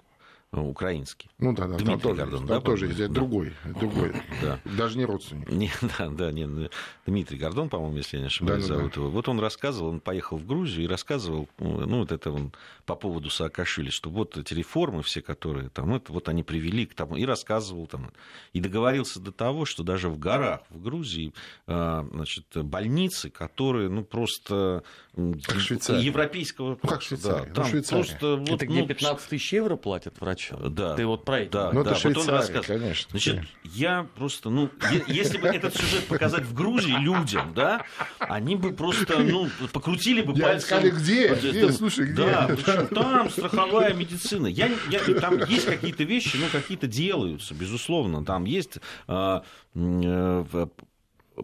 украинский. 0.62 1.30
Ну 1.38 1.52
да, 1.54 1.66
да, 1.66 1.76
Дмитрий 1.76 2.00
там 2.00 2.16
Гордон, 2.16 2.46
да, 2.46 2.60
тоже 2.60 2.86
есть 2.86 3.12
другой, 3.12 3.52
другой, 3.64 4.12
да. 4.42 4.60
даже 4.64 4.98
не 4.98 5.04
родственник. 5.04 5.50
Не, 5.50 5.70
да, 5.98 6.08
да, 6.08 6.32
не, 6.32 6.70
Дмитрий 7.06 7.38
Гордон, 7.38 7.68
по-моему, 7.68 7.96
если 7.96 8.16
я 8.16 8.22
не 8.22 8.26
ошибаюсь, 8.26 8.66
да, 8.66 8.76
зовут 8.76 8.94
да. 8.94 9.00
его. 9.00 9.10
Вот 9.10 9.28
он 9.28 9.40
рассказывал, 9.40 9.90
он 9.90 10.00
поехал 10.00 10.36
в 10.36 10.46
Грузию 10.46 10.84
и 10.84 10.88
рассказывал, 10.88 11.48
ну 11.58 11.98
вот 12.00 12.12
это 12.12 12.30
он 12.30 12.52
по 12.86 12.96
поводу 12.96 13.30
Саакашвили, 13.30 13.90
что 13.90 14.10
вот 14.10 14.36
эти 14.36 14.54
реформы 14.54 15.02
все, 15.02 15.22
которые 15.22 15.68
там, 15.70 15.94
это 15.94 16.12
вот 16.12 16.28
они 16.28 16.42
привели 16.42 16.86
к 16.86 16.94
тому, 16.94 17.16
и 17.16 17.24
рассказывал 17.24 17.86
там, 17.86 18.10
и 18.52 18.60
договорился 18.60 19.20
до 19.20 19.32
того, 19.32 19.64
что 19.64 19.82
даже 19.82 20.08
в 20.08 20.18
горах 20.18 20.60
в 20.70 20.82
Грузии, 20.82 21.32
а, 21.66 22.06
значит, 22.12 22.46
больницы, 22.54 23.30
которые, 23.30 23.88
ну 23.88 24.04
просто 24.04 24.82
как 25.14 25.56
европейского, 26.00 26.70
ну, 26.82 26.88
как 26.88 27.02
Швейцария, 27.02 27.46
да, 27.46 27.62
там 27.62 27.70
ну, 27.72 27.82
просто 27.82 28.36
вот, 28.36 28.50
это 28.50 28.66
где 28.66 28.80
ну, 28.82 28.86
15 28.88 29.28
тысяч 29.28 29.52
евро 29.52 29.76
платят 29.76 30.18
врач 30.50 30.72
да. 30.74 30.94
Ты 30.94 31.06
вот 31.06 31.24
про 31.24 31.40
это. 31.40 31.50
Да, 31.50 31.72
ну, 31.72 31.84
да. 31.84 31.92
это 31.92 32.08
вот 32.08 32.18
он 32.18 32.28
рассказывает. 32.28 32.66
конечно. 32.66 33.10
Значит, 33.10 33.44
я 33.64 34.06
просто, 34.16 34.50
ну, 34.50 34.70
если 35.06 35.38
бы 35.38 35.48
этот 35.48 35.76
сюжет 35.76 36.06
показать 36.06 36.44
в 36.44 36.54
Грузии 36.54 36.96
людям, 36.98 37.52
да, 37.54 37.84
они 38.18 38.56
бы 38.56 38.72
просто, 38.72 39.18
ну, 39.18 39.48
покрутили 39.72 40.22
бы 40.22 40.32
я 40.36 40.44
пальцем. 40.44 40.66
Сказали, 40.66 40.90
где? 40.90 41.34
где? 41.34 41.72
Слушай, 41.72 42.06
где? 42.06 42.24
Да, 42.24 42.56
там 42.86 43.30
страховая 43.30 43.94
медицина. 43.94 44.46
Я, 44.46 44.70
я, 44.90 45.00
там 45.20 45.38
есть 45.48 45.66
какие-то 45.66 46.04
вещи, 46.04 46.36
ну, 46.36 46.46
какие-то 46.50 46.86
делаются, 46.86 47.54
безусловно. 47.54 48.24
Там 48.24 48.44
есть 48.44 48.78
а, 49.06 49.44
э, 49.74 50.66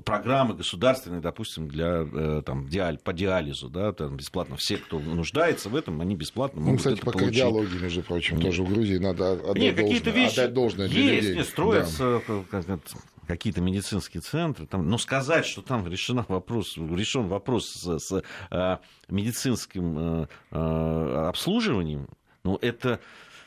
программы 0.05 0.55
государственные, 0.55 1.20
допустим, 1.20 1.68
для, 1.68 2.07
э, 2.12 2.43
там, 2.45 2.68
диаль, 2.68 2.99
по 2.99 3.12
диализу, 3.12 3.68
да, 3.68 3.93
там 3.93 4.16
бесплатно. 4.16 4.57
Все, 4.57 4.76
кто 4.76 4.99
нуждается 4.99 5.68
в 5.68 5.76
этом, 5.76 6.01
они 6.01 6.14
бесплатно 6.14 6.61
могут 6.61 6.72
ну, 6.72 6.78
кстати, 6.78 6.95
это 6.95 7.07
по 7.07 7.12
получить. 7.12 7.41
кардиологии, 7.41 7.78
между 7.78 8.03
прочим, 8.03 8.36
Нет. 8.36 8.47
тоже 8.47 8.62
в 8.62 8.72
Грузии 8.72 8.99
надо 8.99 9.32
отдать 9.32 9.57
Нет, 9.57 9.76
какие-то 9.76 10.11
вещи 10.11 10.41
отдать 10.41 10.55
должное 10.55 10.88
для 10.88 11.01
есть, 11.01 11.28
людей. 11.28 11.45
строятся 11.45 12.22
да. 12.53 12.78
какие-то 13.26 13.61
медицинские 13.61 14.20
центры, 14.20 14.66
там, 14.66 14.88
но 14.88 14.99
сказать, 14.99 15.45
что 15.45 15.62
там 15.62 15.86
решен 15.86 16.24
вопрос, 16.28 16.76
решен 16.76 17.26
вопрос 17.28 17.68
с, 17.68 17.99
с 17.99 18.22
э, 18.51 18.76
медицинским 19.09 19.99
э, 19.99 20.26
э, 20.53 21.26
обслуживанием, 21.28 22.07
ну, 22.45 22.59
это 22.62 23.01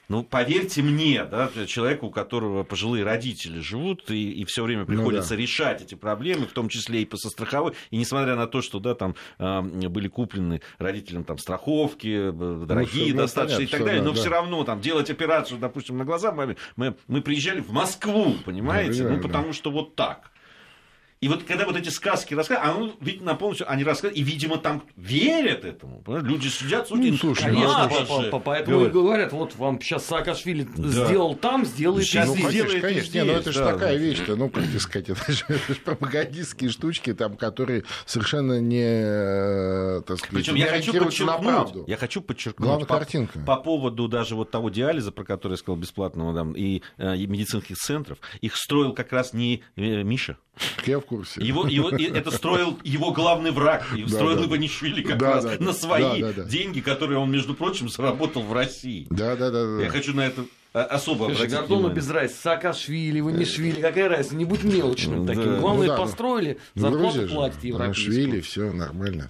ну, 0.10 0.24
поверьте 0.24 0.82
мне, 0.82 1.24
да, 1.24 1.50
человеку, 1.66 2.08
у 2.08 2.12
которого 2.12 2.64
пожилые 2.64 3.04
родители 3.04 3.60
живут, 3.60 4.12
и, 4.12 4.32
и 4.32 4.46
все 4.46 4.64
время 4.64 4.86
приходится 4.86 5.34
ну, 5.34 5.38
да. 5.38 5.42
решать 5.42 5.82
эти 5.82 5.96
проблемы, 5.96 6.46
в 6.46 6.52
том 6.52 6.70
числе 6.70 7.02
и 7.02 7.06
по 7.06 7.18
страховой, 7.18 7.74
и 7.90 7.98
несмотря 7.98 8.36
на 8.36 8.48
то, 8.48 8.62
что, 8.62 8.80
да, 8.80 8.96
там 8.96 9.16
э, 9.40 9.62
были 9.62 10.08
куплены 10.08 10.62
родителям 10.78 11.24
там 11.24 11.38
страховки, 11.38 12.32
дорогие 12.32 13.14
ну, 13.14 13.22
достаточно 13.22 13.58
понятно, 13.58 13.76
и 13.76 13.78
так 13.78 13.86
далее, 13.86 14.02
да, 14.02 14.08
но 14.10 14.14
да. 14.14 14.20
все 14.20 14.30
равно 14.30 14.64
там 14.64 14.82
делать 14.82 15.10
операцию, 15.10 15.60
допустим, 15.60 15.98
на 15.98 16.06
глаза, 16.06 16.32
мы, 16.32 16.58
мы, 16.76 16.96
мы 17.08 17.22
приезжали 17.22 17.62
в 17.62 17.72
Москву, 17.72 18.36
понимаете, 18.46 19.04
ну, 19.04 19.16
ну 19.16 19.22
потому 19.22 19.48
да. 19.48 19.54
что 19.54 19.72
вот 19.72 19.96
так. 19.96 20.33
И 21.24 21.30
вот 21.30 21.44
когда 21.44 21.66
вот 21.66 21.78
эти 21.78 21.88
сказки 21.88 22.34
рассказывают, 22.34 22.76
а 22.76 22.78
он, 22.78 22.96
видно, 23.00 23.34
полностью 23.36 23.72
они 23.72 23.86
рассказывают, 23.86 24.18
и, 24.18 24.24
видимо, 24.24 24.58
там 24.58 24.84
верят 24.98 25.64
этому. 25.64 26.02
Понимаешь? 26.02 26.28
Люди 26.28 26.48
сидят, 26.50 26.90
слушают, 26.90 27.12
ну, 27.14 27.18
слушай, 27.18 27.44
конечно, 27.46 27.90
по, 28.06 28.24
по, 28.24 28.40
поэтому 28.40 28.76
говорят. 28.76 28.92
и 28.92 28.94
говорят, 28.94 29.32
вот 29.32 29.56
вам 29.56 29.80
сейчас 29.80 30.06
Саакашвили 30.06 30.68
да. 30.76 30.90
сделал 30.90 31.36
там, 31.36 31.66
сделает 31.66 32.06
сейчас 32.06 32.28
ну, 32.28 32.36
здесь. 32.36 32.64
Конечно, 32.64 32.82
конечно. 32.82 33.10
Здесь, 33.10 33.14
не, 33.14 33.24
ну 33.24 33.32
это 33.32 33.54
же 33.54 33.60
да, 33.60 33.72
такая 33.72 33.94
да. 33.94 34.04
вещь-то, 34.04 34.36
ну, 34.36 34.50
как 34.50 34.66
сказать, 34.82 35.10
это 35.12 35.32
же, 35.32 35.46
это 35.48 35.74
же 35.74 35.80
пропагандистские 35.80 36.70
штучки, 36.70 37.14
там, 37.14 37.38
которые 37.38 37.86
совершенно 38.06 38.60
не, 38.60 38.84
э, 38.84 40.02
так 40.06 40.18
сказать, 40.18 40.46
Причем 40.46 40.56
я 40.56 40.68
хочу 40.68 40.92
подчеркнуть, 40.92 41.88
я 41.88 41.96
хочу 41.96 42.22
подчеркнуть 42.22 42.68
Главная 42.68 42.86
по, 42.86 42.98
картинка. 42.98 43.40
по 43.40 43.56
поводу 43.56 44.10
даже 44.10 44.36
вот 44.36 44.52
того 44.52 44.70
диализа, 44.70 45.14
про 45.14 45.24
который 45.24 45.54
я 45.54 45.58
сказал, 45.58 45.78
бесплатного, 45.78 46.36
там, 46.36 46.52
и, 46.52 46.82
э, 46.98 47.16
и 47.16 47.28
медицинских 47.28 47.78
центров, 47.78 48.18
их 48.42 48.58
строил 48.58 48.92
как 48.92 49.14
раз 49.14 49.32
не 49.32 49.64
э, 49.78 50.04
Миша. 50.04 50.38
Я 50.86 51.00
в 51.00 51.06
курсе. 51.18 51.44
Его, 51.44 51.68
его, 51.68 51.90
это 51.90 52.32
строил 52.32 52.80
его 52.84 53.12
главный 53.12 53.52
враг. 53.52 53.86
И 53.96 54.06
строил 54.08 54.38
да, 54.38 54.46
Иванишвили 54.46 55.04
как 55.04 55.18
да, 55.18 55.34
раз 55.34 55.46
да, 55.46 55.56
на 55.60 55.74
свои 55.74 56.22
да, 56.22 56.34
да, 56.34 56.44
деньги, 56.44 56.80
которые 56.80 57.20
он, 57.20 57.32
между 57.32 57.54
прочим, 57.54 57.90
заработал 57.90 58.44
в 58.44 58.54
России. 58.54 59.08
Да, 59.10 59.36
да, 59.36 59.52
да. 59.52 59.82
Я 59.82 59.90
хочу 59.90 60.14
на 60.14 60.26
это 60.26 60.46
особо 60.74 61.26
Слушай, 61.26 61.50
Гордону 61.50 61.90
без 61.90 62.10
разницы, 62.10 62.42
Саакашвили, 62.42 63.20
Иванишвили, 63.20 63.80
какая 63.80 64.10
разница, 64.10 64.36
не 64.36 64.46
будь 64.46 64.64
мелочным 64.64 65.28
таким. 65.28 65.60
Главное, 65.60 65.88
ну, 65.90 65.98
построили, 65.98 66.58
зарплату 66.76 67.28
платите 67.28 67.68
европейскую. 67.70 68.14
Швили, 68.14 68.42
все 68.42 68.72
нормально. 68.72 69.30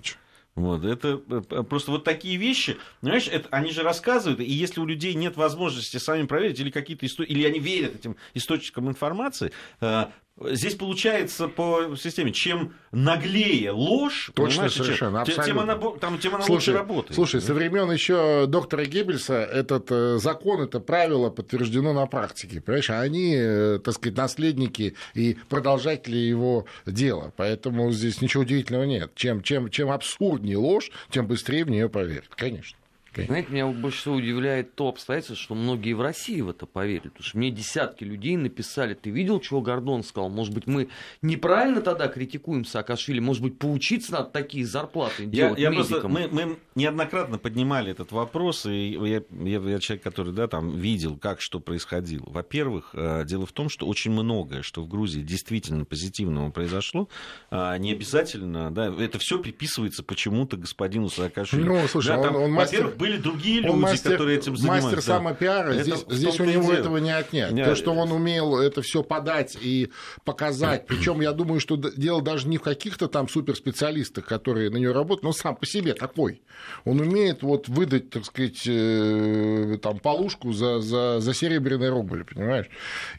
Вот, 0.56 0.86
это 0.86 1.20
э, 1.30 1.64
просто 1.64 1.90
вот 1.90 2.04
такие 2.04 2.38
вещи, 2.38 2.78
понимаешь, 3.02 3.28
это, 3.28 3.48
они 3.50 3.72
же 3.72 3.82
рассказывают, 3.82 4.40
и 4.40 4.44
если 4.44 4.80
у 4.82 4.86
людей 4.86 5.16
нет 5.16 5.36
возможности 5.36 5.98
сами 5.98 6.28
проверить, 6.28 6.60
или 6.60 6.70
какие-то 6.70 7.08
истории, 7.08 7.30
или 7.30 7.44
они 7.44 7.60
верят 7.60 7.96
этим 7.96 8.18
источникам 8.36 8.88
информации, 8.88 9.52
э, 9.82 10.06
Здесь 10.42 10.74
получается 10.74 11.48
по 11.48 11.96
системе, 11.96 12.32
чем 12.32 12.74
наглее 12.92 13.70
ложь, 13.70 14.32
Точно, 14.34 14.68
совершенно, 14.68 15.24
тем, 15.26 15.44
тем 15.44 15.60
она, 15.60 15.76
там, 15.76 16.18
тем 16.18 16.34
она 16.34 16.44
слушай, 16.44 16.70
лучше 16.70 16.74
работает. 16.74 17.16
Слушай, 17.16 17.40
со 17.40 17.54
времен 17.54 17.92
еще 17.92 18.48
доктора 18.48 18.86
Геббельса 18.86 19.36
этот 19.36 19.92
э, 19.92 20.18
закон, 20.18 20.62
это 20.62 20.80
правило 20.80 21.30
подтверждено 21.30 21.94
на 21.94 22.08
практике. 22.08 22.62
Понимаешь, 22.62 22.90
а 22.90 23.02
они, 23.02 23.36
э, 23.38 23.80
так 23.84 23.94
сказать, 23.94 24.18
наследники 24.18 24.96
и 25.14 25.38
продолжатели 25.50 26.18
его 26.18 26.66
дела. 26.88 27.32
Поэтому 27.38 27.92
здесь 27.92 28.20
ничего 28.20 28.42
удивительного 28.42 28.86
нет. 28.86 29.12
Чем, 29.14 29.44
чем, 29.44 29.70
чем 29.70 29.92
абсурднее 29.92 30.58
ложь, 30.58 30.90
тем 31.12 31.28
быстрее 31.28 31.64
в 31.64 31.70
нее 31.70 31.90
поверят. 31.90 32.30
Конечно. 32.36 32.76
Знаете, 33.16 33.48
меня 33.52 33.68
больше 33.68 34.00
всего 34.00 34.16
удивляет 34.16 34.76
то 34.76 34.88
обстоятельство, 34.88 35.36
что 35.36 35.56
многие 35.56 35.94
в 35.94 36.02
России 36.02 36.42
в 36.42 36.50
это 36.50 36.66
поверили. 36.66 37.10
Потому 37.10 37.24
что 37.24 37.38
мне 37.38 37.52
десятки 37.52 38.04
людей 38.04 38.36
написали, 38.38 38.94
ты 38.94 39.10
видел, 39.10 39.40
чего 39.40 39.62
Гордон 39.62 40.04
сказал? 40.04 40.30
Может 40.30 40.54
быть, 40.54 40.68
мы 40.68 40.90
неправильно 41.22 41.82
тогда 41.82 42.08
критикуем 42.08 42.66
Саакашвили? 42.66 43.20
Может 43.20 43.44
быть, 43.44 43.60
поучиться 43.60 44.12
надо 44.14 44.30
такие 44.30 44.66
зарплаты 44.66 45.26
делать 45.26 45.60
я, 45.60 45.70
я 45.70 45.76
Просто, 45.76 46.08
мы, 46.08 46.28
мы 46.28 46.58
неоднократно 46.76 47.38
поднимали 47.38 47.92
этот 47.92 48.12
вопрос, 48.12 48.66
и 48.66 48.92
я, 48.92 49.24
я, 49.32 49.60
я 49.60 49.80
человек, 49.80 50.04
который 50.04 50.34
да, 50.34 50.48
там, 50.48 50.76
видел, 50.76 51.18
как 51.18 51.42
что 51.42 51.60
происходило. 51.60 52.26
Во-первых, 52.28 52.92
э, 52.94 53.24
дело 53.26 53.46
в 53.46 53.52
том, 53.52 53.70
что 53.70 53.88
очень 53.88 54.12
многое, 54.12 54.62
что 54.62 54.82
в 54.82 54.88
Грузии 54.88 55.22
действительно 55.22 55.86
позитивного 55.86 56.52
произошло, 56.52 57.10
а, 57.52 57.78
не 57.78 57.92
обязательно, 57.92 58.72
да, 58.72 58.94
это 59.00 59.20
все 59.20 59.40
приписывается 59.40 60.04
почему-то 60.04 60.58
господину 60.58 61.10
Саакашвили. 61.10 61.64
Ну, 61.64 61.88
слушай, 61.88 62.16
да, 62.16 62.24
там, 62.24 62.36
он, 62.36 62.44
он 62.44 62.52
мастер 62.52 62.90
были 63.04 63.18
другие 63.18 63.60
люди, 63.60 63.76
мастер, 63.76 64.12
которые 64.12 64.38
этим 64.38 64.56
занимались. 64.56 64.84
Мастер 64.84 65.00
да. 65.00 65.04
самопиара, 65.04 65.74
Это 65.74 65.84
здесь, 65.84 66.06
здесь 66.10 66.40
у 66.40 66.46
него 66.46 66.64
дело. 66.64 66.74
этого 66.74 66.98
не 66.98 67.12
отнять. 67.12 67.52
Не, 67.52 67.66
То, 67.66 67.76
что 67.76 67.94
он 67.94 68.12
умел 68.12 68.58
это 68.58 68.82
все 68.82 69.04
подать 69.04 69.58
и 69.60 69.90
показать. 70.24 70.88
Причем 70.88 71.20
я 71.22 71.34
думаю, 71.34 71.60
что 71.60 71.76
дело 71.76 72.22
даже 72.22 72.48
не 72.48 72.58
в 72.58 72.62
каких-то 72.62 73.08
там 73.08 73.28
суперспециалистах, 73.28 74.26
которые 74.26 74.70
на 74.70 74.78
него 74.78 74.94
работают, 74.94 75.24
но 75.24 75.34
сам 75.34 75.56
по 75.56 75.66
себе 75.66 75.94
такой. 75.94 76.42
Он 76.86 77.02
умеет 77.02 77.44
вот 77.44 77.68
выдать, 77.68 78.10
так 78.10 78.26
сказать, 78.26 78.62
э, 78.68 79.78
там, 79.82 80.00
полушку 80.00 80.54
за, 80.54 80.80
за, 80.80 81.20
за 81.20 81.34
серебряный 81.34 81.90
рубль, 81.90 82.24
понимаешь? 82.24 82.68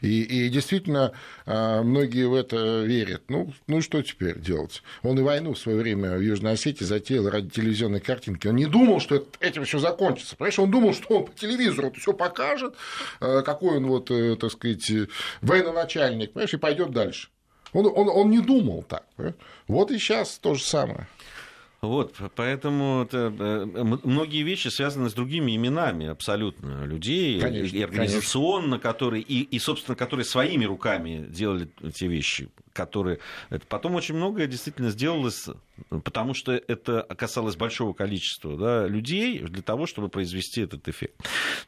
И, 0.01 0.23
и 0.23 0.49
действительно, 0.49 1.11
а, 1.45 1.83
многие 1.83 2.27
в 2.27 2.33
это 2.33 2.83
верят. 2.83 3.23
Ну, 3.29 3.53
ну 3.67 3.81
что 3.81 4.01
теперь 4.01 4.39
делать? 4.39 4.81
Он 5.03 5.19
и 5.19 5.21
войну 5.21 5.53
в 5.53 5.59
свое 5.59 5.77
время 5.77 6.17
в 6.17 6.21
Южной 6.21 6.53
Осетии 6.53 6.83
затеял 6.83 7.29
ради 7.29 7.49
телевизионной 7.49 7.99
картинки. 7.99 8.47
Он 8.47 8.55
не 8.55 8.65
думал, 8.65 8.99
что 8.99 9.23
этим 9.39 9.65
все 9.65 9.74
закончится. 9.79 10.35
Понимаешь, 10.35 10.59
он 10.59 10.71
думал, 10.71 10.93
что 10.93 11.15
он 11.15 11.25
по 11.25 11.31
телевизору 11.33 11.91
все 11.93 12.13
покажет, 12.13 12.75
э, 13.21 13.41
какой 13.43 13.77
он 13.77 13.87
вот, 13.87 14.11
э, 14.11 14.35
так 14.35 14.51
сказать, 14.51 14.89
э, 14.89 15.07
военачальник, 15.41 16.33
понимаешь, 16.33 16.53
и 16.53 16.57
пойдет 16.57 16.91
дальше. 16.91 17.29
Он, 17.73 17.85
он, 17.87 18.09
он 18.09 18.29
не 18.29 18.39
думал 18.39 18.83
так. 18.83 19.05
понимаешь? 19.15 19.35
Вот 19.67 19.91
и 19.91 19.97
сейчас 19.97 20.37
то 20.37 20.55
же 20.55 20.63
самое. 20.63 21.07
Вот, 21.81 22.15
поэтому 22.35 23.03
это, 23.03 23.29
многие 24.03 24.41
вещи 24.41 24.69
связаны 24.69 25.09
с 25.09 25.13
другими 25.13 25.55
именами 25.55 26.07
абсолютно 26.07 26.83
людей 26.83 27.39
Конечно, 27.39 27.77
и 27.77 27.83
организационно, 27.83 28.79
которые 28.79 29.21
и, 29.21 29.43
и, 29.43 29.59
собственно, 29.59 29.95
которые 29.95 30.25
своими 30.25 30.65
руками 30.65 31.25
делали 31.29 31.69
те 31.93 32.07
вещи, 32.07 32.49
которые 32.75 33.19
это 33.49 33.65
потом 33.67 33.95
очень 33.95 34.15
многое 34.15 34.47
действительно 34.47 34.89
сделалось, 34.91 35.47
потому 36.03 36.33
что 36.33 36.51
это 36.51 37.03
касалось 37.17 37.55
большого 37.55 37.93
количества 37.93 38.57
да, 38.57 38.87
людей 38.87 39.39
для 39.39 39.61
того, 39.63 39.85
чтобы 39.87 40.09
произвести 40.09 40.61
этот 40.61 40.87
эффект. 40.87 41.15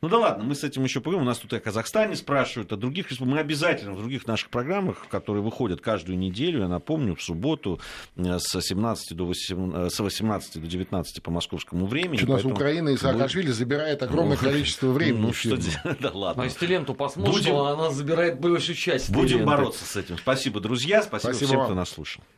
Ну 0.01 0.09
да 0.09 0.17
ладно, 0.19 0.43
мы 0.43 0.53
с 0.53 0.63
этим 0.63 0.83
еще 0.83 0.99
поговорим. 0.99 1.25
У 1.25 1.29
нас 1.29 1.39
тут 1.39 1.53
и 1.53 1.55
о 1.55 1.59
Казахстане 1.59 2.15
спрашивают, 2.15 2.71
о 2.73 2.75
других 2.77 3.09
республиках. 3.09 3.35
Мы 3.35 3.39
обязательно 3.41 3.93
в 3.93 3.97
других 3.99 4.27
наших 4.27 4.49
программах, 4.49 5.07
которые 5.09 5.41
выходят 5.41 5.81
каждую 5.81 6.17
неделю, 6.17 6.59
я 6.59 6.67
напомню, 6.67 7.15
в 7.15 7.21
субботу 7.23 7.79
э, 8.17 8.37
с 8.39 8.61
17 8.61 9.15
до 9.15 9.25
18, 9.25 9.93
с 9.93 9.99
18 9.99 10.61
до 10.61 10.67
19 10.67 11.23
по 11.23 11.31
московскому 11.31 11.87
времени. 11.87 12.17
Что 12.17 12.27
у 12.27 12.33
нас 12.35 12.45
Украина 12.45 12.89
и 12.89 12.97
Саакашвили 12.97 13.51
забирает 13.51 14.03
огромное 14.03 14.37
Ну, 14.41 14.43
количество 14.49 14.87
времени. 14.91 15.21
Ну 15.21 15.33
что? 15.33 15.57
Да 16.01 16.09
А 16.13 16.17
ладно. 16.17 16.43
если 16.43 16.59
ты 16.59 16.65
ленту 16.67 16.93
посмотришь, 16.93 17.35
Будем- 17.45 17.55
она 17.55 17.91
забирает 17.91 18.39
большую 18.39 18.75
часть. 18.75 19.09
Будем 19.09 19.37
ленты. 19.39 19.45
бороться 19.45 19.85
с 19.85 19.95
этим. 19.95 20.17
Спасибо, 20.17 20.59
друзья. 21.03 21.19
Спасибо, 21.19 21.31
Спасибо 21.33 21.47
всем, 21.47 21.57
вам. 21.59 21.67
кто 21.67 21.75
нас 21.75 21.89
слушал. 21.89 22.23